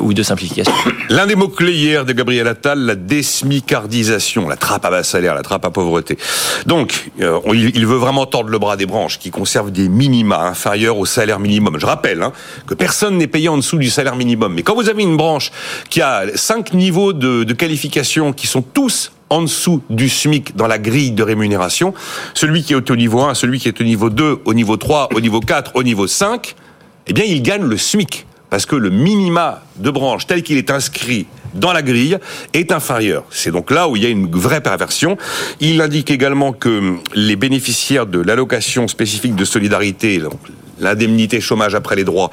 ou 0.00 0.14
de 0.14 0.22
simplification. 0.22 0.72
L'un 1.08 1.26
des 1.26 1.34
mots-clés 1.34 1.72
hier 1.72 2.04
de 2.04 2.12
Gabriel 2.12 2.46
Attal, 2.48 2.80
la 2.80 2.94
désmicardisation, 2.94 4.48
la 4.48 4.56
trappe 4.56 4.84
à 4.84 4.90
bas 4.90 5.02
salaire, 5.02 5.34
la 5.34 5.42
trappe 5.42 5.64
à 5.64 5.70
pauvreté. 5.70 6.18
Donc, 6.66 7.10
euh, 7.20 7.38
il 7.54 7.86
veut 7.86 7.96
vraiment 7.96 8.26
tordre 8.26 8.50
le 8.50 8.58
bras 8.58 8.76
des 8.76 8.86
branches 8.86 9.18
qui 9.18 9.30
conservent 9.30 9.70
des 9.70 9.88
minima 9.88 10.46
inférieurs 10.46 10.98
au 10.98 11.06
salaire 11.06 11.38
minimum. 11.38 11.78
Je 11.78 11.86
rappelle 11.86 12.22
hein, 12.22 12.32
que 12.66 12.74
personne 12.74 13.18
n'est 13.18 13.26
payé 13.26 13.48
en 13.48 13.56
dessous 13.56 13.78
du 13.78 13.90
salaire 13.90 14.16
minimum. 14.16 14.54
Mais 14.54 14.62
quand 14.62 14.74
vous 14.74 14.88
avez 14.88 15.02
une 15.02 15.16
branche 15.16 15.50
qui 15.88 16.02
a 16.02 16.24
cinq 16.34 16.74
niveaux 16.74 17.12
de, 17.12 17.44
de 17.44 17.52
qualification 17.52 18.32
qui 18.32 18.46
sont 18.46 18.62
tous 18.62 19.12
en 19.30 19.42
dessous 19.42 19.82
du 19.90 20.08
SMIC 20.08 20.56
dans 20.56 20.66
la 20.66 20.78
grille 20.78 21.12
de 21.12 21.22
rémunération, 21.22 21.94
celui 22.34 22.64
qui 22.64 22.72
est 22.72 22.90
au 22.90 22.96
niveau 22.96 23.20
1, 23.20 23.34
celui 23.34 23.60
qui 23.60 23.68
est 23.68 23.80
au 23.80 23.84
niveau 23.84 24.10
2, 24.10 24.40
au 24.44 24.54
niveau 24.54 24.76
3, 24.76 25.10
au 25.14 25.20
niveau 25.20 25.40
4, 25.40 25.72
au 25.76 25.82
niveau 25.84 26.08
5, 26.08 26.56
eh 27.06 27.12
bien, 27.12 27.24
il 27.24 27.42
gagne 27.42 27.62
le 27.62 27.76
SMIC 27.76 28.26
parce 28.50 28.66
que 28.66 28.76
le 28.76 28.90
minima 28.90 29.62
de 29.76 29.90
branche 29.90 30.26
tel 30.26 30.42
qu'il 30.42 30.58
est 30.58 30.70
inscrit 30.70 31.26
dans 31.54 31.72
la 31.72 31.82
grille 31.82 32.18
est 32.52 32.72
inférieur. 32.72 33.24
C'est 33.30 33.50
donc 33.50 33.70
là 33.70 33.88
où 33.88 33.96
il 33.96 34.02
y 34.02 34.06
a 34.06 34.08
une 34.08 34.30
vraie 34.30 34.60
perversion. 34.60 35.16
Il 35.60 35.80
indique 35.80 36.10
également 36.10 36.52
que 36.52 36.94
les 37.14 37.36
bénéficiaires 37.36 38.06
de 38.06 38.20
l'allocation 38.20 38.88
spécifique 38.88 39.34
de 39.34 39.44
solidarité, 39.44 40.22
l'indemnité 40.80 41.40
chômage 41.40 41.74
après 41.74 41.96
les 41.96 42.04
droits, 42.04 42.30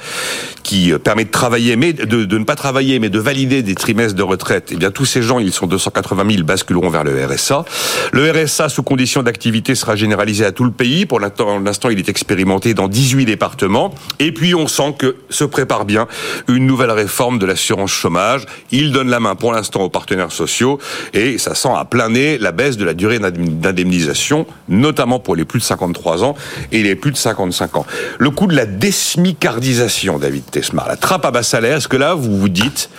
qui 0.64 0.92
euh, 0.92 0.98
permet 0.98 1.26
de 1.26 1.32
travailler, 1.32 1.76
mais 1.76 1.94
de, 1.94 2.38
ne 2.38 2.44
pas 2.44 2.56
travailler, 2.56 3.00
mais 3.00 3.10
de 3.10 3.20
valider 3.20 3.62
des 3.62 3.76
trimestres 3.76 4.16
de 4.16 4.24
retraite, 4.24 4.70
eh 4.72 4.76
bien 4.76 4.92
tous 4.92 5.06
ces 5.06 5.22
gens, 5.22 5.40
ils 5.40 5.54
sont 5.54 5.68
280 5.68 6.26
000, 6.30 6.44
basculeront 6.44 6.90
vers 6.90 7.04
le 7.04 7.26
RSA. 7.26 7.66
Le 8.12 8.32
RSA, 8.32 8.70
sous 8.70 8.84
condition 8.84 9.24
d'activité, 9.24 9.76
sera 9.76 9.96
généralisé 9.96 10.46
à 10.46 10.52
tout 10.52 10.64
le 10.64 10.72
pays. 10.72 11.06
Pour 11.06 11.20
l'instant, 11.20 11.90
il 11.90 12.00
est 12.00 12.10
expérimenté 12.10 12.74
dans 12.74 12.88
18 12.88 13.26
départements. 13.26 13.94
Et 14.20 14.32
puis, 14.32 14.56
on 14.56 14.68
sent 14.68 14.96
que 14.98 15.16
se 15.30 15.44
prépare 15.44 15.86
bien 15.86 16.08
une 16.48 16.66
nouvelle 16.66 16.92
réforme 16.92 17.40
de 17.40 17.46
l'assurance 17.46 17.92
chômage. 17.92 18.46
Il 18.72 18.92
donne 18.92 19.07
la 19.10 19.20
main 19.20 19.36
pour 19.36 19.54
l'instant 19.54 19.82
aux 19.82 19.90
partenaires 19.90 20.32
sociaux 20.32 20.80
et 21.14 21.38
ça 21.38 21.56
sent 21.56 21.70
à 21.76 21.86
plein 21.86 22.10
nez 22.10 22.38
la 22.38 22.52
baisse 22.52 22.78
de 22.78 22.86
la 22.86 22.94
durée 22.94 23.20
d'indemnisation, 23.20 24.46
notamment 24.70 25.20
pour 25.20 25.36
les 25.36 25.46
plus 25.46 25.60
de 25.60 25.66
53 25.66 26.24
ans 26.24 26.36
et 26.72 26.84
les 26.84 26.96
plus 26.96 27.12
de 27.12 27.18
55 27.18 27.78
ans. 27.78 27.86
Le 28.20 28.30
coût 28.30 28.48
de 28.48 28.56
la 28.56 28.66
désmicardisation, 28.66 30.20
David 30.20 30.46
Tesmar, 30.50 30.88
la 30.88 30.98
trappe 30.98 31.26
à 31.26 31.32
bas 31.32 31.44
salaire, 31.44 31.78
est-ce 31.78 31.88
que 31.88 31.98
là, 31.98 32.14
vous 32.14 32.38
vous 32.38 32.50
dites, 32.50 32.90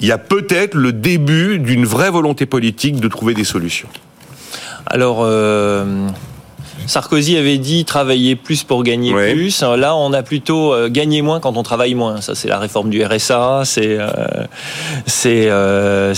il 0.00 0.06
y 0.06 0.12
a 0.12 0.18
peut-être 0.18 0.74
le 0.74 0.92
début 0.92 1.58
d'une 1.58 1.84
vraie 1.84 2.10
volonté 2.10 2.46
politique 2.46 3.00
de 3.00 3.08
trouver 3.08 3.34
des 3.34 3.44
solutions? 3.44 3.88
Alors, 4.86 5.20
euh, 5.22 6.08
Sarkozy 6.86 7.36
avait 7.36 7.58
dit 7.58 7.84
travailler 7.84 8.36
plus 8.36 8.62
pour 8.62 8.82
gagner 8.82 9.12
plus. 9.12 9.62
Là, 9.62 9.96
on 9.96 10.12
a 10.12 10.22
plutôt 10.22 10.72
euh, 10.72 10.88
gagné 10.88 11.22
moins 11.22 11.40
quand 11.40 11.56
on 11.56 11.62
travaille 11.62 11.94
moins. 11.94 12.20
Ça, 12.20 12.34
c'est 12.34 12.48
la 12.48 12.58
réforme 12.58 12.90
du 12.90 13.04
RSA, 13.04 13.62
c'est 13.64 13.98
euh, 13.98 14.12
c'est 15.06 15.48
euh, 15.50 16.14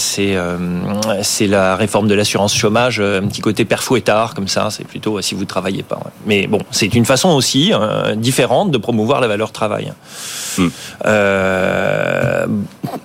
c'est 1.23 1.47
la 1.47 1.77
réforme 1.77 2.09
de 2.09 2.15
l'assurance 2.15 2.55
chômage, 2.55 3.01
un 3.01 3.27
petit 3.27 3.41
côté 3.41 3.65
père 3.65 3.83
fouettard 3.83 4.35
comme 4.35 4.49
ça. 4.49 4.69
C'est 4.71 4.87
plutôt 4.87 5.21
si 5.21 5.35
vous 5.35 5.45
travaillez 5.45 5.83
pas. 5.83 6.01
Mais 6.27 6.47
bon, 6.47 6.61
c'est 6.71 6.95
une 6.95 7.05
façon 7.05 7.31
aussi 7.31 7.73
différente 8.17 8.71
de 8.71 8.79
promouvoir 8.79 9.21
la 9.21 9.29
valeur 9.29 9.53
travail. 9.53 9.93
Hmm. 10.59 10.69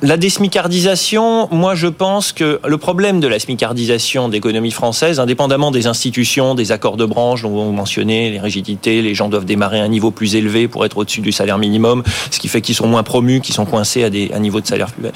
la 0.01 0.17
désmicardisation, 0.17 1.49
moi, 1.51 1.75
je 1.75 1.87
pense 1.87 2.31
que 2.31 2.61
le 2.65 2.77
problème 2.77 3.19
de 3.19 3.27
la 3.27 3.39
smicardisation 3.39 4.29
d'économie 4.29 4.71
française, 4.71 5.19
indépendamment 5.19 5.71
des 5.71 5.87
institutions, 5.87 6.55
des 6.55 6.71
accords 6.71 6.97
de 6.97 7.05
branche 7.05 7.43
vous 7.51 7.71
mentionnez, 7.71 8.29
les 8.29 8.39
rigidités, 8.39 9.01
les 9.01 9.13
gens 9.13 9.29
doivent 9.29 9.45
démarrer 9.45 9.79
à 9.79 9.83
un 9.83 9.87
niveau 9.87 10.11
plus 10.11 10.35
élevé 10.35 10.67
pour 10.67 10.85
être 10.85 10.97
au-dessus 10.97 11.21
du 11.21 11.31
salaire 11.31 11.57
minimum, 11.57 12.03
ce 12.29 12.39
qui 12.39 12.47
fait 12.47 12.61
qu'ils 12.61 12.75
sont 12.75 12.87
moins 12.87 13.03
promus, 13.03 13.41
qu'ils 13.41 13.55
sont 13.55 13.65
coincés 13.65 14.03
à 14.03 14.09
des 14.09 14.31
un 14.33 14.39
niveau 14.39 14.61
de 14.61 14.67
salaire 14.67 14.91
plus 14.91 15.03
bas. 15.03 15.11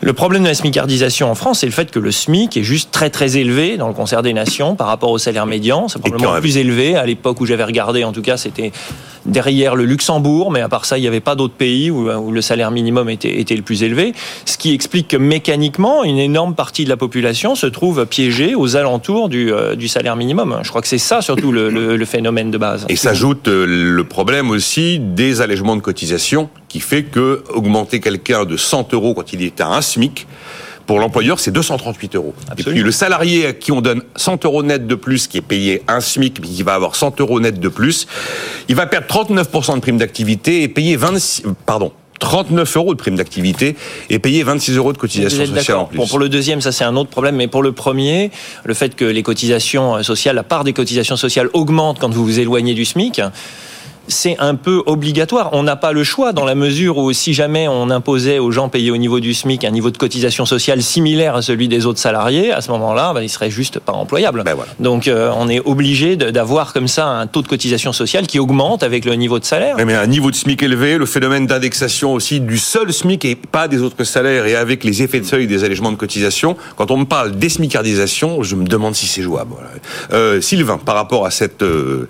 Le 0.00 0.12
problème 0.12 0.42
de 0.42 0.48
la 0.48 0.54
smicardisation 0.54 1.30
en 1.30 1.34
France, 1.34 1.60
c'est 1.60 1.66
le 1.66 1.72
fait 1.72 1.90
que 1.90 1.98
le 1.98 2.10
SMIC 2.10 2.56
est 2.56 2.62
juste 2.62 2.90
très 2.90 3.10
très 3.10 3.36
élevé 3.36 3.76
dans 3.76 3.88
le 3.88 3.94
concert 3.94 4.22
des 4.22 4.32
nations 4.32 4.76
par 4.76 4.86
rapport 4.86 5.10
au 5.10 5.18
salaire 5.18 5.46
médian. 5.46 5.88
C'est 5.88 5.98
probablement 5.98 6.40
plus 6.40 6.56
élevé. 6.56 6.96
À 6.96 7.06
l'époque 7.06 7.40
où 7.40 7.46
j'avais 7.46 7.64
regardé, 7.64 8.04
en 8.04 8.12
tout 8.12 8.22
cas, 8.22 8.36
c'était 8.36 8.72
derrière 9.26 9.74
le 9.74 9.84
Luxembourg, 9.84 10.50
mais 10.50 10.60
à 10.60 10.68
part 10.68 10.84
ça, 10.84 10.98
il 10.98 11.00
n'y 11.00 11.08
avait 11.08 11.20
pas 11.20 11.34
d'autres 11.34 11.54
pays 11.54 11.90
où, 11.90 12.10
où, 12.10 12.32
le 12.32 12.40
salaire 12.40 12.70
minimum 12.70 13.10
était, 13.10 13.40
était 13.40 13.56
le 13.56 13.62
plus 13.62 13.82
élevé. 13.82 14.14
Ce 14.44 14.56
qui 14.56 14.72
explique 14.72 15.08
que 15.08 15.16
mécaniquement, 15.16 16.04
une 16.04 16.18
énorme 16.18 16.54
partie 16.54 16.84
de 16.84 16.88
la 16.88 16.96
population 16.96 17.54
se 17.54 17.66
trouve 17.66 18.06
piégée 18.06 18.54
aux 18.54 18.76
alentours 18.76 19.28
du, 19.28 19.52
euh, 19.52 19.74
du 19.74 19.88
salaire 19.88 20.16
minimum. 20.16 20.60
Je 20.62 20.68
crois 20.68 20.82
que 20.82 20.88
c'est 20.88 20.98
ça 20.98 21.20
surtout 21.20 21.52
le, 21.52 21.65
le, 21.70 22.04
phénomène 22.04 22.50
de 22.50 22.58
base. 22.58 22.86
Et 22.88 22.96
s'ajoute 22.96 23.48
euh, 23.48 23.66
le 23.66 24.04
problème 24.04 24.50
aussi 24.50 24.98
des 24.98 25.40
allègements 25.40 25.76
de 25.76 25.80
cotisation 25.80 26.48
qui 26.68 26.80
fait 26.80 27.04
que 27.04 27.42
augmenter 27.50 28.00
quelqu'un 28.00 28.44
de 28.44 28.56
100 28.56 28.94
euros 28.94 29.14
quand 29.14 29.32
il 29.32 29.42
est 29.42 29.60
à 29.60 29.68
un 29.68 29.80
SMIC, 29.80 30.26
pour 30.86 31.00
l'employeur, 31.00 31.40
c'est 31.40 31.50
238 31.50 32.14
euros. 32.14 32.34
Et 32.56 32.62
puis 32.62 32.82
le 32.82 32.90
salarié 32.92 33.46
à 33.46 33.52
qui 33.52 33.72
on 33.72 33.80
donne 33.80 34.02
100 34.14 34.44
euros 34.44 34.62
net 34.62 34.86
de 34.86 34.94
plus, 34.94 35.26
qui 35.26 35.38
est 35.38 35.42
payé 35.42 35.82
un 35.88 36.00
SMIC, 36.00 36.40
mais 36.40 36.46
qui 36.46 36.62
va 36.62 36.74
avoir 36.74 36.94
100 36.94 37.20
euros 37.20 37.40
net 37.40 37.58
de 37.58 37.68
plus, 37.68 38.06
il 38.68 38.76
va 38.76 38.86
perdre 38.86 39.06
39% 39.08 39.74
de 39.74 39.80
prime 39.80 39.98
d'activité 39.98 40.62
et 40.62 40.68
payer 40.68 40.96
26, 40.96 41.42
pardon, 41.66 41.92
39 42.18 42.76
euros 42.76 42.94
de 42.94 42.98
prime 42.98 43.16
d'activité 43.16 43.76
et 44.10 44.18
payer 44.18 44.42
26 44.42 44.76
euros 44.76 44.92
de 44.92 44.98
cotisation 44.98 45.46
sociale 45.46 45.76
en 45.76 45.84
plus. 45.86 45.98
Bon, 45.98 46.06
pour 46.06 46.18
le 46.18 46.28
deuxième, 46.28 46.60
ça 46.60 46.72
c'est 46.72 46.84
un 46.84 46.96
autre 46.96 47.10
problème, 47.10 47.36
mais 47.36 47.48
pour 47.48 47.62
le 47.62 47.72
premier, 47.72 48.30
le 48.64 48.74
fait 48.74 48.94
que 48.94 49.04
les 49.04 49.22
cotisations 49.22 50.02
sociales, 50.02 50.36
la 50.36 50.42
part 50.42 50.64
des 50.64 50.72
cotisations 50.72 51.16
sociales 51.16 51.48
augmente 51.52 51.98
quand 51.98 52.12
vous 52.12 52.24
vous 52.24 52.38
éloignez 52.38 52.74
du 52.74 52.84
SMIC, 52.84 53.20
c'est 54.08 54.36
un 54.38 54.54
peu 54.54 54.82
obligatoire. 54.86 55.50
On 55.52 55.62
n'a 55.62 55.76
pas 55.76 55.92
le 55.92 56.04
choix 56.04 56.32
dans 56.32 56.44
la 56.44 56.54
mesure 56.54 56.98
où 56.98 57.12
si 57.12 57.34
jamais 57.34 57.68
on 57.68 57.90
imposait 57.90 58.38
aux 58.38 58.50
gens 58.50 58.68
payés 58.68 58.90
au 58.90 58.96
niveau 58.96 59.20
du 59.20 59.34
SMIC 59.34 59.64
un 59.64 59.70
niveau 59.70 59.90
de 59.90 59.98
cotisation 59.98 60.46
sociale 60.46 60.82
similaire 60.82 61.36
à 61.36 61.42
celui 61.42 61.68
des 61.68 61.86
autres 61.86 61.98
salariés, 61.98 62.52
à 62.52 62.60
ce 62.60 62.70
moment-là, 62.72 63.12
ben, 63.14 63.22
ils 63.22 63.28
seraient 63.28 63.50
juste 63.50 63.78
pas 63.78 63.92
employables. 63.92 64.42
Ben 64.44 64.56
Donc 64.80 65.08
euh, 65.08 65.30
on 65.36 65.48
est 65.48 65.60
obligé 65.64 66.16
d'avoir 66.16 66.72
comme 66.72 66.88
ça 66.88 67.06
un 67.06 67.26
taux 67.26 67.42
de 67.42 67.48
cotisation 67.48 67.92
sociale 67.92 68.26
qui 68.26 68.38
augmente 68.38 68.82
avec 68.82 69.04
le 69.04 69.14
niveau 69.14 69.38
de 69.38 69.44
salaire. 69.44 69.76
Mais 69.84 69.94
un 69.94 70.06
niveau 70.06 70.30
de 70.30 70.36
SMIC 70.36 70.62
élevé, 70.62 70.98
le 70.98 71.06
phénomène 71.06 71.46
d'indexation 71.46 72.12
aussi 72.12 72.40
du 72.40 72.58
seul 72.58 72.92
SMIC 72.92 73.24
et 73.24 73.34
pas 73.34 73.68
des 73.68 73.82
autres 73.82 74.04
salaires 74.04 74.46
et 74.46 74.56
avec 74.56 74.84
les 74.84 75.02
effets 75.02 75.20
de 75.20 75.26
seuil 75.26 75.46
des 75.46 75.64
allègements 75.64 75.92
de 75.92 75.96
cotisation, 75.96 76.56
quand 76.76 76.90
on 76.90 76.98
me 76.98 77.04
parle 77.04 77.32
d'esmicardisation, 77.32 78.42
je 78.42 78.56
me 78.56 78.64
demande 78.64 78.94
si 78.94 79.06
c'est 79.06 79.22
jouable. 79.22 79.54
Euh, 80.12 80.40
Sylvain, 80.40 80.78
par 80.78 80.94
rapport 80.94 81.26
à 81.26 81.30
cette... 81.30 81.62
Euh, 81.62 82.08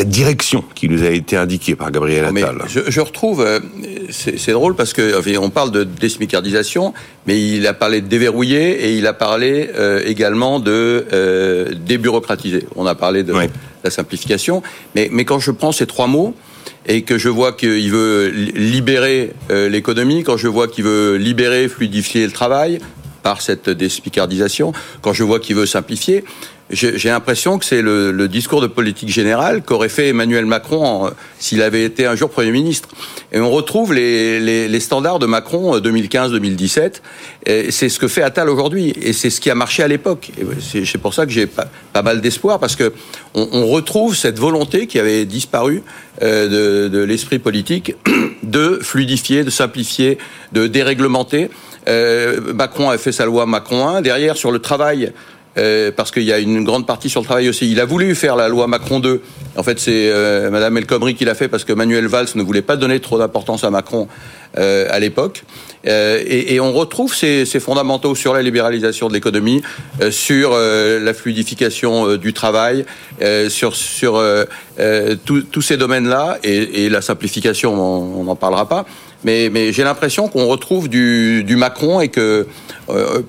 cette 0.00 0.08
direction 0.08 0.64
qui 0.74 0.88
nous 0.88 1.02
a 1.02 1.10
été 1.10 1.36
indiquée 1.36 1.76
par 1.76 1.90
Gabriel 1.90 2.24
Attal. 2.24 2.62
Je, 2.66 3.00
retrouve, 3.00 3.42
euh, 3.42 3.60
c'est 4.08 4.52
drôle 4.52 4.74
parce 4.74 4.94
que 4.94 5.36
on 5.38 5.50
parle 5.50 5.70
de 5.72 5.84
désmicardisation, 5.84 6.94
mais 7.26 7.38
il 7.38 7.66
a 7.66 7.74
parlé 7.74 8.00
de 8.00 8.06
déverrouiller 8.06 8.86
et 8.86 8.94
il 8.94 9.06
a 9.06 9.12
parlé 9.12 9.68
euh, 9.74 10.02
également 10.06 10.58
de 10.58 11.06
euh, 11.12 11.74
débureaucratiser. 11.74 12.64
On 12.76 12.86
a 12.86 12.94
parlé 12.94 13.24
de 13.24 13.34
la 13.84 13.90
simplification, 13.90 14.62
mais, 14.94 15.10
mais 15.12 15.26
quand 15.26 15.38
je 15.38 15.50
prends 15.50 15.72
ces 15.72 15.86
trois 15.86 16.06
mots 16.06 16.34
et 16.86 17.02
que 17.02 17.18
je 17.18 17.28
vois 17.28 17.52
qu'il 17.52 17.90
veut 17.90 18.28
libérer 18.30 19.34
l'économie, 19.50 20.22
quand 20.22 20.38
je 20.38 20.48
vois 20.48 20.66
qu'il 20.66 20.84
veut 20.84 21.16
libérer, 21.16 21.68
fluidifier 21.68 22.24
le 22.24 22.32
travail 22.32 22.78
par 23.22 23.42
cette 23.42 23.68
désmicardisation, 23.68 24.72
quand 25.02 25.12
je 25.12 25.24
vois 25.24 25.40
qu'il 25.40 25.56
veut 25.56 25.66
simplifier, 25.66 26.24
j'ai 26.70 27.08
l'impression 27.08 27.58
que 27.58 27.64
c'est 27.64 27.82
le, 27.82 28.12
le, 28.12 28.28
discours 28.28 28.60
de 28.60 28.66
politique 28.68 29.08
générale 29.08 29.62
qu'aurait 29.62 29.88
fait 29.88 30.08
Emmanuel 30.08 30.46
Macron 30.46 31.10
s'il 31.38 31.62
avait 31.62 31.84
été 31.84 32.06
un 32.06 32.14
jour 32.14 32.30
Premier 32.30 32.52
ministre. 32.52 32.88
Et 33.32 33.40
on 33.40 33.50
retrouve 33.50 33.92
les, 33.92 34.38
les, 34.38 34.68
les 34.68 34.80
standards 34.80 35.18
de 35.18 35.26
Macron 35.26 35.78
2015-2017. 35.78 37.00
C'est 37.70 37.88
ce 37.88 37.98
que 37.98 38.06
fait 38.08 38.22
Attal 38.22 38.48
aujourd'hui. 38.48 38.92
Et 39.02 39.12
c'est 39.12 39.30
ce 39.30 39.40
qui 39.40 39.50
a 39.50 39.54
marché 39.54 39.82
à 39.82 39.88
l'époque. 39.88 40.30
C'est 40.60 40.98
pour 40.98 41.14
ça 41.14 41.26
que 41.26 41.32
j'ai 41.32 41.46
pas, 41.46 41.66
pas, 41.92 42.02
mal 42.02 42.20
d'espoir, 42.20 42.58
parce 42.60 42.76
que 42.76 42.92
on, 43.34 43.48
on, 43.52 43.66
retrouve 43.66 44.16
cette 44.16 44.38
volonté 44.38 44.86
qui 44.86 44.98
avait 44.98 45.24
disparu 45.24 45.82
euh, 46.22 46.86
de, 46.88 46.88
de 46.88 47.02
l'esprit 47.02 47.38
politique 47.38 47.94
de 48.42 48.78
fluidifier, 48.82 49.44
de 49.44 49.50
simplifier, 49.50 50.18
de 50.52 50.66
déréglementer. 50.66 51.50
Euh, 51.88 52.52
Macron 52.54 52.90
a 52.90 52.98
fait 52.98 53.12
sa 53.12 53.24
loi 53.24 53.46
Macron 53.46 53.88
1. 53.88 54.02
Derrière, 54.02 54.36
sur 54.36 54.52
le 54.52 54.58
travail, 54.58 55.12
euh, 55.58 55.90
parce 55.94 56.10
qu'il 56.10 56.22
y 56.22 56.32
a 56.32 56.38
une 56.38 56.62
grande 56.64 56.86
partie 56.86 57.10
sur 57.10 57.20
le 57.20 57.26
travail 57.26 57.48
aussi. 57.48 57.70
Il 57.70 57.80
a 57.80 57.84
voulu 57.84 58.14
faire 58.14 58.36
la 58.36 58.48
loi 58.48 58.66
Macron 58.66 59.00
2. 59.00 59.20
En 59.56 59.62
fait, 59.62 59.80
c'est 59.80 60.10
euh, 60.10 60.48
Madame 60.50 60.76
El 60.78 60.86
Khomri 60.86 61.14
qui 61.14 61.24
l'a 61.24 61.34
fait 61.34 61.48
parce 61.48 61.64
que 61.64 61.72
Manuel 61.72 62.06
Valls 62.06 62.28
ne 62.36 62.42
voulait 62.42 62.62
pas 62.62 62.76
donner 62.76 63.00
trop 63.00 63.18
d'importance 63.18 63.64
à 63.64 63.70
Macron 63.70 64.06
euh, 64.58 64.86
à 64.90 65.00
l'époque. 65.00 65.42
Euh, 65.88 66.22
et, 66.24 66.60
on 66.60 66.72
retrouve 66.72 67.14
ces, 67.14 67.46
fondamentaux 67.58 68.14
sur 68.14 68.32
la 68.32 68.42
libéralisation 68.42 69.08
de 69.08 69.14
l'économie, 69.14 69.62
sur 70.10 70.56
la 70.56 71.14
fluidification 71.14 72.16
du 72.16 72.32
travail, 72.34 72.84
sur, 73.48 73.72
tous 75.24 75.62
ces 75.62 75.76
domaines-là, 75.78 76.38
et, 76.44 76.90
la 76.90 77.00
simplification, 77.00 77.72
on 77.74 78.24
n'en 78.24 78.36
parlera 78.36 78.68
pas. 78.68 78.84
Mais, 79.24 79.72
j'ai 79.72 79.84
l'impression 79.84 80.28
qu'on 80.28 80.46
retrouve 80.46 80.88
du 80.90 81.56
Macron 81.56 82.02
et 82.02 82.08
que, 82.08 82.46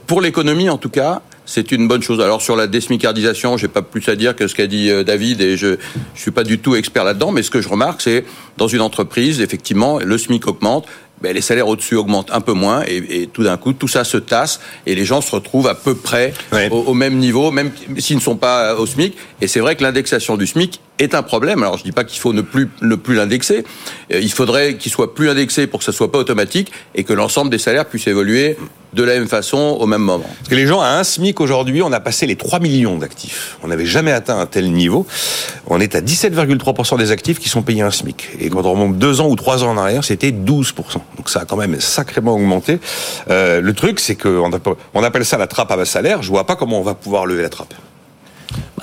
pour 0.07 0.19
l'économie 0.19 0.69
en 0.69 0.77
tout 0.77 0.89
cas, 0.89 1.21
c'est 1.51 1.73
une 1.73 1.85
bonne 1.87 2.01
chose. 2.01 2.21
Alors 2.21 2.41
sur 2.41 2.55
la 2.55 2.67
désmicardisation, 2.67 3.57
j'ai 3.57 3.67
pas 3.67 3.81
plus 3.81 4.07
à 4.07 4.15
dire 4.15 4.37
que 4.37 4.47
ce 4.47 4.55
qu'a 4.55 4.67
dit 4.67 4.89
euh, 4.89 5.03
David 5.03 5.41
et 5.41 5.57
je 5.57 5.75
je 6.15 6.21
suis 6.21 6.31
pas 6.31 6.45
du 6.45 6.59
tout 6.59 6.75
expert 6.75 7.03
là-dedans, 7.03 7.31
mais 7.31 7.43
ce 7.43 7.51
que 7.51 7.61
je 7.61 7.67
remarque 7.67 8.01
c'est 8.01 8.23
dans 8.57 8.69
une 8.69 8.79
entreprise 8.79 9.41
effectivement 9.41 9.99
le 9.99 10.17
SMIC 10.17 10.47
augmente, 10.47 10.87
ben, 11.21 11.35
les 11.35 11.41
salaires 11.41 11.67
au-dessus 11.67 11.95
augmentent 11.95 12.31
un 12.31 12.39
peu 12.39 12.53
moins 12.53 12.83
et, 12.87 13.23
et 13.23 13.27
tout 13.27 13.43
d'un 13.43 13.57
coup 13.57 13.73
tout 13.73 13.89
ça 13.89 14.05
se 14.05 14.15
tasse 14.15 14.61
et 14.85 14.95
les 14.95 15.03
gens 15.03 15.19
se 15.19 15.35
retrouvent 15.35 15.67
à 15.67 15.75
peu 15.75 15.93
près 15.93 16.33
au, 16.71 16.93
même 16.93 17.17
niveau, 17.17 17.51
même 17.51 17.71
s'ils 17.97 18.15
ne 18.15 18.21
sont 18.21 18.37
pas 18.37 18.75
au 18.75 18.85
SMIC. 18.85 19.17
Et 19.41 19.47
c'est 19.47 19.59
vrai 19.59 19.75
que 19.75 19.83
l'indexation 19.83 20.37
du 20.37 20.47
SMIC 20.47 20.79
est 20.99 21.13
un 21.15 21.21
problème. 21.21 21.63
Alors 21.63 21.77
je 21.77 21.83
dis 21.83 21.91
pas 21.91 22.05
qu'il 22.05 22.21
faut 22.21 22.31
ne 22.31 22.41
plus 22.41 22.69
ne 22.81 22.95
plus 22.95 23.15
l'indexer. 23.15 23.65
Euh, 24.13 24.21
il 24.21 24.31
faudrait 24.31 24.77
qu'il 24.77 24.91
soit 24.91 25.13
plus 25.13 25.29
indexé 25.29 25.67
pour 25.67 25.79
que 25.79 25.85
ça 25.85 25.91
soit 25.91 26.11
pas 26.13 26.19
automatique 26.19 26.71
et 26.95 27.03
que 27.03 27.11
l'ensemble 27.11 27.51
des 27.51 27.59
salaires 27.59 27.85
puissent 27.85 28.07
évoluer 28.07 28.55
de 28.93 29.03
la 29.03 29.13
même 29.13 29.27
façon 29.27 29.57
au 29.57 29.85
même 29.85 30.01
moment. 30.01 30.25
Parce 30.37 30.49
que 30.49 30.55
les 30.55 30.67
gens 30.67 30.81
à 30.81 30.89
un 30.89 31.03
SMIC 31.03 31.39
aujourd'hui, 31.39 31.81
on 31.81 31.91
a 31.91 31.99
passé 31.99 32.25
les 32.25 32.35
3 32.35 32.59
millions 32.59 32.97
d'actifs. 32.97 33.57
On 33.63 33.67
n'avait 33.67 33.85
jamais 33.85 34.11
atteint 34.11 34.39
un 34.39 34.45
tel 34.45 34.71
niveau. 34.71 35.05
On 35.67 35.79
est 35.79 35.95
à 35.95 36.01
17,3% 36.01 36.97
des 36.97 37.11
actifs 37.11 37.39
qui 37.39 37.49
sont 37.49 37.61
payés 37.61 37.81
un 37.81 37.91
SMIC. 37.91 38.29
Et 38.39 38.49
quand 38.49 38.65
on 38.65 38.71
remonte 38.71 38.97
deux 38.97 39.21
ans 39.21 39.27
ou 39.27 39.35
trois 39.35 39.63
ans 39.63 39.71
en 39.71 39.77
arrière, 39.77 40.03
c'était 40.03 40.31
12%. 40.31 40.73
Donc 41.17 41.29
ça 41.29 41.41
a 41.41 41.45
quand 41.45 41.57
même 41.57 41.79
sacrément 41.79 42.33
augmenté. 42.33 42.79
Euh, 43.29 43.61
le 43.61 43.73
truc, 43.73 43.99
c'est 43.99 44.15
qu'on 44.15 44.51
appelle, 44.51 44.73
on 44.93 45.03
appelle 45.03 45.25
ça 45.25 45.37
la 45.37 45.47
trappe 45.47 45.71
à 45.71 45.77
bas 45.77 45.85
salaire. 45.85 46.21
Je 46.21 46.29
vois 46.29 46.45
pas 46.45 46.55
comment 46.55 46.79
on 46.79 46.83
va 46.83 46.93
pouvoir 46.93 47.25
lever 47.25 47.43
la 47.43 47.49
trappe. 47.49 47.73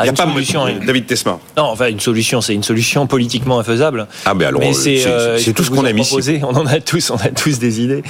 Il 0.00 0.04
n'y 0.04 0.08
a 0.08 0.12
une 0.12 0.16
pas 0.16 0.32
solution, 0.32 0.64
David 0.86 1.06
Tesma. 1.06 1.38
Non, 1.56 1.64
enfin 1.64 1.88
une 1.88 1.98
solution, 1.98 2.40
c'est 2.40 2.54
une 2.54 2.62
solution 2.62 3.06
politiquement 3.06 3.58
infaisable. 3.58 4.06
Ah, 4.24 4.34
mais 4.34 4.44
alors, 4.44 4.60
Mais 4.60 4.70
euh, 4.70 4.72
c'est 4.72 5.02
euh, 5.06 5.52
tout 5.54 5.64
ce 5.64 5.70
qu'on 5.70 5.78
en 5.78 5.86
aime 5.86 5.98
ici. 5.98 6.10
proposer. 6.10 6.40
On 6.48 6.54
en 6.54 6.66
a 6.66 6.80
tous, 6.80 7.10
on 7.10 7.16
a 7.16 7.28
tous 7.28 7.58
des 7.58 7.80
idées. 7.80 8.02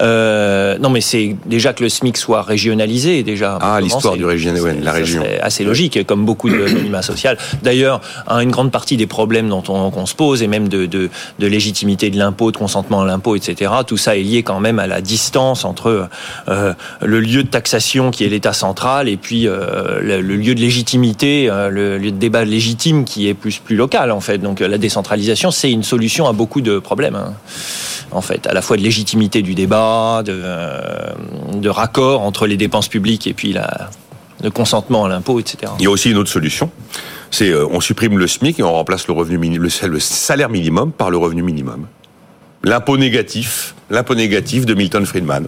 Euh, 0.00 0.76
non, 0.78 0.90
mais 0.90 1.00
c'est 1.00 1.36
déjà 1.46 1.72
que 1.72 1.82
le 1.82 1.88
SMIC 1.88 2.16
soit 2.16 2.42
régionalisé 2.42 3.22
déjà. 3.22 3.58
Ah, 3.60 3.80
l'histoire 3.80 4.16
du 4.16 4.24
régional, 4.24 4.60
ouais, 4.60 4.76
la 4.80 4.92
région. 4.92 5.22
Assez 5.40 5.64
logique, 5.64 6.04
comme 6.06 6.24
beaucoup 6.24 6.50
de 6.50 6.56
minima 6.56 7.02
social. 7.02 7.38
D'ailleurs, 7.62 8.00
hein, 8.26 8.40
une 8.40 8.50
grande 8.50 8.72
partie 8.72 8.96
des 8.96 9.06
problèmes 9.06 9.48
dont 9.48 9.62
on, 9.68 9.90
qu'on 9.90 10.06
se 10.06 10.14
pose 10.14 10.42
et 10.42 10.48
même 10.48 10.68
de, 10.68 10.86
de, 10.86 11.10
de 11.38 11.46
légitimité 11.46 12.10
de 12.10 12.18
l'impôt, 12.18 12.50
de 12.50 12.56
consentement 12.56 13.02
à 13.02 13.06
l'impôt, 13.06 13.36
etc. 13.36 13.70
Tout 13.86 13.96
ça 13.96 14.16
est 14.16 14.22
lié 14.22 14.42
quand 14.42 14.60
même 14.60 14.78
à 14.78 14.86
la 14.86 15.00
distance 15.00 15.64
entre 15.64 16.08
euh, 16.48 16.72
le 17.02 17.20
lieu 17.20 17.42
de 17.44 17.48
taxation 17.48 18.10
qui 18.10 18.24
est 18.24 18.28
l'État 18.28 18.52
central 18.52 19.08
et 19.08 19.16
puis 19.16 19.42
le, 19.44 20.20
le 20.20 20.36
lieu 20.36 20.54
de 20.54 20.60
légitimité, 20.60 21.35
euh, 21.50 21.68
le 21.70 21.98
de 21.98 22.10
débat 22.10 22.44
légitime 22.44 23.04
qui 23.04 23.28
est 23.28 23.34
plus 23.34 23.58
plus 23.58 23.76
local 23.76 24.10
en 24.10 24.20
fait. 24.20 24.38
Donc 24.38 24.60
euh, 24.60 24.68
la 24.68 24.78
décentralisation, 24.78 25.50
c'est 25.50 25.70
une 25.70 25.82
solution 25.82 26.26
à 26.26 26.32
beaucoup 26.32 26.60
de 26.60 26.78
problèmes. 26.78 27.16
hein, 27.16 27.34
en 28.12 28.20
fait, 28.20 28.46
à 28.46 28.54
la 28.54 28.62
fois 28.62 28.76
de 28.76 28.82
légitimité 28.82 29.42
du 29.42 29.54
débat, 29.54 30.22
de, 30.24 30.32
euh, 30.32 31.12
de 31.54 31.68
raccord 31.68 32.22
entre 32.22 32.46
les 32.46 32.56
dépenses 32.56 32.88
publiques 32.88 33.26
et 33.26 33.34
puis 33.34 33.52
la, 33.52 33.90
le 34.42 34.50
consentement 34.50 35.04
à 35.04 35.08
l'impôt, 35.08 35.40
etc. 35.40 35.72
Il 35.78 35.84
y 35.84 35.86
a 35.86 35.90
aussi 35.90 36.10
une 36.10 36.16
autre 36.16 36.30
solution. 36.30 36.70
C'est 37.30 37.50
euh, 37.50 37.66
on 37.70 37.80
supprime 37.80 38.18
le 38.18 38.26
SMIC 38.26 38.60
et 38.60 38.62
on 38.62 38.72
remplace 38.72 39.06
le 39.08 39.14
revenu 39.14 39.58
le, 39.58 39.68
le 39.88 40.00
salaire 40.00 40.48
minimum 40.48 40.92
par 40.92 41.10
le 41.10 41.16
revenu 41.16 41.42
minimum. 41.42 41.86
L'impôt 42.62 42.96
négatif, 42.96 43.74
l'impôt 43.90 44.14
négatif 44.14 44.66
de 44.66 44.74
Milton 44.74 45.04
Friedman. 45.04 45.46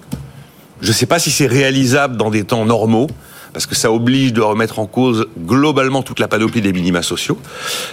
Je 0.80 0.88
ne 0.88 0.92
sais 0.92 1.06
pas 1.06 1.18
si 1.18 1.30
c'est 1.30 1.46
réalisable 1.46 2.16
dans 2.16 2.30
des 2.30 2.44
temps 2.44 2.64
normaux, 2.64 3.08
parce 3.52 3.66
que 3.66 3.74
ça 3.74 3.90
oblige 3.92 4.32
de 4.32 4.40
remettre 4.40 4.78
en 4.78 4.86
cause 4.86 5.26
globalement 5.38 6.02
toute 6.02 6.20
la 6.20 6.28
panoplie 6.28 6.60
des 6.60 6.72
minima 6.72 7.02
sociaux. 7.02 7.38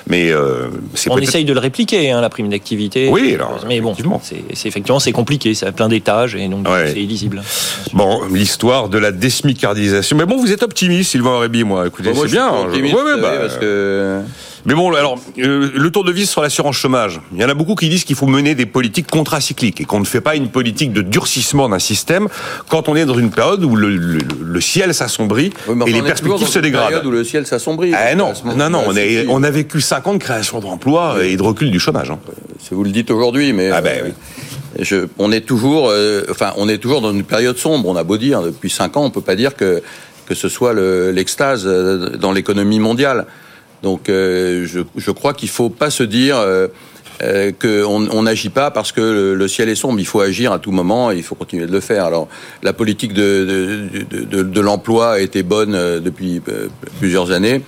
Mais 0.07 0.31
euh, 0.31 0.67
On 1.09 1.17
essaye 1.17 1.45
de 1.45 1.53
le 1.53 1.59
répliquer, 1.59 2.11
hein, 2.11 2.21
la 2.21 2.29
prime 2.29 2.49
d'activité. 2.49 3.09
Oui, 3.09 3.33
alors, 3.35 3.63
mais 3.67 3.79
bon, 3.81 3.89
effectivement. 3.93 4.21
c'est 4.23 4.67
effectivement 4.67 4.99
c'est 4.99 5.11
compliqué, 5.11 5.53
ça 5.53 5.67
a 5.67 5.71
plein 5.71 5.87
d'étages 5.89 6.35
et 6.35 6.47
donc 6.47 6.67
Ouais. 6.67 6.91
c'est 6.93 7.01
illisible. 7.01 7.41
Bon, 7.93 8.21
l'histoire 8.31 8.89
de 8.89 8.97
la 8.97 9.11
désmicardisation. 9.11 10.17
Mais 10.17 10.25
bon, 10.25 10.37
vous 10.37 10.51
êtes 10.51 10.63
optimiste, 10.63 11.11
Sylvain 11.11 11.31
Aurébi, 11.31 11.63
moi. 11.63 11.87
Écoutez, 11.87 12.09
Bon, 12.09 12.15
moi, 12.15 12.25
c'est 12.27 12.33
bien. 12.33 12.51
Je- 12.61 12.67
optimiste, 12.67 12.95
Ouais, 12.95 13.01
ouais, 13.03 13.21
bah, 13.21 13.33
parce 13.39 13.57
que 13.57 14.21
Mais 14.67 14.73
bon, 14.73 14.91
alors, 14.93 15.19
euh, 15.37 15.69
le 15.75 15.91
tour 15.91 16.03
de 16.03 16.11
vis 16.11 16.27
sur 16.27 16.41
l'assurance 16.41 16.75
chômage. 16.75 17.21
Il 17.33 17.39
y 17.39 17.45
en 17.45 17.49
a 17.49 17.53
beaucoup 17.53 17.75
qui 17.75 17.87
disent 17.87 18.03
qu'il 18.03 18.15
faut 18.15 18.25
mener 18.25 18.55
des 18.55 18.65
politiques 18.65 19.05
contracycliques 19.09 19.79
et 19.81 19.85
qu'on 19.85 19.99
ne 19.99 20.05
fait 20.05 20.21
pas 20.21 20.35
une 20.35 20.49
politique 20.49 20.91
de 20.91 21.01
durcissement 21.03 21.69
d'un 21.69 21.77
système 21.79 22.27
quand 22.69 22.89
on 22.89 22.95
est 22.95 23.05
dans 23.05 23.17
une 23.17 23.29
période 23.29 23.63
où 23.63 23.75
le, 23.75 23.95
le- 23.95 24.17
le 24.43 24.61
ciel 24.61 24.93
s'assombrit 24.95 25.51
Oui, 25.67 25.83
et 25.87 25.91
les 25.93 26.01
perspectives 26.01 26.47
se 26.47 26.57
une 26.57 26.63
dégradent. 26.63 26.87
période 26.87 27.05
où 27.05 27.11
le 27.11 27.23
ciel 27.23 27.45
s'assombrit. 27.45 27.93
Ah 27.95 28.15
non, 28.15 28.33
non, 28.55 28.69
non, 28.71 28.81
on, 28.87 28.95
est- 28.95 29.27
a 29.27 29.51
vécu 29.51 29.81
5 29.81 30.07
ans 30.07 30.13
de 30.13 30.17
création 30.19 30.59
d'emplois 30.59 31.23
et 31.23 31.37
de 31.37 31.43
recul 31.43 31.69
du 31.69 31.79
chômage. 31.79 32.09
hein. 32.09 32.17
Si 32.59 32.73
vous 32.73 32.83
le 32.83 32.89
dites 32.91 33.11
aujourd'hui, 33.11 33.53
mais 33.53 33.69
Ah 33.69 33.81
ben 33.81 33.99
euh, 34.05 34.07
oui. 34.79 34.83
je- 34.83 35.05
on 35.19 35.31
est 35.31 35.41
toujours, 35.41 35.89
euh, 35.91 36.23
enfin, 36.31 36.53
on 36.57 36.67
est 36.67 36.79
toujours 36.79 37.01
dans 37.01 37.11
une 37.11 37.23
période 37.23 37.57
sombre. 37.57 37.87
On 37.87 37.95
a 37.95 38.03
beau 38.03 38.17
dire 38.17 38.41
depuis 38.41 38.71
cinq 38.71 38.97
ans, 38.97 39.03
on 39.03 39.11
peut 39.11 39.21
pas 39.21 39.35
dire 39.35 39.55
que 39.55 39.83
que 40.25 40.33
ce 40.33 40.49
soit 40.49 40.73
le- 40.73 41.11
l'extase 41.11 41.65
euh, 41.67 42.17
dans 42.17 42.31
l'économie 42.31 42.79
mondiale. 42.79 43.27
Donc, 43.83 44.09
euh, 44.09 44.65
je, 44.65 45.11
crois 45.11 45.33
qu'il 45.33 45.49
faut 45.49 45.69
pas 45.69 45.89
se 45.89 46.03
dire 46.03 46.37
euh, 46.37 46.67
euh, 47.21 47.51
qu'on 47.51 48.09
on 48.09 48.23
n'agit 48.23 48.49
pas 48.49 48.71
parce 48.71 48.91
que 48.91 49.33
le, 49.33 49.47
ciel 49.47 49.69
est 49.69 49.75
sombre. 49.75 49.99
Il 49.99 50.05
faut 50.05 50.21
agir 50.21 50.51
à 50.51 50.59
tout 50.59 50.71
moment 50.71 51.11
et 51.11 51.17
il 51.17 51.23
faut 51.23 51.35
continuer 51.35 51.67
de 51.67 51.71
le 51.71 51.81
faire. 51.81 52.05
Alors, 52.05 52.27
la 52.63 52.73
politique 52.73 53.13
de, 53.13 54.59
l'emploi 54.59 55.13
a 55.13 55.19
été 55.19 55.43
bonne 55.43 55.99
depuis 55.99 56.41
plusieurs 56.99 57.31
années. 57.31 57.61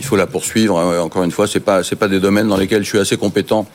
Il 0.00 0.04
faut 0.04 0.16
la 0.16 0.26
poursuivre. 0.26 0.78
Euh, 0.78 1.00
Encore 1.00 1.24
une 1.24 1.30
fois, 1.30 1.46
pas 1.64 1.82
c'est 1.82 1.96
pas 1.96 2.08
des 2.08 2.20
domaines 2.20 2.48
dans 2.48 2.56
lesquels 2.56 2.82
je 2.82 2.88
suis 2.88 2.98
assez 2.98 3.16
compétent 3.16 3.66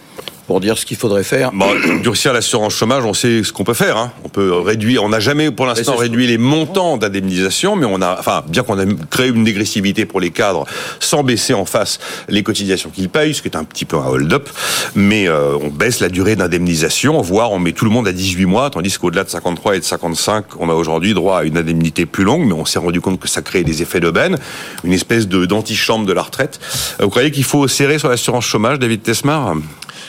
pour 0.47 0.59
dire 0.59 0.77
ce 0.77 0.85
qu'il 0.85 0.97
faudrait 0.97 1.23
faire. 1.23 1.51
Bon, 1.53 1.67
durcir 2.03 2.33
l'assurance 2.33 2.73
chômage, 2.75 3.03
on 3.03 3.13
sait 3.13 3.43
ce 3.43 3.51
qu'on 3.51 3.63
peut 3.63 3.73
faire. 3.73 3.97
hein. 3.97 4.11
On 4.23 4.29
peut 4.29 4.51
réduire. 4.59 5.03
On 5.03 5.09
n'a 5.09 5.19
jamais, 5.19 5.49
pour 5.51 5.65
l'instant, 5.65 5.95
réduit 5.95 6.27
les 6.27 6.37
montants 6.37 6.97
d'indemnisation, 6.97 7.75
mais 7.75 7.85
on 7.85 8.01
a, 8.01 8.17
enfin, 8.19 8.43
bien 8.47 8.63
qu'on 8.63 8.77
a 8.79 8.85
créé 9.09 9.29
une 9.29 9.43
dégressivité 9.43 10.05
pour 10.05 10.19
les 10.19 10.31
cadres, 10.31 10.65
sans 10.99 11.23
baisser 11.23 11.53
en 11.53 11.65
face 11.65 11.99
les 12.29 12.43
cotisations 12.43 12.89
qu'ils 12.89 13.09
payent, 13.09 13.33
ce 13.33 13.41
qui 13.41 13.47
est 13.47 13.57
un 13.57 13.63
petit 13.63 13.85
peu 13.85 13.97
un 13.97 14.05
hold-up. 14.05 14.49
Mais 14.95 15.27
euh, 15.27 15.55
on 15.61 15.69
baisse 15.69 15.99
la 15.99 16.09
durée 16.09 16.35
d'indemnisation, 16.35 17.19
voire 17.21 17.51
on 17.51 17.59
met 17.59 17.71
tout 17.71 17.85
le 17.85 17.91
monde 17.91 18.07
à 18.07 18.11
18 18.13 18.45
mois, 18.45 18.69
tandis 18.69 18.97
qu'au-delà 18.97 19.23
de 19.23 19.29
53 19.29 19.75
et 19.77 19.79
de 19.79 19.83
55, 19.83 20.45
on 20.59 20.69
a 20.69 20.73
aujourd'hui 20.73 21.13
droit 21.13 21.39
à 21.39 21.43
une 21.43 21.57
indemnité 21.57 22.05
plus 22.05 22.23
longue. 22.23 22.45
Mais 22.45 22.53
on 22.53 22.65
s'est 22.65 22.79
rendu 22.79 23.01
compte 23.01 23.19
que 23.19 23.27
ça 23.27 23.41
crée 23.41 23.63
des 23.63 23.81
effets 23.81 23.99
d'aubaine, 23.99 24.37
une 24.83 24.93
espèce 24.93 25.27
de 25.27 25.45
d'antichambre 25.45 26.05
de 26.05 26.13
la 26.13 26.21
retraite. 26.21 26.59
Euh, 26.99 27.05
Vous 27.05 27.09
croyez 27.09 27.31
qu'il 27.31 27.43
faut 27.43 27.67
serrer 27.67 27.97
sur 27.99 28.09
l'assurance 28.09 28.45
chômage, 28.45 28.79
David 28.79 29.01
Tesmar 29.01 29.55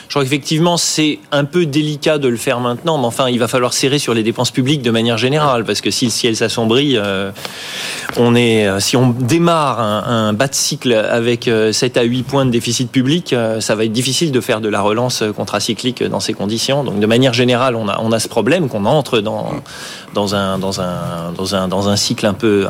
Je 0.07 0.13
crois 0.13 0.23
qu'effectivement, 0.23 0.77
c'est 0.77 1.19
un 1.31 1.43
peu 1.43 1.65
délicat 1.65 2.17
de 2.17 2.29
le 2.29 2.37
faire 2.37 2.59
maintenant, 2.61 2.97
mais 2.97 3.05
enfin, 3.05 3.29
il 3.29 3.39
va 3.39 3.47
falloir 3.47 3.73
serrer 3.73 3.99
sur 3.99 4.13
les 4.13 4.23
dépenses 4.23 4.51
publiques 4.51 4.81
de 4.81 4.91
manière 4.91 5.17
générale, 5.17 5.65
parce 5.65 5.81
que 5.81 5.91
si 5.91 6.05
le 6.05 6.11
ciel 6.11 6.35
s'assombrit, 6.35 6.93
euh, 6.95 7.31
on 8.15 8.33
est, 8.35 8.67
euh, 8.67 8.79
si 8.79 8.95
on 8.95 9.09
démarre 9.09 9.79
un, 9.79 10.31
bas 10.31 10.47
de 10.47 10.55
cycle 10.55 10.93
avec 10.93 11.47
euh, 11.47 11.73
7 11.73 11.97
à 11.97 12.03
8 12.03 12.23
points 12.23 12.45
de 12.45 12.51
déficit 12.51 12.89
public, 12.89 13.33
euh, 13.33 13.59
ça 13.59 13.75
va 13.75 13.83
être 13.83 13.91
difficile 13.91 14.31
de 14.31 14.39
faire 14.39 14.61
de 14.61 14.69
la 14.69 14.81
relance 14.81 15.23
contracyclique 15.35 16.03
dans 16.03 16.21
ces 16.21 16.33
conditions. 16.33 16.83
Donc, 16.85 16.99
de 16.99 17.05
manière 17.05 17.33
générale, 17.33 17.75
on 17.75 17.89
a, 17.89 17.99
on 18.01 18.11
a 18.13 18.19
ce 18.19 18.29
problème 18.29 18.69
qu'on 18.69 18.85
entre 18.85 19.19
dans, 19.19 19.51
dans 20.13 20.35
un, 20.35 20.57
dans 20.57 20.79
un, 20.79 21.33
dans 21.35 21.55
un, 21.55 21.67
dans 21.67 21.89
un 21.89 21.95
cycle 21.97 22.25
un 22.25 22.33
peu, 22.33 22.67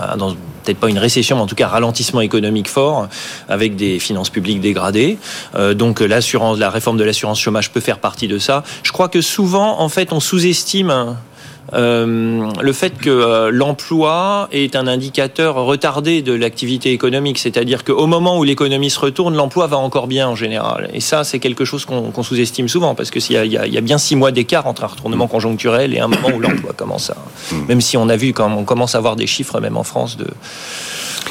peut-être 0.68 0.80
pas 0.80 0.90
une 0.90 1.00
récession, 1.00 1.38
mais 1.38 1.44
en 1.44 1.48
tout 1.48 1.56
cas 1.56 1.68
ralentissement 1.68 2.22
économique 2.22 2.68
fort, 2.68 3.08
avec 3.48 3.76
des 3.76 4.00
finances 4.00 4.30
publiques 4.30 4.60
dégradées. 4.60 5.18
Euh, 5.56 5.74
donc 5.74 6.02
l'assurance, 6.02 6.60
la 6.60 6.70
réforme 6.70 6.98
de 6.98 7.06
l'assurance 7.06 7.40
chômage 7.40 7.72
peut 7.72 7.80
faire 7.80 8.00
partie 8.00 8.28
de 8.28 8.38
ça. 8.38 8.64
Je 8.84 8.92
crois 8.92 9.08
que 9.08 9.22
souvent, 9.22 9.80
en 9.80 9.90
fait, 9.90 10.12
on 10.12 10.20
sous-estime. 10.20 11.16
Euh, 11.74 12.50
le 12.62 12.74
fait 12.74 12.98
que 12.98 13.10
euh, 13.10 13.50
l'emploi 13.52 14.48
est 14.52 14.76
un 14.76 14.88
indicateur 14.88 15.56
retardé 15.56 16.22
de 16.22 16.34
l'activité 16.34 16.92
économique, 16.92 17.38
c'est-à-dire 17.38 17.84
qu'au 17.84 18.08
moment 18.08 18.38
où 18.40 18.44
l'économie 18.44 18.90
se 18.90 19.00
retourne, 19.00 19.36
l'emploi 19.36 19.68
va 19.68 19.78
encore 19.78 20.08
bien 20.08 20.28
en 20.28 20.36
général. 20.36 20.90
Et 20.94 21.00
ça, 21.02 21.24
c'est 21.24 21.40
quelque 21.40 21.66
chose 21.66 21.86
qu'on 21.86 22.24
sous-estime 22.24 22.68
souvent, 22.70 22.96
parce 22.96 23.10
que 23.12 23.20
s'il 23.20 23.36
y, 23.44 23.50
y 23.50 23.58
a- 23.58 23.68
il 23.68 23.74
y 23.74 23.78
a 23.78 23.82
bien 23.82 23.98
six 23.98 24.16
mois 24.16 24.32
d'écart 24.32 24.66
entre 24.68 24.84
un 24.84 24.88
retournement 24.88 25.28
conjoncturel 25.28 25.94
et 25.94 26.00
un 26.00 26.08
moment 26.08 26.30
où 26.34 26.40
l'emploi 26.40 26.74
commence 26.74 27.10
à... 27.10 27.18
Même 27.68 27.82
si 27.82 27.98
on 27.98 28.08
a 28.10 28.16
vu, 28.16 28.34
quand 28.34 28.52
on 28.52 28.64
commence 28.64 28.96
à 28.96 29.00
avoir 29.00 29.16
des 29.16 29.28
chiffres, 29.28 29.60
même 29.60 29.78
en 29.78 29.84
France, 29.84 30.18
de... 30.18 30.28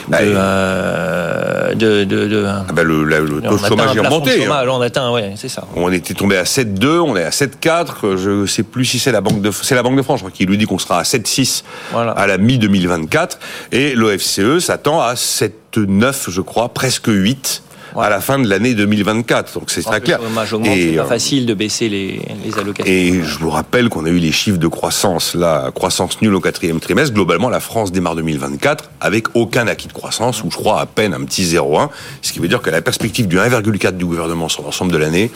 de, 0.07 0.11
Bah, 0.11 0.19
euh, 0.21 1.75
de, 1.75 2.05
de- 2.05 2.27
de- 2.27 2.45
Ah 2.47 2.65
ben, 2.73 2.83
le, 2.83 3.05
le 3.05 3.41
on 3.45 3.51
taux 3.51 3.59
de 3.59 3.67
chômage 3.67 3.97
est 3.97 4.01
remonté. 4.01 4.31
hein. 4.33 4.45
chômage, 4.45 4.69
on 4.69 4.81
atteint, 4.81 5.11
ouais, 5.13 5.33
c'est 5.37 5.49
ça. 5.49 5.65
On 5.75 5.91
était 5.93 6.15
tombé 6.15 6.37
à 6.37 6.45
7,2, 6.45 7.01
on 7.01 7.17
est 7.17 7.25
à 7.25 7.31
7,4. 7.31 8.17
Je 8.17 8.47
sais 8.47 8.63
plus 8.63 8.85
si 8.85 8.99
c'est 8.99 9.13
la 9.13 9.21
Banque 9.21 9.41
de, 9.41 9.51
c'est 9.51 9.75
la 9.75 9.83
Banque 9.83 9.97
de 9.97 10.03
France, 10.03 10.21
je 10.21 10.25
crois, 10.25 10.31
qui 10.37 10.47
nous 10.47 10.57
dit 10.57 10.67
qu'on 10.67 10.79
sera 10.79 10.99
à 11.01 11.03
7,6 11.03 11.63
Voilà. 11.93 12.13
à 12.13 12.27
la 12.27 12.39
mi-2024. 12.39 13.39
Et 13.73 13.95
l'OFCE 13.95 14.59
s'attend 14.61 15.01
à 15.01 15.15
7,9, 15.15 16.31
je 16.31 16.41
crois, 16.41 16.69
presque 16.69 17.09
8 17.09 17.63
à 17.99 18.11
la 18.11 18.21
fin 18.21 18.39
de 18.39 18.49
l'année 18.49 18.75
2024. 18.75 19.55
Donc 19.59 19.71
c'est 19.71 19.83
très 19.83 19.95
Le 19.97 20.01
clair. 20.01 20.21
augmente, 20.53 20.67
Et, 20.77 20.91
c'est 20.91 20.97
pas 20.97 21.03
euh, 21.03 21.07
facile 21.07 21.47
de 21.47 21.55
baisser 21.55 21.89
les, 21.89 22.21
les 22.45 22.59
allocations. 22.59 22.93
Et 22.93 23.23
je 23.23 23.39
vous 23.39 23.51
rappelle 23.51 23.89
qu'on 23.89 24.05
a 24.07 24.09
eu 24.11 24.19
les 24.19 24.33
chiffres 24.33 24.59
de 24.59 24.69
croissance, 24.69 25.35
là, 25.35 25.71
croissance 25.75 26.21
nulle 26.23 26.35
au 26.35 26.41
quatrième 26.41 26.81
trimestre. 26.81 27.15
Globalement, 27.15 27.49
la 27.49 27.61
France 27.61 27.93
démarre 27.93 28.17
2024 28.17 28.91
avec 29.01 29.35
aucun 29.35 29.67
acquis 29.67 29.89
de 29.89 29.93
croissance, 29.93 30.43
ou 30.45 30.51
je 30.51 30.57
crois 30.57 30.81
à 30.81 30.87
peine 30.87 31.15
un 31.15 31.25
petit 31.25 31.45
0,1, 31.45 31.89
ce 32.23 32.33
qui 32.33 32.39
veut 32.41 32.49
dire 32.49 32.63
que 32.63 32.71
la 32.71 32.83
perspective 32.83 33.29
du 33.29 33.37
1,4 33.39 33.97
du 33.97 34.05
gouvernement 34.05 34.49
sur 34.49 34.63
l'ensemble 34.63 34.93
de 34.93 34.99
l'année, 34.99 35.31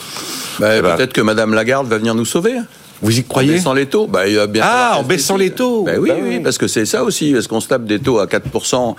Bah, 0.59 0.77
Eh 0.77 0.83
ben, 0.83 0.97
Peut-être 0.97 1.13
que 1.13 1.21
Madame 1.21 1.55
Lagarde 1.55 1.87
va 1.87 1.99
venir 1.99 2.15
nous 2.15 2.25
sauver. 2.25 2.55
vous 3.03 3.17
y 3.17 3.21
En 3.21 3.25
croyez 3.29 3.53
baissant 3.55 3.73
les 3.73 3.87
taux. 3.87 4.07
Bah, 4.07 4.27
il 4.29 4.37
va 4.37 4.47
bien 4.47 4.63
Ah, 4.65 4.97
en 4.99 5.03
baissant 5.03 5.37
les 5.37 5.51
taux. 5.51 5.85
Bah 5.85 5.93
oui, 5.99 6.11
Bah 6.11 6.17
oui, 6.21 6.29
oui. 6.37 6.41
parce 6.41 6.59
que 6.59 6.67
c'est 6.69 6.85
ça 6.87 7.03
aussi. 7.05 7.33
Parce 7.33 7.47
qu'on 7.47 7.61
se 7.61 7.69
tape 7.69 7.85
des 7.85 7.99
taux 7.99 8.19
à 8.19 8.27
4%, 8.27 8.91
euh, 8.91 8.93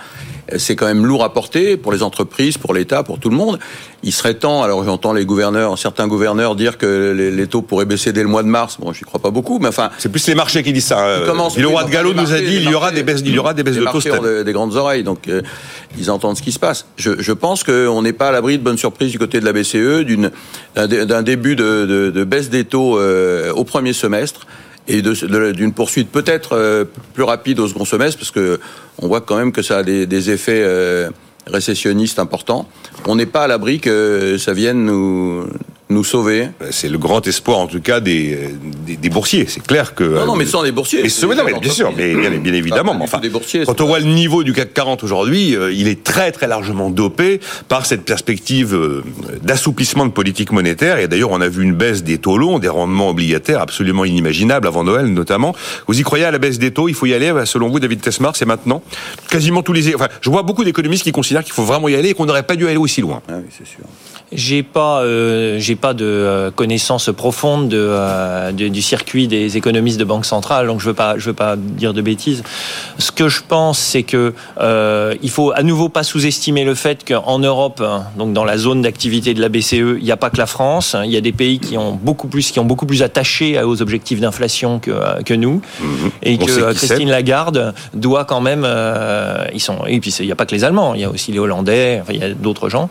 c'est 0.58 0.76
quand 0.76 0.86
même 0.86 1.04
lourd 1.06 1.24
à 1.24 1.32
porter 1.32 1.76
pour 1.76 1.92
les 1.92 2.02
entreprises, 2.02 2.58
pour 2.58 2.74
l'État, 2.74 3.02
pour 3.02 3.18
tout 3.18 3.30
le 3.30 3.36
monde. 3.36 3.58
Il 4.04 4.12
serait 4.12 4.34
temps, 4.34 4.62
alors 4.62 4.82
j'entends 4.84 5.12
les 5.12 5.24
gouverneurs, 5.24 5.78
certains 5.78 6.08
gouverneurs 6.08 6.56
dire 6.56 6.76
que 6.78 7.12
les, 7.16 7.30
les 7.30 7.46
taux 7.46 7.62
pourraient 7.62 7.84
baisser 7.84 8.12
dès 8.12 8.22
le 8.22 8.28
mois 8.28 8.42
de 8.42 8.48
mars. 8.48 8.76
Bon, 8.80 8.92
j'y 8.92 9.02
crois 9.04 9.20
pas 9.20 9.30
beaucoup, 9.30 9.58
mais 9.60 9.68
enfin, 9.68 9.90
C'est 9.98 10.08
plus 10.10 10.26
les 10.26 10.34
marchés 10.34 10.62
qui 10.62 10.72
disent 10.72 10.86
ça. 10.86 11.18
commencent- 11.26 11.56
le 11.56 11.66
roi 11.68 11.84
de 11.84 11.90
Gallo 11.90 12.12
nous 12.12 12.32
a 12.32 12.38
dit 12.40 12.56
il 12.56 12.68
y 12.70 12.74
aura 12.74 12.90
des 12.90 13.02
baisses, 13.04 13.22
il 13.24 13.32
y 13.34 13.38
aura 13.38 13.54
des 13.54 13.62
baisses 13.62 13.74
de 13.76 13.80
taux. 13.80 13.84
marchés 13.84 14.00
cette 14.10 14.12
ont 14.20 14.24
année. 14.24 14.38
de- 14.38 14.42
des 14.42 14.52
grandes 14.52 14.74
oreilles, 14.76 15.04
donc 15.04 15.28
euh, 15.28 15.42
ils 15.98 16.10
entendent 16.10 16.36
ce 16.36 16.42
qui 16.42 16.52
se 16.52 16.58
passe. 16.58 16.86
Je, 16.96 17.12
je 17.20 17.32
pense 17.32 17.62
qu'on 17.62 18.02
n'est 18.02 18.12
pas 18.12 18.28
à 18.28 18.32
l'abri 18.32 18.58
de 18.58 18.62
bonnes 18.64 18.78
surprises 18.78 19.12
du 19.12 19.18
côté 19.18 19.38
de 19.40 19.44
la 19.44 19.52
BCE, 19.52 20.04
d'une 20.04 20.30
d'un 20.74 20.86
dé- 20.88 21.04
d'un 21.06 21.22
début 21.22 21.54
de, 21.54 21.86
de- 21.86 22.10
de 22.10 22.24
baisse 22.24 22.50
des 22.50 22.64
taux 22.64 22.98
euh, 22.98 23.52
au 23.52 23.64
premier 23.64 23.92
semestre 23.92 24.46
et 24.88 25.02
d'une 25.02 25.72
poursuite 25.72 26.10
peut-être 26.10 26.56
euh, 26.56 26.84
plus 27.14 27.22
rapide 27.22 27.60
au 27.60 27.68
second 27.68 27.84
semestre, 27.84 28.18
parce 28.18 28.30
que 28.30 28.58
on 28.98 29.06
voit 29.06 29.20
quand 29.20 29.36
même 29.36 29.52
que 29.52 29.62
ça 29.62 29.78
a 29.78 29.82
des, 29.82 30.06
des 30.06 30.30
effets 30.30 30.62
euh, 30.62 31.10
récessionnistes 31.46 32.18
importants. 32.18 32.68
On 33.06 33.16
n'est 33.16 33.26
pas 33.26 33.44
à 33.44 33.46
l'abri 33.46 33.80
que 33.80 34.36
ça 34.38 34.52
vienne 34.52 34.84
nous 34.84 35.46
nous 35.92 36.04
sauver. 36.04 36.48
C'est 36.70 36.88
le 36.88 36.98
grand 36.98 37.26
espoir, 37.26 37.58
en 37.58 37.66
tout 37.66 37.80
cas, 37.80 38.00
des, 38.00 38.38
des, 38.86 38.96
des 38.96 39.08
boursiers. 39.10 39.46
C'est 39.48 39.64
clair 39.66 39.94
que. 39.94 40.04
Non, 40.04 40.26
non, 40.26 40.36
mais 40.36 40.46
sans 40.46 40.62
les 40.62 40.72
boursiers. 40.72 41.02
Mais 41.02 41.08
ce- 41.08 41.26
non, 41.26 41.44
mais 41.44 41.58
bien 41.60 41.70
sûr, 41.72 41.92
mais 41.96 42.14
bien, 42.14 42.30
bien 42.30 42.52
évidemment. 42.54 42.94
Mais 42.94 43.04
enfin, 43.04 43.18
des 43.18 43.28
boursiers, 43.28 43.64
quand 43.66 43.80
on 43.80 43.86
voit 43.86 44.00
le 44.00 44.06
niveau 44.06 44.42
du 44.44 44.52
CAC 44.52 44.74
40 44.74 45.04
aujourd'hui, 45.04 45.54
euh, 45.56 45.72
il 45.72 45.88
est 45.88 46.02
très 46.02 46.32
très 46.32 46.46
largement 46.48 46.90
dopé 46.90 47.40
par 47.68 47.86
cette 47.86 48.04
perspective 48.04 48.74
euh, 48.74 49.02
d'assouplissement 49.42 50.06
de 50.06 50.10
politique 50.12 50.52
monétaire. 50.52 50.98
Et 50.98 51.08
d'ailleurs, 51.08 51.30
on 51.30 51.40
a 51.40 51.48
vu 51.48 51.62
une 51.62 51.74
baisse 51.74 52.02
des 52.02 52.18
taux 52.18 52.38
longs, 52.38 52.58
des 52.58 52.68
rendements 52.68 53.10
obligataires 53.10 53.60
absolument 53.60 54.04
inimaginables 54.04 54.66
avant 54.66 54.84
Noël, 54.84 55.06
notamment. 55.06 55.54
Vous 55.86 55.98
y 55.98 56.02
croyez 56.02 56.24
à 56.24 56.30
la 56.30 56.38
baisse 56.38 56.58
des 56.58 56.70
taux? 56.70 56.88
Il 56.88 56.94
faut 56.94 57.06
y 57.06 57.14
aller, 57.14 57.32
bah, 57.32 57.46
selon 57.46 57.68
vous, 57.68 57.80
David 57.80 58.00
Tesmar, 58.00 58.34
c'est 58.36 58.46
maintenant? 58.46 58.82
Quasiment 59.30 59.62
tous 59.62 59.72
les. 59.72 59.94
Enfin, 59.94 60.08
je 60.20 60.30
vois 60.30 60.42
beaucoup 60.42 60.64
d'économistes 60.64 61.02
qui 61.04 61.12
considèrent 61.12 61.44
qu'il 61.44 61.52
faut 61.52 61.64
vraiment 61.64 61.88
y 61.88 61.94
aller 61.94 62.10
et 62.10 62.14
qu'on 62.14 62.26
n'aurait 62.26 62.42
pas 62.42 62.56
dû 62.56 62.66
aller 62.66 62.76
aussi 62.76 63.00
loin. 63.00 63.20
Ah 63.28 63.34
oui, 63.38 63.44
c'est 63.56 63.66
sûr. 63.66 63.84
J'ai 64.34 64.62
pas, 64.62 65.02
euh, 65.02 65.58
j'ai 65.58 65.76
pas 65.76 65.92
de 65.92 66.04
euh, 66.06 66.50
connaissance 66.50 67.10
profonde 67.14 67.68
de, 67.68 67.76
euh, 67.78 68.50
de- 68.52 68.68
du 68.68 68.80
circuit 68.80 69.28
des 69.28 69.56
économistes 69.58 69.98
de 70.00 70.04
banque 70.04 70.24
centrale, 70.24 70.66
donc 70.66 70.80
je 70.80 70.86
veux 70.86 70.94
pas, 70.94 71.18
je 71.18 71.26
veux 71.26 71.34
pas 71.34 71.56
dire 71.56 71.92
de 71.92 72.00
bêtises. 72.00 72.42
Ce 72.98 73.12
que 73.12 73.28
je 73.28 73.40
pense, 73.46 73.78
c'est 73.78 74.02
que 74.04 74.32
euh, 74.60 75.14
il 75.22 75.28
faut 75.30 75.52
à 75.54 75.62
nouveau 75.62 75.88
pas 75.90 76.02
sous-estimer 76.02 76.64
le 76.64 76.74
fait 76.74 77.04
qu'en 77.06 77.38
Europe, 77.40 77.82
hein, 77.84 78.04
donc 78.16 78.32
dans 78.32 78.44
la 78.44 78.56
zone 78.56 78.80
d'activité 78.82 79.34
de 79.34 79.40
la 79.40 79.50
BCE, 79.50 79.72
il 79.98 80.04
n'y 80.04 80.10
a 80.12 80.16
pas 80.16 80.30
que 80.30 80.38
la 80.38 80.46
France. 80.46 80.94
hein, 80.94 81.02
Il 81.04 81.10
y 81.10 81.16
a 81.16 81.20
des 81.20 81.32
pays 81.32 81.58
qui 81.58 81.76
ont 81.76 81.92
beaucoup 81.92 82.28
plus, 82.28 82.50
qui 82.50 82.58
ont 82.58 82.64
beaucoup 82.64 82.86
plus 82.86 83.02
attaché 83.02 83.60
aux 83.62 83.82
objectifs 83.82 84.20
d'inflation 84.20 84.78
que 84.78 84.90
euh, 84.90 85.22
que 85.24 85.34
nous, 85.34 85.60
et 86.22 86.38
On 86.40 86.44
que 86.46 86.50
euh. 86.52 86.72
Christine 86.74 87.10
Lagarde 87.10 87.74
doit 87.94 88.24
quand 88.24 88.40
même. 88.40 88.62
euh, 88.64 89.44
ils 89.52 89.60
sont. 89.60 89.78
Et 89.86 90.00
puis 90.00 90.10
il 90.20 90.26
n'y 90.26 90.32
a 90.32 90.36
pas 90.36 90.46
que 90.46 90.54
les 90.54 90.64
Allemands, 90.64 90.94
il 90.94 91.00
y 91.02 91.04
a 91.04 91.10
aussi 91.10 91.32
les 91.32 91.38
Hollandais, 91.38 91.98
enfin, 92.02 92.12
il 92.14 92.20
y 92.20 92.24
a 92.24 92.30
d'autres 92.30 92.68
gens. 92.70 92.88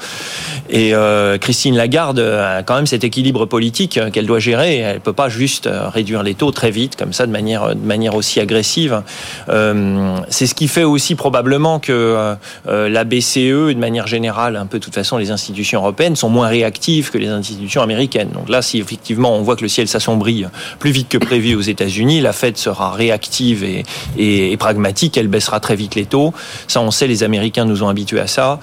Et 0.70 0.94
euh, 0.94 1.31
Christine 1.38 1.76
Lagarde 1.76 2.20
a 2.20 2.64
quand 2.64 2.76
même 2.76 2.88
cet 2.88 3.04
équilibre 3.04 3.46
politique 3.46 3.98
euh, 3.98 4.10
qu'elle 4.10 4.26
doit 4.26 4.40
gérer. 4.40 4.78
Elle 4.78 5.00
peut 5.00 5.14
pas 5.14 5.30
juste 5.30 5.68
euh, 5.68 5.90
réduire 5.90 6.24
les 6.24 6.34
taux 6.34 6.52
très 6.52 6.72
vite 6.72 6.96
comme 6.96 7.14
ça 7.14 7.26
de 7.26 7.32
manière 7.32 7.76
de 7.76 7.86
manière 7.86 8.16
aussi 8.16 8.40
agressive. 8.40 9.02
Euh, 9.50 10.18
c'est 10.30 10.48
ce 10.48 10.56
qui 10.56 10.68
fait 10.68 10.84
aussi 10.84 11.16
probablement 11.16 11.80
que 11.80 11.92
euh, 11.92 12.36
euh, 12.68 12.90
la 12.90 13.04
BCE, 13.04 13.74
de 13.74 13.80
manière 13.80 14.08
générale, 14.08 14.56
un 14.56 14.66
peu 14.66 14.80
de 14.80 14.84
toute 14.84 14.96
façon, 14.96 15.18
les 15.18 15.32
institutions 15.32 15.80
européennes 15.80 16.16
sont 16.16 16.30
moins 16.30 16.48
réactives 16.48 17.12
que 17.12 17.18
les 17.18 17.28
institutions 17.28 17.82
américaines. 17.82 18.30
Donc 18.34 18.50
là, 18.50 18.62
si 18.62 18.80
effectivement 18.80 19.36
on 19.36 19.42
voit 19.42 19.56
que 19.56 19.62
le 19.62 19.68
ciel 19.68 19.88
s'assombrit 19.88 20.46
plus 20.80 20.92
vite 20.92 21.10
que 21.10 21.18
prévu 21.18 21.56
aux 21.56 21.62
États-Unis, 21.62 22.22
la 22.22 22.34
Fed 22.34 22.58
sera 22.58 22.92
réactive 22.92 23.64
et, 23.64 24.58
pragmatique. 24.58 25.18
Elle 25.18 25.28
baissera 25.28 25.60
très 25.60 25.76
vite 25.76 25.96
les 25.96 26.06
taux. 26.06 26.34
Ça, 26.68 26.82
on 26.82 26.92
sait, 26.92 27.08
les 27.08 27.24
Américains 27.24 27.66
nous 27.66 27.84
ont 27.84 27.88
habitués 27.88 28.20
à 28.20 28.28
ça. 28.28 28.60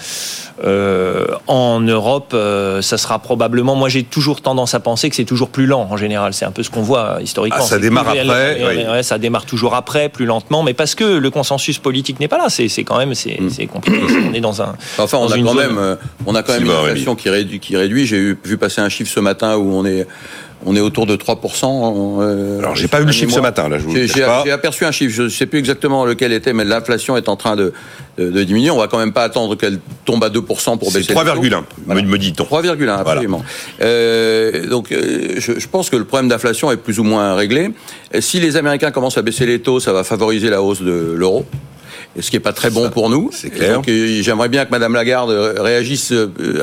Euh, 0.64 1.26
en 1.46 1.80
Europe, 1.80 2.34
euh, 2.58 2.82
ça 2.82 2.98
sera 2.98 3.18
probablement. 3.18 3.74
Moi, 3.74 3.88
j'ai 3.88 4.02
toujours 4.02 4.40
tendance 4.42 4.74
à 4.74 4.80
penser 4.80 5.08
que 5.10 5.16
c'est 5.16 5.24
toujours 5.24 5.48
plus 5.48 5.66
lent 5.66 5.86
en 5.90 5.96
général. 5.96 6.34
C'est 6.34 6.44
un 6.44 6.50
peu 6.50 6.62
ce 6.62 6.70
qu'on 6.70 6.82
voit 6.82 7.16
euh, 7.18 7.22
historiquement. 7.22 7.60
Ah, 7.62 7.66
ça 7.66 7.78
démarre 7.78 8.08
après, 8.08 8.58
oui. 8.76 8.84
ouais, 8.90 9.02
ça 9.02 9.18
démarre 9.18 9.46
toujours 9.46 9.74
après, 9.74 10.08
plus 10.08 10.26
lentement, 10.26 10.62
mais 10.62 10.74
parce 10.74 10.94
que 10.94 11.04
le 11.04 11.30
consensus 11.30 11.78
politique 11.78 12.20
n'est 12.20 12.28
pas 12.28 12.38
là. 12.38 12.46
C'est 12.48 12.68
c'est 12.68 12.84
quand 12.84 12.98
même 12.98 13.14
c'est 13.14 13.38
c'est 13.50 13.66
compliqué. 13.66 13.98
On 14.30 14.34
est 14.34 14.40
dans 14.40 14.60
un. 14.62 14.74
Enfin, 14.98 15.18
on 15.18 15.26
dans 15.26 15.32
a 15.32 15.36
une 15.36 15.44
quand 15.46 15.52
zone- 15.54 15.66
même, 15.68 15.78
euh, 15.78 15.96
on 16.26 16.34
a 16.34 16.42
quand 16.42 16.52
même 16.52 16.62
Si, 16.64 16.68
une 16.68 16.76
inflation 16.76 17.14
qui 17.14 17.30
réduit, 17.30 17.60
qui 17.60 17.76
réduit. 17.76 18.06
J'ai 18.06 18.34
vu 18.44 18.58
passer 18.58 18.80
un 18.80 18.88
chiffre 18.88 19.10
ce 19.12 19.20
matin 19.20 19.56
où 19.56 19.72
on 19.74 19.84
est, 19.84 20.06
on 20.66 20.74
est 20.76 20.80
autour 20.80 21.06
de 21.06 21.16
3%. 21.16 22.18
euh, 22.20 22.58
Alors, 22.58 22.74
j'ai 22.76 22.88
pas 22.88 23.00
vu 23.00 23.06
le 23.06 23.12
chiffre 23.12 23.32
ce 23.32 23.40
matin, 23.40 23.68
là, 23.68 23.78
je 23.78 23.84
vous 23.84 23.94
J'ai 23.94 24.50
aperçu 24.50 24.84
un 24.84 24.92
chiffre, 24.92 25.14
je 25.14 25.22
ne 25.24 25.28
sais 25.28 25.46
plus 25.46 25.58
exactement 25.58 26.04
lequel 26.04 26.32
était, 26.32 26.52
mais 26.52 26.64
l'inflation 26.64 27.16
est 27.16 27.28
en 27.28 27.36
train 27.36 27.54
de, 27.56 27.72
de, 28.18 28.30
de 28.30 28.44
diminuer. 28.44 28.70
On 28.70 28.78
va 28.78 28.88
quand 28.88 28.98
même 28.98 29.12
pas 29.12 29.22
attendre 29.22 29.56
qu'elle 29.56 29.78
tombe 30.04 30.22
à 30.24 30.30
2% 30.30 30.78
pour 30.78 30.92
baisser 30.92 31.08
les 31.08 31.14
taux. 31.14 31.20
3,1, 31.22 31.62
me, 31.86 32.00
me 32.02 32.18
dit-on. 32.18 32.44
3,1, 32.44 32.88
absolument. 32.88 33.42
Euh, 33.80 34.66
donc, 34.66 34.90
euh, 34.92 35.34
je, 35.38 35.58
je 35.58 35.68
pense 35.68 35.90
que 35.90 35.96
le 35.96 36.04
problème 36.04 36.28
d'inflation 36.28 36.70
est 36.72 36.76
plus 36.76 36.98
ou 36.98 37.04
moins 37.04 37.34
réglé. 37.34 37.70
Et 38.12 38.20
si 38.20 38.40
les 38.40 38.56
Américains 38.56 38.90
commencent 38.90 39.18
à 39.18 39.22
baisser 39.22 39.46
les 39.46 39.60
taux, 39.60 39.80
ça 39.80 39.92
va 39.92 40.04
favoriser 40.04 40.50
la 40.50 40.62
hausse 40.62 40.82
de 40.82 41.14
l'euro. 41.16 41.44
Et 42.16 42.22
ce 42.22 42.30
qui 42.30 42.36
est 42.36 42.40
pas 42.40 42.52
très 42.54 42.70
bon 42.70 42.90
pour 42.90 43.10
nous. 43.10 43.30
c'est 43.32 43.50
clair. 43.50 43.74
Donc, 43.74 43.88
euh, 43.88 44.18
j'aimerais 44.22 44.48
bien 44.48 44.64
que 44.64 44.70
Madame 44.70 44.94
Lagarde 44.94 45.30
euh, 45.30 45.54
réagisse 45.58 46.12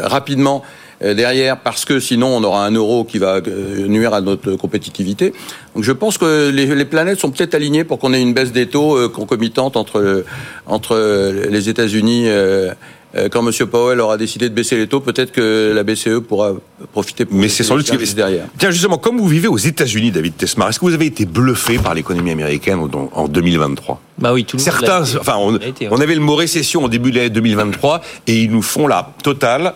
rapidement 0.02 0.64
derrière, 1.02 1.58
parce 1.60 1.84
que 1.86 2.00
sinon 2.00 2.28
on 2.38 2.44
aura 2.44 2.66
un 2.66 2.72
euro 2.72 3.04
qui 3.04 3.18
va 3.18 3.36
euh, 3.48 3.88
nuire 3.88 4.14
à 4.14 4.22
notre 4.22 4.56
compétitivité. 4.56 5.34
Donc 5.76 5.84
je 5.84 5.92
pense 5.92 6.18
que 6.18 6.50
les, 6.50 6.68
les 6.68 6.86
planètes 6.86 7.20
sont 7.20 7.32
peut-être 7.32 7.54
alignées 7.54 7.84
pour 7.84 8.00
qu'on 8.00 8.14
ait 8.14 8.22
une 8.22 8.34
baisse 8.34 8.52
des 8.52 8.68
taux 8.68 8.96
euh, 8.98 9.10
concomitante 9.10 9.76
entre 9.78 10.00
euh, 10.00 10.26
entre 10.66 10.96
euh, 10.96 11.48
les 11.50 11.70
États-Unis. 11.70 12.24
euh, 12.28 12.72
euh, 13.18 13.30
quand 13.30 13.48
M. 13.48 13.66
Powell 13.68 14.02
aura 14.02 14.18
décidé 14.18 14.50
de 14.50 14.54
baisser 14.54 14.76
les 14.76 14.88
taux, 14.88 15.00
peut-être 15.00 15.32
que 15.32 15.72
la 15.74 15.84
BCE 15.84 16.20
pourra 16.28 16.52
profiter 16.92 17.24
pour 17.24 17.38
Mais 17.38 17.48
c'est 17.48 17.64
sans 17.64 17.78
doute 17.78 17.88
ce 17.88 17.94
qui 17.94 18.00
juste 18.00 18.16
derrière. 18.18 18.44
Tiens, 18.58 18.72
justement, 18.72 18.98
comme 18.98 19.18
vous 19.18 19.28
vivez 19.30 19.48
aux 19.48 19.56
États-Unis, 19.58 20.12
David 20.12 20.36
Tesmar, 20.36 20.68
est-ce 20.68 20.80
que 20.80 20.86
vous 20.86 20.94
avez 20.94 21.06
été 21.06 21.26
bluffé 21.26 21.78
par 21.78 21.94
l'économie 21.94 22.32
américaine 22.32 22.78
en- 22.80 23.10
en 23.14 23.28
2023 23.30 24.02
Bah 24.18 24.34
oui, 24.34 24.44
tout 24.44 24.58
le 24.58 24.62
monde 24.64 24.66
Certains, 24.66 25.04
enfin, 25.18 25.36
on, 25.40 25.56
été, 25.56 25.88
on 25.92 26.02
avait 26.02 26.16
le 26.16 26.20
mot 26.20 26.36
récession 26.36 26.84
au 26.84 26.90
début 26.90 27.12
de 27.12 27.16
l'année 27.16 27.30
2023 27.30 28.02
et 28.28 28.42
ils 28.42 28.52
nous 28.52 28.62
font 28.62 28.86
la 28.86 29.14
totale, 29.24 29.76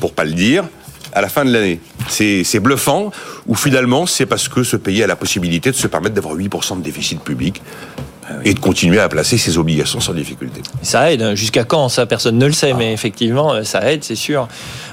pour 0.00 0.12
pas 0.12 0.24
le 0.24 0.32
dire, 0.32 0.64
à 1.12 1.20
la 1.20 1.28
fin 1.28 1.44
de 1.44 1.52
l'année. 1.52 1.80
C'est 2.08 2.60
bluffant 2.60 3.10
ou 3.46 3.54
finalement 3.54 4.06
c'est 4.06 4.26
parce 4.26 4.48
que 4.48 4.62
ce 4.64 4.76
pays 4.76 5.02
a 5.02 5.06
la 5.06 5.16
possibilité 5.16 5.70
de 5.70 5.76
se 5.76 5.86
permettre 5.86 6.14
d'avoir 6.14 6.34
8% 6.36 6.78
de 6.78 6.82
déficit 6.82 7.20
public 7.20 7.62
et 8.44 8.54
de 8.54 8.60
continuer 8.60 9.00
à 9.00 9.08
placer 9.08 9.36
ses 9.38 9.58
obligations 9.58 9.98
sans 9.98 10.14
difficulté. 10.14 10.60
Ça 10.82 11.10
aide. 11.12 11.20
hein. 11.22 11.34
Jusqu'à 11.34 11.64
quand? 11.64 11.88
Ça, 11.88 12.06
personne 12.06 12.38
ne 12.38 12.46
le 12.46 12.52
sait, 12.52 12.74
mais 12.74 12.92
effectivement, 12.92 13.52
euh, 13.52 13.64
ça 13.64 13.90
aide, 13.90 14.04
c'est 14.04 14.14
sûr. 14.14 14.46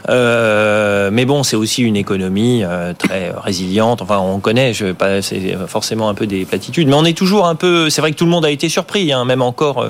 Euh, 0.09 1.09
mais 1.11 1.25
bon, 1.25 1.43
c'est 1.43 1.55
aussi 1.55 1.83
une 1.83 1.95
économie 1.95 2.63
euh, 2.63 2.93
très 2.93 3.31
résiliente. 3.35 4.01
Enfin, 4.01 4.19
on 4.19 4.39
connaît. 4.39 4.73
Je 4.73 4.85
vais 4.85 4.93
pas. 4.93 5.21
C'est 5.21 5.55
forcément 5.67 6.09
un 6.09 6.13
peu 6.13 6.27
des 6.27 6.45
platitudes, 6.45 6.87
mais 6.87 6.93
on 6.95 7.05
est 7.05 7.17
toujours 7.17 7.47
un 7.47 7.55
peu. 7.55 7.89
C'est 7.89 8.01
vrai 8.01 8.11
que 8.11 8.17
tout 8.17 8.25
le 8.25 8.31
monde 8.31 8.45
a 8.45 8.51
été 8.51 8.69
surpris. 8.69 9.11
Hein, 9.11 9.25
même 9.25 9.41
encore. 9.41 9.81
euh, 9.83 9.89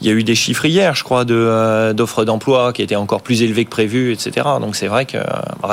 il 0.00 0.08
y 0.08 0.10
a 0.10 0.12
eu 0.12 0.24
des 0.24 0.34
chiffres 0.34 0.64
hier, 0.66 0.94
je 0.96 1.04
crois, 1.04 1.24
de, 1.24 1.92
d'offres 1.92 2.24
d'emploi 2.24 2.72
qui 2.72 2.82
étaient 2.82 2.96
encore 2.96 3.22
plus 3.22 3.42
élevés 3.42 3.64
que 3.64 3.70
prévu, 3.70 4.12
etc. 4.12 4.44
Donc 4.60 4.74
c'est 4.76 4.88
vrai 4.88 5.06
que 5.06 5.16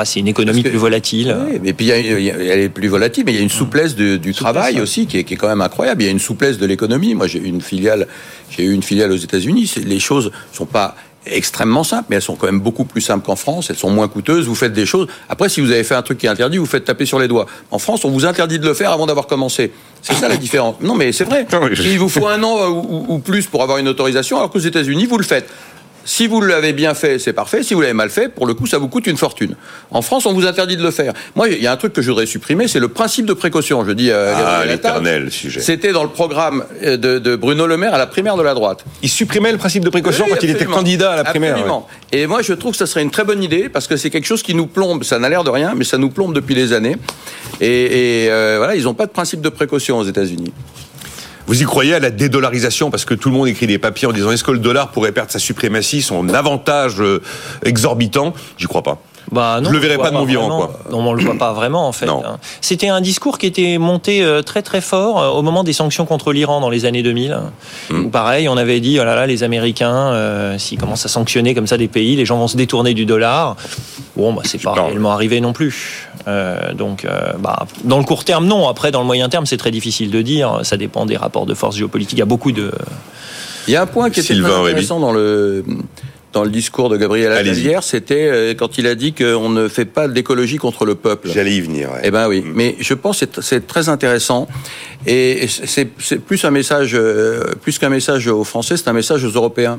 c'est 0.04 0.20
une 0.20 0.28
économie 0.28 0.62
que- 0.62 0.68
plus 0.70 0.78
volatile. 0.78 1.36
Oui, 1.50 1.58
mais 1.62 1.72
puis 1.72 1.86
il 1.86 2.22
y 2.22 2.30
a- 2.30 2.34
elle 2.34 2.60
est 2.60 2.68
plus 2.68 2.86
volatile, 2.88 3.24
mais 3.26 3.32
il 3.32 3.36
y 3.36 3.40
a 3.40 3.42
une 3.42 3.50
souplesse 3.50 3.94
de- 3.96 4.16
du 4.16 4.32
travail 4.32 4.76
ouais. 4.76 4.80
aussi 4.80 5.06
qui 5.06 5.18
est, 5.18 5.24
qui 5.24 5.34
est 5.34 5.36
quand 5.36 5.48
même 5.48 5.60
incroyable. 5.60 6.02
Il 6.02 6.06
y 6.06 6.08
a 6.08 6.12
une 6.12 6.20
souplesse 6.20 6.56
de 6.56 6.64
l'économie. 6.64 7.14
Moi, 7.14 7.26
j'ai 7.26 7.40
eu 7.40 7.46
une 7.46 7.60
filiale, 7.60 8.06
j'ai 8.48 8.62
eu 8.62 8.72
une 8.72 8.82
filiale 8.84 9.10
aux 9.12 9.16
États-Unis. 9.16 9.70
Les 9.84 10.00
choses 10.00 10.30
sont 10.52 10.66
pas 10.66 10.94
extrêmement 11.26 11.84
simples, 11.84 12.06
mais 12.10 12.16
elles 12.16 12.22
sont 12.22 12.34
quand 12.36 12.46
même 12.46 12.60
beaucoup 12.60 12.84
plus 12.84 13.00
simples 13.00 13.24
qu'en 13.24 13.36
France. 13.36 13.70
Elles 13.70 13.76
sont 13.76 13.90
moins 13.90 14.08
coûteuses. 14.08 14.46
Vous 14.46 14.54
faites 14.54 14.72
des 14.72 14.86
choses. 14.86 15.06
Après, 15.28 15.48
si 15.48 15.60
vous 15.60 15.70
avez 15.70 15.84
fait 15.84 15.94
un 15.94 16.02
truc 16.02 16.18
qui 16.18 16.26
est 16.26 16.28
interdit, 16.30 16.58
vous 16.58 16.66
faites 16.66 16.84
taper 16.84 17.06
sur 17.06 17.18
les 17.18 17.28
doigts. 17.28 17.46
En 17.70 17.78
France, 17.78 18.04
on 18.04 18.10
vous 18.10 18.26
interdit 18.26 18.58
de 18.58 18.66
le 18.66 18.74
faire 18.74 18.90
avant 18.92 19.06
d'avoir 19.06 19.26
commencé. 19.26 19.72
C'est 20.02 20.14
ça 20.14 20.28
la 20.28 20.36
différence. 20.36 20.76
Non, 20.80 20.94
mais 20.94 21.12
c'est 21.12 21.24
vrai. 21.24 21.46
Je- 21.72 21.82
Il 21.82 21.98
vous 21.98 22.08
faut 22.08 22.26
un 22.26 22.42
an 22.42 22.68
ou, 22.68 22.86
ou- 22.88 23.06
ou 23.14 23.18
plus 23.18 23.46
pour 23.46 23.62
avoir 23.62 23.78
une 23.78 23.88
autorisation, 23.88 24.36
alors 24.38 24.50
qu'aux 24.50 24.58
États-Unis, 24.58 25.06
vous 25.06 25.18
le 25.18 25.24
faites. 25.24 25.48
Si 26.04 26.26
vous 26.26 26.40
l'avez 26.40 26.72
bien 26.72 26.94
fait, 26.94 27.18
c'est 27.18 27.32
parfait. 27.32 27.62
Si 27.62 27.74
vous 27.74 27.80
l'avez 27.80 27.92
mal 27.92 28.10
fait, 28.10 28.28
pour 28.28 28.46
le 28.46 28.54
coup, 28.54 28.66
ça 28.66 28.78
vous 28.78 28.88
coûte 28.88 29.06
une 29.06 29.16
fortune. 29.16 29.54
En 29.90 30.02
France, 30.02 30.26
on 30.26 30.32
vous 30.32 30.46
interdit 30.46 30.76
de 30.76 30.82
le 30.82 30.90
faire. 30.90 31.12
Moi, 31.36 31.48
il 31.48 31.62
y 31.62 31.66
a 31.66 31.72
un 31.72 31.76
truc 31.76 31.92
que 31.92 32.02
je 32.02 32.10
voudrais 32.10 32.26
supprimer, 32.26 32.68
c'est 32.68 32.80
le 32.80 32.88
principe 32.88 33.26
de 33.26 33.32
précaution. 33.34 33.84
Je 33.84 33.92
dis 33.92 34.10
Ah, 34.10 34.64
l'éternel 34.66 35.30
sujet. 35.30 35.60
C'était 35.60 35.92
dans 35.92 36.02
le 36.02 36.10
programme 36.10 36.64
euh, 36.82 36.96
de, 36.96 37.18
de 37.18 37.36
Bruno 37.36 37.66
Le 37.66 37.76
Maire 37.76 37.94
à 37.94 37.98
la 37.98 38.06
primaire 38.06 38.36
de 38.36 38.42
la 38.42 38.54
droite. 38.54 38.84
Il 39.02 39.08
supprimait 39.08 39.52
le 39.52 39.58
principe 39.58 39.84
de 39.84 39.90
précaution 39.90 40.24
Oui, 40.26 40.32
quand 40.32 40.42
il 40.42 40.50
était 40.50 40.64
candidat 40.64 41.12
à 41.12 41.16
la 41.16 41.24
primaire. 41.24 41.52
Absolument. 41.52 41.88
Et 42.10 42.26
moi, 42.26 42.42
je 42.42 42.52
trouve 42.52 42.72
que 42.72 42.78
ça 42.78 42.86
serait 42.86 43.02
une 43.02 43.10
très 43.10 43.24
bonne 43.24 43.42
idée 43.42 43.68
parce 43.68 43.86
que 43.86 43.96
c'est 43.96 44.10
quelque 44.10 44.26
chose 44.26 44.42
qui 44.42 44.54
nous 44.54 44.66
plombe. 44.66 45.04
Ça 45.04 45.18
n'a 45.18 45.28
l'air 45.28 45.44
de 45.44 45.50
rien, 45.50 45.74
mais 45.76 45.84
ça 45.84 45.98
nous 45.98 46.10
plombe 46.10 46.34
depuis 46.34 46.54
des 46.54 46.72
années. 46.72 46.96
Et, 47.60 48.24
et, 48.24 48.30
euh, 48.30 48.56
voilà, 48.58 48.74
ils 48.74 48.84
n'ont 48.84 48.94
pas 48.94 49.06
de 49.06 49.12
principe 49.12 49.40
de 49.40 49.48
précaution 49.48 49.98
aux 49.98 50.04
États-Unis. 50.04 50.52
Vous 51.46 51.60
y 51.60 51.64
croyez 51.64 51.94
à 51.94 51.98
la 51.98 52.10
dédollarisation 52.10 52.90
parce 52.90 53.04
que 53.04 53.14
tout 53.14 53.28
le 53.28 53.34
monde 53.34 53.48
écrit 53.48 53.66
des 53.66 53.78
papiers 53.78 54.06
en 54.08 54.12
disant 54.12 54.30
est-ce 54.30 54.44
que 54.44 54.52
le 54.52 54.58
dollar 54.58 54.88
pourrait 54.90 55.12
perdre 55.12 55.30
sa 55.30 55.38
suprématie, 55.38 56.02
son 56.02 56.28
avantage 56.30 57.00
euh, 57.00 57.20
exorbitant? 57.64 58.32
J'y 58.58 58.66
crois 58.66 58.82
pas. 58.82 58.98
Bah 59.30 59.60
non, 59.62 59.68
Je 59.68 59.74
le 59.74 59.78
verrai 59.78 59.98
pas 59.98 60.10
de 60.10 60.16
mon 60.16 60.24
vivant, 60.24 60.48
quoi. 60.48 60.80
Non, 60.90 60.98
on 60.98 61.12
le 61.12 61.22
voit 61.22 61.38
pas 61.38 61.52
vraiment 61.52 61.86
en 61.86 61.92
fait. 61.92 62.08
Hein. 62.08 62.38
C'était 62.60 62.88
un 62.88 63.00
discours 63.00 63.38
qui 63.38 63.46
était 63.46 63.78
monté 63.78 64.22
euh, 64.22 64.42
très 64.42 64.62
très 64.62 64.80
fort 64.80 65.20
euh, 65.22 65.28
au 65.30 65.42
moment 65.42 65.62
des 65.62 65.72
sanctions 65.72 66.04
contre 66.06 66.32
l'Iran 66.32 66.60
dans 66.60 66.68
les 66.70 66.84
années 66.86 67.02
2000. 67.04 67.38
Hmm. 67.88 68.04
Où 68.06 68.08
pareil, 68.10 68.48
on 68.48 68.56
avait 68.56 68.80
dit 68.80 68.98
oh 69.00 69.04
là 69.04 69.14
là, 69.14 69.26
les 69.26 69.42
Américains, 69.44 69.94
euh, 70.12 70.58
s'ils 70.58 70.78
commencent 70.78 71.06
à 71.06 71.08
sanctionner 71.08 71.54
comme 71.54 71.68
ça 71.68 71.78
des 71.78 71.86
pays, 71.88 72.16
les 72.16 72.26
gens 72.26 72.36
vont 72.36 72.48
se 72.48 72.56
détourner 72.56 72.94
du 72.94 73.06
dollar. 73.06 73.56
Bon, 74.16 74.32
bah 74.32 74.42
c'est 74.44 74.60
pas 74.60 74.74
Non. 74.74 74.86
réellement 74.86 75.12
arrivé 75.12 75.40
non 75.40 75.52
plus. 75.52 76.08
Euh, 76.28 76.72
donc, 76.74 77.04
euh, 77.04 77.32
bah, 77.38 77.66
dans 77.84 77.98
le 77.98 78.04
court 78.04 78.24
terme, 78.24 78.46
non. 78.46 78.68
Après, 78.68 78.90
dans 78.90 79.00
le 79.00 79.06
moyen 79.06 79.28
terme, 79.28 79.46
c'est 79.46 79.56
très 79.56 79.70
difficile 79.70 80.10
de 80.10 80.22
dire. 80.22 80.60
Ça 80.62 80.76
dépend 80.76 81.04
des 81.06 81.16
rapports 81.16 81.46
de 81.46 81.54
force 81.54 81.76
géopolitique. 81.76 82.12
Il 82.14 82.20
y 82.20 82.22
a 82.22 82.26
beaucoup 82.26 82.52
de. 82.52 82.70
Il 83.68 83.72
y 83.74 83.76
a 83.76 83.82
un 83.82 83.86
point 83.86 84.10
qui 84.10 84.20
était 84.20 84.34
Sylvain 84.34 84.48
très 84.48 84.56
Aurébi. 84.58 84.70
intéressant 84.72 85.00
dans 85.00 85.12
le 85.12 85.64
dans 86.32 86.44
le 86.44 86.50
discours 86.50 86.88
de 86.88 86.96
Gabriel 86.96 87.30
Attal 87.30 87.54
hier, 87.58 87.82
c'était 87.82 88.26
euh, 88.30 88.54
quand 88.54 88.78
il 88.78 88.86
a 88.86 88.94
dit 88.94 89.12
qu'on 89.12 89.50
ne 89.50 89.68
fait 89.68 89.84
pas 89.84 90.08
d'écologie 90.08 90.56
contre 90.56 90.86
le 90.86 90.94
peuple. 90.94 91.28
J'allais 91.30 91.56
y 91.56 91.60
venir. 91.60 91.90
ouais. 91.90 92.00
Eh 92.04 92.10
ben 92.10 92.26
oui, 92.26 92.42
mais 92.54 92.74
je 92.80 92.94
pense 92.94 93.20
que 93.20 93.42
c'est- 93.42 93.66
très 93.66 93.90
intéressant 93.90 94.48
et 95.06 95.46
c'est 95.48 95.84
plus 96.24 96.42
un 96.46 96.50
message, 96.50 96.98
plus 97.60 97.78
qu'un 97.78 97.90
message 97.90 98.28
aux 98.28 98.44
Français, 98.44 98.78
c'est 98.78 98.88
un 98.88 98.94
message 98.94 99.22
aux 99.24 99.30
Européens, 99.32 99.78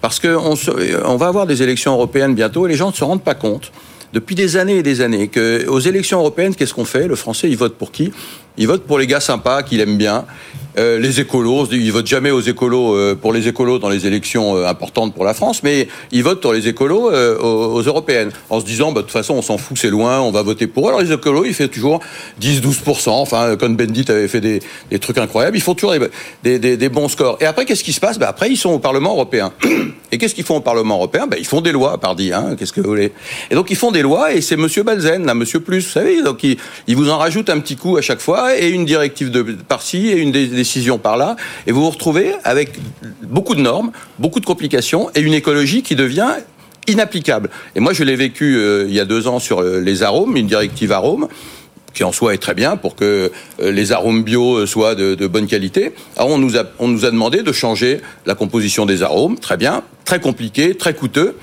parce 0.00 0.18
que 0.20 0.28
on, 0.28 0.56
se- 0.56 0.70
on 1.04 1.16
va 1.16 1.26
avoir 1.26 1.46
des 1.46 1.62
élections 1.62 1.92
européennes 1.92 2.34
bientôt 2.34 2.66
et 2.66 2.70
les 2.70 2.76
gens 2.76 2.88
ne 2.90 2.94
se 2.96 3.04
rendent 3.04 3.22
pas 3.22 3.34
compte 3.34 3.70
depuis 4.12 4.34
des 4.34 4.56
années 4.56 4.78
et 4.78 4.82
des 4.82 5.00
années 5.00 5.28
que 5.28 5.66
aux 5.68 5.80
élections 5.80 6.18
européennes, 6.18 6.54
qu'est-ce 6.54 6.74
qu'on 6.74 6.84
fait? 6.84 7.06
Le 7.06 7.16
Français, 7.16 7.48
il 7.48 7.56
vote 7.56 7.76
pour 7.76 7.92
qui? 7.92 8.12
Il 8.56 8.66
vote 8.66 8.84
pour 8.84 8.98
les 8.98 9.06
gars 9.06 9.20
sympas 9.20 9.62
qu'il 9.62 9.80
aime 9.80 9.96
bien. 9.96 10.26
Euh, 10.78 10.98
les 10.98 11.20
écolos, 11.20 11.66
ils 11.72 11.92
votent 11.92 12.06
jamais 12.06 12.30
aux 12.30 12.40
écolos 12.40 12.94
euh, 12.94 13.14
pour 13.14 13.32
les 13.32 13.48
écolos 13.48 13.78
dans 13.78 13.88
les 13.88 14.06
élections 14.06 14.56
euh, 14.56 14.66
importantes 14.66 15.14
pour 15.14 15.24
la 15.24 15.34
France, 15.34 15.62
mais 15.62 15.88
ils 16.12 16.22
votent 16.22 16.40
pour 16.40 16.52
les 16.52 16.68
écolos 16.68 17.10
aux, 17.10 17.82
européennes, 17.82 18.30
en 18.50 18.60
se 18.60 18.64
disant 18.64 18.92
bah, 18.92 19.00
de 19.00 19.06
toute 19.06 19.12
façon 19.12 19.34
on 19.34 19.42
s'en 19.42 19.58
fout, 19.58 19.76
c'est 19.78 19.90
loin, 19.90 20.20
on 20.20 20.30
va 20.30 20.42
voter 20.42 20.66
pour 20.66 20.86
eux. 20.86 20.88
Alors 20.90 21.00
les 21.00 21.12
écolos, 21.12 21.44
ils 21.44 21.54
font 21.54 21.68
toujours 21.68 22.00
10-12%. 22.40 23.10
Enfin, 23.10 23.56
quand 23.58 23.70
Bendit 23.70 24.04
avait 24.08 24.28
fait 24.28 24.40
des, 24.40 24.60
des, 24.90 24.98
trucs 24.98 25.18
incroyables, 25.18 25.56
ils 25.56 25.62
font 25.62 25.74
toujours 25.74 25.94
des, 26.42 26.58
des, 26.58 26.76
des 26.76 26.88
bons 26.88 27.08
scores. 27.08 27.38
Et 27.40 27.46
après, 27.46 27.64
qu'est-ce 27.64 27.84
qui 27.84 27.92
se 27.92 28.00
passe? 28.00 28.18
Bah, 28.18 28.28
Après, 28.28 28.50
ils 28.50 28.56
sont 28.56 28.70
au 28.70 28.78
Parlement 28.78 29.12
européen. 29.12 29.52
Et 30.12 30.18
qu'est-ce 30.18 30.34
qu'ils 30.34 30.44
font 30.44 30.56
au 30.56 30.60
Parlement 30.60 30.96
européen? 30.96 31.26
Bah, 31.26 31.36
Ils 31.38 31.46
font 31.46 31.60
des 31.60 31.72
lois, 31.72 31.98
pardi. 31.98 32.32
Hein, 32.32 32.56
qu'est-ce 32.58 32.72
que 32.72 32.80
vous 32.80 32.88
voulez 32.88 33.12
Et 33.50 33.54
donc 33.54 33.70
ils 33.70 33.76
font 33.76 33.92
des 33.92 34.02
lois, 34.02 34.34
et 34.34 34.40
c'est 34.40 34.56
Monsieur 34.56 34.82
Balzen, 34.82 35.24
là, 35.24 35.34
Monsieur 35.34 35.60
Plus, 35.60 35.86
vous 35.86 35.92
savez. 35.92 36.22
Donc 36.22 36.42
ils, 36.42 36.56
ils 36.86 36.96
vous 36.96 37.10
en 37.10 37.18
rajoutent 37.18 37.50
un 37.50 37.60
petit 37.60 37.76
coup 37.76 37.96
à 37.96 38.02
chaque 38.02 38.20
fois, 38.20 38.58
et 38.58 38.68
une 38.70 38.84
directive 38.84 39.30
de 39.30 39.42
par-ci, 39.42 40.08
et 40.08 40.16
une 40.16 40.32
décision 40.60 40.98
par-là, 40.98 41.36
et 41.66 41.72
vous 41.72 41.82
vous 41.82 41.90
retrouvez 41.90 42.34
avec 42.44 42.78
beaucoup 43.22 43.54
de 43.54 43.62
normes, 43.62 43.92
beaucoup 44.18 44.40
de 44.40 44.46
complications, 44.46 45.10
et 45.14 45.20
une 45.20 45.34
écologie 45.34 45.82
qui 45.82 45.96
devient 45.96 46.32
inapplicable. 46.86 47.50
Et 47.74 47.80
moi, 47.80 47.92
je 47.92 48.04
l'ai 48.04 48.16
vécu 48.16 48.56
euh, 48.56 48.86
il 48.88 48.94
y 48.94 49.00
a 49.00 49.04
deux 49.04 49.26
ans 49.28 49.38
sur 49.38 49.60
euh, 49.60 49.80
les 49.80 50.02
arômes, 50.02 50.36
une 50.36 50.46
directive 50.46 50.92
arômes 50.92 51.28
qui 51.92 52.04
en 52.04 52.12
soi 52.12 52.34
est 52.34 52.38
très 52.38 52.54
bien 52.54 52.76
pour 52.76 52.94
que 52.94 53.32
euh, 53.60 53.72
les 53.72 53.90
arômes 53.90 54.22
bio 54.22 54.64
soient 54.64 54.94
de, 54.94 55.26
bonne 55.26 55.48
qualité. 55.48 55.92
Alors 56.16 56.30
on 56.30 56.38
nous, 56.38 56.56
a, 56.56 56.62
on 56.78 56.86
nous 56.86 57.04
a 57.04 57.10
demandé 57.10 57.42
de 57.42 57.52
changer 57.52 58.00
la 58.26 58.34
composition 58.34 58.86
des 58.86 59.02
arômes, 59.02 59.38
très 59.38 59.56
bien, 59.56 59.82
très 60.04 60.20
compliqué, 60.20 60.76
très 60.76 60.94
coûteux. 60.94 61.36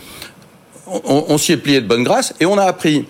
On, 1.03 1.37
s'y 1.37 1.51
est 1.51 1.57
plié 1.57 1.81
de 1.81 1.85
bonne 1.85 2.05
grâce 2.05 2.33
et 2.39 2.45
on 2.45 2.57
a 2.57 2.63
appris 2.63 3.05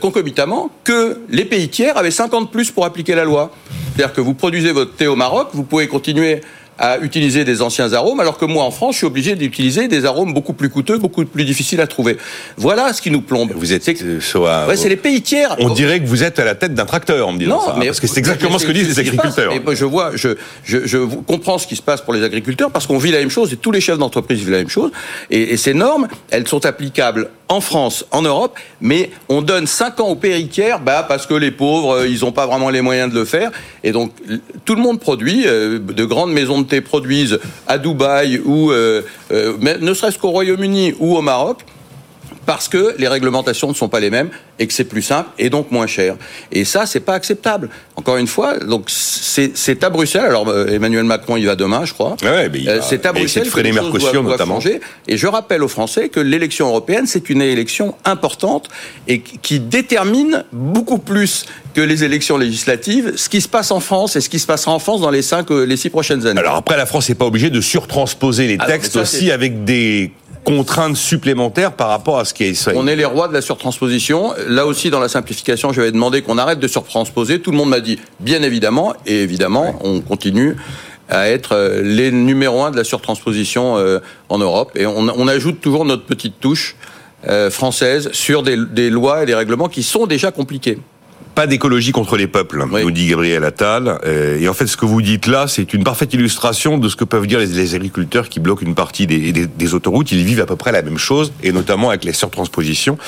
concomitamment 0.00 0.70
que 0.84 1.18
les 1.28 1.44
pays 1.44 1.68
tiers 1.68 1.96
avaient 1.96 2.12
50 2.12 2.52
plus 2.52 2.70
pour 2.70 2.84
appliquer 2.84 3.16
la 3.16 3.24
loi. 3.24 3.50
C'est-à-dire 4.00 4.16
que 4.16 4.22
vous 4.22 4.32
produisez 4.32 4.72
votre 4.72 4.94
thé 4.94 5.06
au 5.08 5.14
Maroc, 5.14 5.48
vous 5.52 5.62
pouvez 5.62 5.86
continuer 5.86 6.40
à 6.78 6.96
utiliser 7.00 7.44
des 7.44 7.60
anciens 7.60 7.92
arômes, 7.92 8.18
alors 8.18 8.38
que 8.38 8.46
moi, 8.46 8.64
en 8.64 8.70
France, 8.70 8.94
je 8.94 8.98
suis 9.00 9.06
obligé 9.06 9.36
d'utiliser 9.36 9.88
des 9.88 10.06
arômes 10.06 10.32
beaucoup 10.32 10.54
plus 10.54 10.70
coûteux, 10.70 10.96
beaucoup 10.96 11.26
plus 11.26 11.44
difficiles 11.44 11.82
à 11.82 11.86
trouver. 11.86 12.16
Voilà 12.56 12.94
ce 12.94 13.02
qui 13.02 13.10
nous 13.10 13.20
plombe. 13.20 13.52
Vous 13.54 13.74
êtes 13.74 13.84
soit, 14.22 14.66
ouais, 14.66 14.78
c'est 14.78 14.88
les 14.88 14.96
pays 14.96 15.20
tiers. 15.20 15.54
On 15.58 15.68
dirait 15.68 16.00
que 16.00 16.06
vous 16.06 16.24
êtes 16.24 16.38
à 16.38 16.46
la 16.46 16.54
tête 16.54 16.72
d'un 16.72 16.86
tracteur 16.86 17.28
en 17.28 17.32
me 17.32 17.38
disant 17.38 17.56
non, 17.56 17.66
ça, 17.66 17.76
mais 17.78 17.84
parce 17.84 18.00
que 18.00 18.06
c'est 18.06 18.20
exactement 18.20 18.58
ce 18.58 18.64
que 18.64 18.72
disent 18.72 18.88
les 18.88 18.98
agriculteurs. 18.98 19.52
Et 19.52 19.76
je 19.76 19.84
vois, 19.84 20.12
je, 20.14 20.30
je, 20.64 20.86
je, 20.86 20.96
comprends 21.26 21.58
ce 21.58 21.66
qui 21.66 21.76
se 21.76 21.82
passe 21.82 22.00
pour 22.00 22.14
les 22.14 22.22
agriculteurs 22.22 22.70
parce 22.70 22.86
qu'on 22.86 22.96
vit 22.96 23.12
la 23.12 23.18
même 23.18 23.28
chose 23.28 23.52
et 23.52 23.58
tous 23.58 23.70
les 23.70 23.82
chefs 23.82 23.98
d'entreprise 23.98 24.38
vivent 24.38 24.52
la 24.52 24.58
même 24.58 24.70
chose. 24.70 24.90
Et, 25.30 25.52
et 25.52 25.58
ces 25.58 25.74
normes, 25.74 26.08
elles 26.30 26.48
sont 26.48 26.64
applicables 26.64 27.28
en 27.50 27.60
France, 27.60 28.06
en 28.12 28.22
Europe, 28.22 28.56
mais 28.80 29.10
on 29.28 29.42
donne 29.42 29.66
5 29.66 29.98
ans 29.98 30.08
aux 30.08 30.14
pays 30.14 30.46
tiers 30.46 30.78
bah, 30.78 31.04
parce 31.06 31.26
que 31.26 31.34
les 31.34 31.50
pauvres, 31.50 32.06
ils 32.06 32.20
n'ont 32.20 32.30
pas 32.30 32.46
vraiment 32.46 32.70
les 32.70 32.80
moyens 32.80 33.12
de 33.12 33.18
le 33.18 33.24
faire. 33.24 33.50
Et 33.82 33.90
donc, 33.90 34.12
tout 34.64 34.76
le 34.76 34.80
monde 34.80 35.00
produit, 35.00 35.42
euh, 35.46 35.80
de 35.80 36.04
grandes 36.04 36.32
maisons 36.32 36.62
de 36.62 36.66
thé 36.66 36.80
produisent 36.80 37.40
à 37.66 37.78
Dubaï 37.78 38.38
ou 38.44 38.70
euh, 38.70 39.02
euh, 39.32 39.56
ne 39.80 39.94
serait-ce 39.94 40.16
qu'au 40.16 40.30
Royaume-Uni 40.30 40.94
ou 41.00 41.16
au 41.16 41.22
Maroc 41.22 41.64
parce 42.50 42.66
que 42.66 42.96
les 42.98 43.06
réglementations 43.06 43.68
ne 43.68 43.74
sont 43.74 43.88
pas 43.88 44.00
les 44.00 44.10
mêmes 44.10 44.28
et 44.58 44.66
que 44.66 44.72
c'est 44.72 44.82
plus 44.82 45.02
simple 45.02 45.30
et 45.38 45.50
donc 45.50 45.70
moins 45.70 45.86
cher. 45.86 46.16
Et 46.50 46.64
ça, 46.64 46.84
c'est 46.84 46.98
pas 46.98 47.14
acceptable. 47.14 47.68
Encore 47.94 48.16
une 48.16 48.26
fois, 48.26 48.58
donc 48.58 48.86
c'est 48.88 49.84
à 49.84 49.88
Bruxelles. 49.88 50.24
Alors 50.24 50.48
euh, 50.48 50.66
Emmanuel 50.66 51.04
Macron 51.04 51.36
y 51.36 51.44
va 51.44 51.54
demain, 51.54 51.84
je 51.84 51.94
crois. 51.94 52.16
Ouais, 52.24 52.50
c'est 52.82 53.06
à 53.06 53.12
Bruxelles 53.12 53.48
que 53.48 53.60
les 53.60 53.70
Mercosur 53.70 54.24
notamment. 54.24 54.54
Changer. 54.54 54.80
Et 55.06 55.16
je 55.16 55.28
rappelle 55.28 55.62
aux 55.62 55.68
Français 55.68 56.08
que 56.08 56.18
l'élection 56.18 56.66
européenne, 56.66 57.06
c'est 57.06 57.30
une 57.30 57.40
élection 57.40 57.94
importante 58.04 58.68
et 59.06 59.20
qui 59.20 59.60
détermine 59.60 60.42
beaucoup 60.50 60.98
plus 60.98 61.46
que 61.72 61.80
les 61.80 62.02
élections 62.02 62.36
législatives, 62.36 63.12
ce 63.14 63.28
qui 63.28 63.40
se 63.40 63.48
passe 63.48 63.70
en 63.70 63.78
France 63.78 64.16
et 64.16 64.20
ce 64.20 64.28
qui 64.28 64.40
se 64.40 64.46
passera 64.46 64.72
en 64.72 64.80
France 64.80 65.02
dans 65.02 65.10
les 65.10 65.22
cinq, 65.22 65.50
les 65.50 65.76
six 65.76 65.90
prochaines 65.90 66.26
années. 66.26 66.40
Alors 66.40 66.56
après, 66.56 66.76
la 66.76 66.86
France 66.86 67.08
n'est 67.08 67.14
pas 67.14 67.26
obligée 67.26 67.50
de 67.50 67.60
surtransposer 67.60 68.48
les 68.48 68.58
textes 68.58 68.96
aussi 68.96 69.30
avec 69.30 69.64
des 69.64 70.10
contraintes 70.44 70.96
supplémentaires 70.96 71.72
par 71.72 71.88
rapport 71.88 72.18
à 72.18 72.24
ce 72.24 72.34
qui 72.34 72.44
est 72.44 72.68
On 72.74 72.86
est 72.86 72.96
les 72.96 73.04
rois 73.04 73.28
de 73.28 73.34
la 73.34 73.40
surtransposition. 73.40 74.32
Là 74.48 74.66
aussi, 74.66 74.90
dans 74.90 75.00
la 75.00 75.08
simplification, 75.08 75.72
je 75.72 75.80
vais 75.80 75.92
demander 75.92 76.22
qu'on 76.22 76.38
arrête 76.38 76.58
de 76.58 76.68
surtransposer. 76.68 77.40
Tout 77.40 77.50
le 77.50 77.56
monde 77.56 77.70
m'a 77.70 77.80
dit, 77.80 77.98
bien 78.20 78.42
évidemment, 78.42 78.94
et 79.06 79.22
évidemment, 79.22 79.78
on 79.82 80.00
continue 80.00 80.56
à 81.08 81.28
être 81.28 81.54
euh, 81.54 81.82
les 81.82 82.12
numéros 82.12 82.62
un 82.62 82.70
de 82.70 82.76
la 82.76 82.84
surtransposition 82.84 83.76
euh, 83.76 83.98
en 84.28 84.38
Europe. 84.38 84.72
Et 84.76 84.86
on, 84.86 85.28
ajoute 85.28 85.60
toujours 85.60 85.84
notre 85.84 86.04
petite 86.04 86.38
touche 86.40 86.76
euh, 87.28 87.50
française 87.50 88.10
sur 88.12 88.42
des, 88.42 88.56
des 88.56 88.90
lois 88.90 89.24
et 89.24 89.26
des 89.26 89.34
règlements 89.34 89.68
qui 89.68 89.82
sont 89.82 90.06
déjà 90.06 90.30
compliqués 90.30 90.78
pas 91.40 91.46
d'écologie 91.46 91.92
contre 91.92 92.18
les 92.18 92.26
peuples, 92.26 92.62
oui. 92.70 92.82
nous 92.82 92.90
dit 92.90 93.06
Gabriel 93.06 93.44
Attal. 93.44 93.98
Euh, 94.04 94.38
et 94.38 94.46
en 94.46 94.52
fait, 94.52 94.66
ce 94.66 94.76
que 94.76 94.84
vous 94.84 95.00
dites 95.00 95.26
là, 95.26 95.46
c'est 95.48 95.72
une 95.72 95.84
parfaite 95.84 96.12
illustration 96.12 96.76
de 96.76 96.86
ce 96.86 96.96
que 96.96 97.04
peuvent 97.04 97.26
dire 97.26 97.38
les, 97.38 97.74
agriculteurs 97.74 98.28
qui 98.28 98.40
bloquent 98.40 98.60
une 98.60 98.74
partie 98.74 99.06
des, 99.06 99.32
des, 99.32 99.46
des, 99.46 99.74
autoroutes. 99.74 100.12
Ils 100.12 100.22
vivent 100.22 100.42
à 100.42 100.44
peu 100.44 100.56
près 100.56 100.70
la 100.70 100.82
même 100.82 100.98
chose, 100.98 101.32
et 101.42 101.50
notamment 101.50 101.88
avec 101.88 102.04
les 102.04 102.12
surtranspositions. 102.12 102.98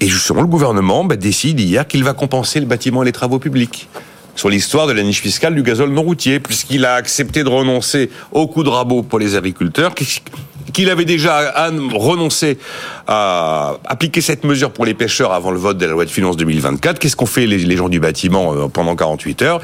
Et 0.00 0.08
justement, 0.08 0.40
le 0.40 0.48
gouvernement 0.48 1.04
bah, 1.04 1.14
décide 1.14 1.60
hier 1.60 1.86
qu'il 1.86 2.02
va 2.02 2.14
compenser 2.14 2.58
le 2.58 2.66
bâtiment 2.66 3.04
et 3.04 3.06
les 3.06 3.12
travaux 3.12 3.38
publics 3.38 3.88
sur 4.34 4.48
l'histoire 4.48 4.88
de 4.88 4.92
la 4.92 5.04
niche 5.04 5.20
fiscale 5.20 5.54
du 5.54 5.62
gazole 5.62 5.90
non 5.90 6.02
routier, 6.02 6.40
puisqu'il 6.40 6.84
a 6.84 6.94
accepté 6.94 7.44
de 7.44 7.48
renoncer 7.48 8.10
au 8.32 8.48
coup 8.48 8.64
de 8.64 8.68
rabot 8.68 9.02
pour 9.02 9.20
les 9.20 9.36
agriculteurs 9.36 9.94
qu'il 10.72 10.90
avait 10.90 11.04
déjà 11.04 11.68
renoncé 11.94 12.58
à 13.06 13.76
appliquer 13.84 14.20
cette 14.20 14.44
mesure 14.44 14.70
pour 14.70 14.84
les 14.84 14.94
pêcheurs 14.94 15.32
avant 15.32 15.50
le 15.50 15.58
vote 15.58 15.78
de 15.78 15.86
la 15.86 15.92
loi 15.92 16.04
de 16.04 16.10
finances 16.10 16.36
2024. 16.36 16.98
Qu'est-ce 16.98 17.16
qu'ont 17.16 17.26
fait 17.26 17.46
les, 17.46 17.76
gens 17.76 17.88
du 17.88 18.00
bâtiment 18.00 18.54
euh, 18.54 18.68
pendant 18.68 18.96
48 18.96 19.42
heures? 19.42 19.60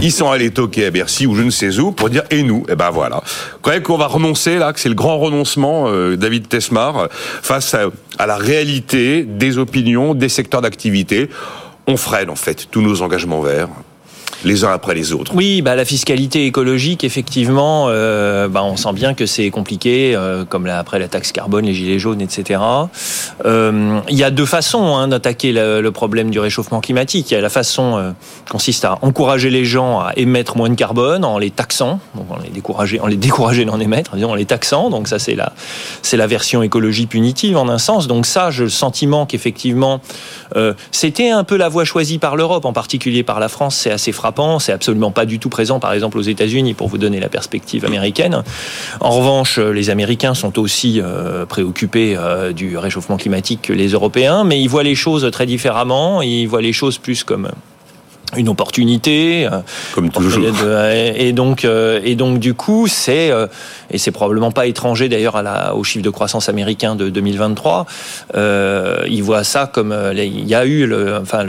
Ils 0.00 0.12
sont 0.12 0.30
allés 0.30 0.50
toquer 0.50 0.86
à 0.86 0.90
Bercy 0.90 1.26
ou 1.26 1.34
je 1.34 1.42
ne 1.42 1.50
sais 1.50 1.78
où 1.78 1.92
pour 1.92 2.08
dire 2.08 2.22
et 2.30 2.42
nous? 2.42 2.64
Eh 2.68 2.76
ben 2.76 2.90
voilà. 2.90 3.22
Vous 3.62 3.80
qu'on 3.82 3.98
va 3.98 4.06
renoncer 4.06 4.58
là, 4.58 4.72
que 4.72 4.80
c'est 4.80 4.88
le 4.88 4.94
grand 4.94 5.18
renoncement, 5.18 5.88
euh, 5.88 6.16
David 6.16 6.48
Tesmar, 6.48 7.08
face 7.10 7.74
à 8.18 8.26
la 8.26 8.36
réalité 8.36 9.24
des 9.24 9.58
opinions, 9.58 10.14
des 10.14 10.28
secteurs 10.28 10.62
d'activité? 10.62 11.28
On 11.86 11.96
freine 11.96 12.30
en 12.30 12.36
fait 12.36 12.68
tous 12.70 12.80
nos 12.80 13.02
engagements 13.02 13.40
verts 13.40 13.68
les 14.44 14.64
uns 14.64 14.72
après 14.72 14.94
les 14.94 15.12
autres. 15.12 15.32
Oui, 15.34 15.62
bah, 15.62 15.74
la 15.74 15.84
fiscalité 15.84 16.46
écologique, 16.46 17.04
effectivement, 17.04 17.86
euh, 17.88 18.48
bah, 18.48 18.62
on 18.62 18.76
sent 18.76 18.92
bien 18.92 19.14
que 19.14 19.26
c'est 19.26 19.50
compliqué, 19.50 20.14
euh, 20.14 20.44
comme 20.44 20.66
là, 20.66 20.78
après 20.78 20.98
la 20.98 21.08
taxe 21.08 21.32
carbone, 21.32 21.64
les 21.64 21.74
gilets 21.74 21.98
jaunes, 21.98 22.20
etc. 22.20 22.60
Euh, 23.44 24.00
il 24.08 24.16
y 24.16 24.24
a 24.24 24.30
deux 24.30 24.46
façons 24.46 24.96
hein, 24.96 25.08
d'attaquer 25.08 25.52
le, 25.52 25.90
problème 25.90 26.30
du 26.30 26.38
réchauffement 26.38 26.80
climatique. 26.80 27.30
Il 27.30 27.34
y 27.34 27.36
a 27.36 27.40
la 27.40 27.48
façon 27.48 27.96
euh, 27.96 28.10
consiste 28.50 28.84
à 28.84 28.98
encourager 29.02 29.50
les 29.50 29.64
gens 29.64 30.00
à 30.00 30.12
émettre 30.16 30.56
moins 30.56 30.68
de 30.68 30.74
carbone 30.74 31.24
en 31.24 31.38
les 31.38 31.50
taxant, 31.50 32.00
donc 32.14 32.30
en 32.30 32.38
les 32.42 32.50
décourager, 32.50 33.00
en 33.00 33.06
les 33.06 33.16
décourager 33.16 33.64
d'en 33.64 33.80
émettre, 33.80 34.12
en 34.14 34.34
les 34.34 34.44
taxant. 34.44 34.90
Donc 34.90 35.08
ça, 35.08 35.18
c'est 35.18 35.34
la, 35.34 35.52
c'est 36.02 36.16
la 36.16 36.26
version 36.26 36.62
écologie 36.62 37.06
punitive 37.06 37.56
en 37.56 37.68
un 37.68 37.78
sens. 37.78 38.08
Donc 38.08 38.26
ça, 38.26 38.50
j'ai 38.50 38.64
le 38.64 38.68
sentiment 38.68 39.26
qu'effectivement, 39.26 40.00
c'était 40.90 41.30
un 41.30 41.44
peu 41.44 41.56
la 41.56 41.68
voie 41.68 41.84
choisie 41.84 42.18
par 42.18 42.36
l'Europe, 42.36 42.64
en 42.64 42.72
particulier 42.72 43.22
par 43.22 43.40
la 43.40 43.48
France. 43.48 43.76
C'est 43.76 43.90
assez 43.90 44.12
frappant 44.12 44.25
c'est 44.58 44.72
absolument 44.72 45.10
pas 45.10 45.26
du 45.26 45.38
tout 45.38 45.48
présent, 45.48 45.80
par 45.80 45.92
exemple, 45.92 46.18
aux 46.18 46.22
États-Unis, 46.22 46.74
pour 46.74 46.88
vous 46.88 46.98
donner 46.98 47.20
la 47.20 47.28
perspective 47.28 47.84
américaine. 47.84 48.42
En 49.00 49.10
revanche, 49.10 49.58
les 49.58 49.90
Américains 49.90 50.34
sont 50.34 50.58
aussi 50.58 51.00
euh, 51.00 51.46
préoccupés 51.46 52.16
euh, 52.16 52.52
du 52.52 52.76
réchauffement 52.78 53.16
climatique 53.16 53.62
que 53.62 53.72
les 53.72 53.88
Européens, 53.88 54.44
mais 54.44 54.60
ils 54.60 54.68
voient 54.68 54.82
les 54.82 54.94
choses 54.94 55.28
très 55.30 55.46
différemment. 55.46 56.22
Ils 56.22 56.46
voient 56.46 56.62
les 56.62 56.72
choses 56.72 56.98
plus 56.98 57.24
comme 57.24 57.50
une 58.36 58.48
opportunité 58.48 59.46
euh, 59.46 59.60
comme 59.94 60.10
toujours 60.10 60.44
et 60.44 61.32
donc 61.32 61.64
et 61.64 62.14
donc 62.16 62.38
du 62.38 62.54
coup 62.54 62.86
c'est 62.88 63.30
et 63.90 63.98
c'est 63.98 64.10
probablement 64.10 64.50
pas 64.50 64.66
étranger 64.66 65.08
d'ailleurs 65.08 65.36
à 65.36 65.42
la, 65.42 65.74
au 65.74 65.84
chiffre 65.84 66.04
de 66.04 66.10
croissance 66.10 66.48
américain 66.48 66.96
de 66.96 67.08
2023. 67.08 67.86
Euh, 68.34 69.04
ils 69.08 69.22
voient 69.22 69.44
ça 69.44 69.70
comme 69.72 69.92
euh, 69.92 70.12
il 70.14 70.46
y 70.46 70.54
a 70.54 70.64
eu 70.64 70.86
le, 70.86 71.16
enfin 71.16 71.44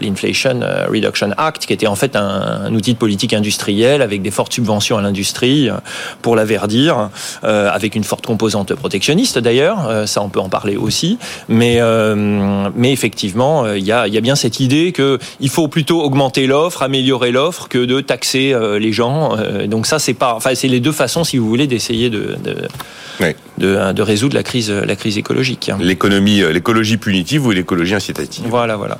l'Inflation 0.00 0.60
euh, 0.62 0.86
Reduction 0.88 1.30
Act 1.36 1.66
qui 1.66 1.72
était 1.72 1.86
en 1.86 1.94
fait 1.94 2.16
un, 2.16 2.64
un, 2.66 2.74
outil 2.74 2.92
de 2.92 2.98
politique 2.98 3.32
industrielle 3.32 4.02
avec 4.02 4.22
des 4.22 4.30
fortes 4.30 4.52
subventions 4.52 4.98
à 4.98 5.02
l'industrie 5.02 5.68
euh, 5.68 5.74
pour 6.22 6.36
la 6.36 6.44
verdir, 6.44 7.10
euh, 7.44 7.70
avec 7.70 7.94
une 7.94 8.04
forte 8.04 8.26
composante 8.26 8.74
protectionniste 8.74 9.38
d'ailleurs. 9.38 10.06
ça 10.06 10.22
on 10.22 10.28
peut 10.28 10.40
en 10.40 10.48
parler 10.48 10.76
aussi, 10.76 11.18
mais 11.48 11.80
mais 12.74 12.92
effectivement 12.92 13.66
il 13.72 13.84
y 13.84 13.92
a, 13.92 14.06
il 14.06 14.14
y 14.14 14.18
a 14.18 14.20
bien 14.20 14.36
cette 14.36 14.60
idée 14.60 14.92
que 14.92 15.18
il 15.40 15.48
faut 15.48 15.68
plutôt 15.68 16.02
augmenter 16.02 16.17
l'offre, 16.46 16.82
améliorer 16.82 17.30
l'offre 17.30 17.68
que 17.68 17.84
de 17.84 18.00
taxer 18.00 18.54
les 18.78 18.92
gens. 18.92 19.36
donc 19.66 19.86
ça 19.86 19.98
c'est 19.98 20.14
pas, 20.14 20.34
enfin 20.34 20.54
c'est 20.54 20.68
les 20.68 20.80
deux 20.80 20.92
façons 20.92 21.24
si 21.24 21.38
vous 21.38 21.48
voulez 21.48 21.68
essayer 21.72 22.10
de, 22.10 22.36
de, 22.42 22.56
oui. 23.20 23.34
de, 23.58 23.92
de, 23.92 24.02
résoudre 24.02 24.34
la 24.34 24.42
crise, 24.42 24.70
la 24.70 24.96
crise 24.96 25.18
écologique. 25.18 25.70
L'économie, 25.80 26.42
euh, 26.42 26.52
l'écologie 26.52 26.96
punitive 26.96 27.46
ou 27.46 27.50
l'écologie 27.50 27.94
incitative. 27.94 28.46
Voilà, 28.48 28.76
voilà. 28.76 28.98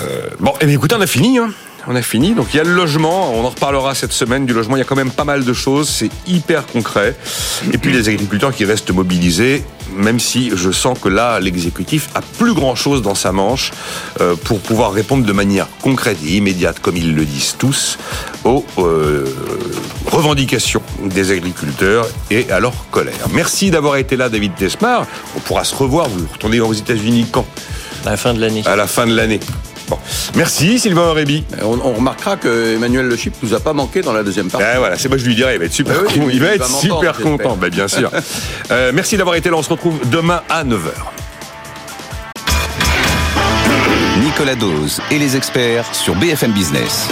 Euh, 0.00 0.28
bon, 0.40 0.52
eh 0.60 0.66
bien, 0.66 0.74
écoutez, 0.74 0.94
on 0.94 1.00
a 1.00 1.06
fini. 1.06 1.38
Hein. 1.38 1.50
On 1.86 1.94
a 1.94 2.02
fini. 2.02 2.34
Donc 2.34 2.48
il 2.52 2.56
y 2.56 2.60
a 2.60 2.64
le 2.64 2.72
logement, 2.72 3.32
on 3.34 3.44
en 3.44 3.50
reparlera 3.50 3.94
cette 3.94 4.12
semaine 4.12 4.46
du 4.46 4.52
logement. 4.52 4.76
Il 4.76 4.80
y 4.80 4.82
a 4.82 4.84
quand 4.84 4.96
même 4.96 5.10
pas 5.10 5.24
mal 5.24 5.44
de 5.44 5.52
choses, 5.52 5.88
c'est 5.88 6.10
hyper 6.26 6.66
concret. 6.66 7.16
Et 7.72 7.78
puis 7.78 7.92
les 7.92 8.08
agriculteurs 8.08 8.54
qui 8.54 8.64
restent 8.64 8.90
mobilisés, 8.90 9.64
même 9.94 10.20
si 10.20 10.50
je 10.54 10.70
sens 10.70 10.98
que 10.98 11.08
là, 11.08 11.38
l'exécutif 11.40 12.08
a 12.14 12.20
plus 12.20 12.54
grand-chose 12.54 13.02
dans 13.02 13.14
sa 13.14 13.32
manche 13.32 13.72
euh, 14.20 14.34
pour 14.36 14.60
pouvoir 14.60 14.92
répondre 14.92 15.24
de 15.24 15.32
manière 15.32 15.68
concrète 15.82 16.18
et 16.24 16.36
immédiate, 16.36 16.80
comme 16.80 16.96
ils 16.96 17.14
le 17.14 17.24
disent 17.24 17.56
tous, 17.58 17.98
aux 18.44 18.64
euh, 18.78 19.24
revendications 20.06 20.82
des 21.04 21.30
agriculteurs 21.30 22.06
et 22.30 22.50
à 22.50 22.60
leur 22.60 22.74
colère. 22.90 23.28
Merci 23.32 23.70
d'avoir 23.70 23.96
été 23.96 24.16
là, 24.16 24.28
David 24.28 24.54
Tesmar. 24.54 25.06
On 25.36 25.40
pourra 25.40 25.64
se 25.64 25.74
revoir. 25.74 26.08
Vous 26.08 26.26
retournez 26.32 26.60
aux 26.60 26.72
États-Unis 26.72 27.26
quand? 27.30 27.46
À 28.04 28.10
la 28.10 28.16
fin 28.16 28.34
de 28.34 28.40
l'année. 28.40 28.62
À 28.66 28.76
la 28.76 28.86
fin 28.86 29.06
de 29.06 29.14
l'année. 29.14 29.40
Bon. 29.88 29.98
Merci 30.34 30.78
Sylvain 30.78 31.08
Aurébi. 31.10 31.44
On, 31.62 31.78
on 31.82 31.92
remarquera 31.92 32.36
que 32.36 32.74
Emmanuel 32.74 33.06
Le 33.06 33.16
Chip 33.16 33.34
nous 33.42 33.54
a 33.54 33.60
pas 33.60 33.72
manqué 33.72 34.00
dans 34.02 34.12
la 34.12 34.22
deuxième 34.24 34.48
partie. 34.50 34.66
Ben 34.66 34.78
voilà, 34.78 34.98
c'est 34.98 35.08
moi 35.08 35.16
je 35.18 35.24
lui 35.24 35.34
dirai, 35.34 35.54
il 35.54 35.58
va 35.60 35.64
être 35.66 35.72
super, 35.72 35.94
oui, 36.08 36.14
con- 36.18 36.26
il 36.28 36.34
il 36.36 36.40
va 36.40 36.48
va 36.48 36.54
être 36.54 36.60
m'entendre, 36.70 36.80
super 36.98 37.14
j'espère. 37.14 37.32
content, 37.38 37.56
ben 37.56 37.70
bien 37.70 37.88
sûr. 37.88 38.10
Euh, 38.72 38.90
merci 38.92 39.16
d'avoir 39.16 39.36
été 39.36 39.48
là, 39.48 39.56
on 39.56 39.62
se 39.62 39.70
retrouve 39.70 39.98
demain 40.10 40.42
à 40.48 40.64
9h. 40.64 40.90
Nicolas 44.24 44.56
Dose 44.56 45.00
et 45.10 45.18
les 45.18 45.36
experts 45.36 45.86
sur 45.94 46.14
BFM 46.16 46.52
Business. 46.52 47.06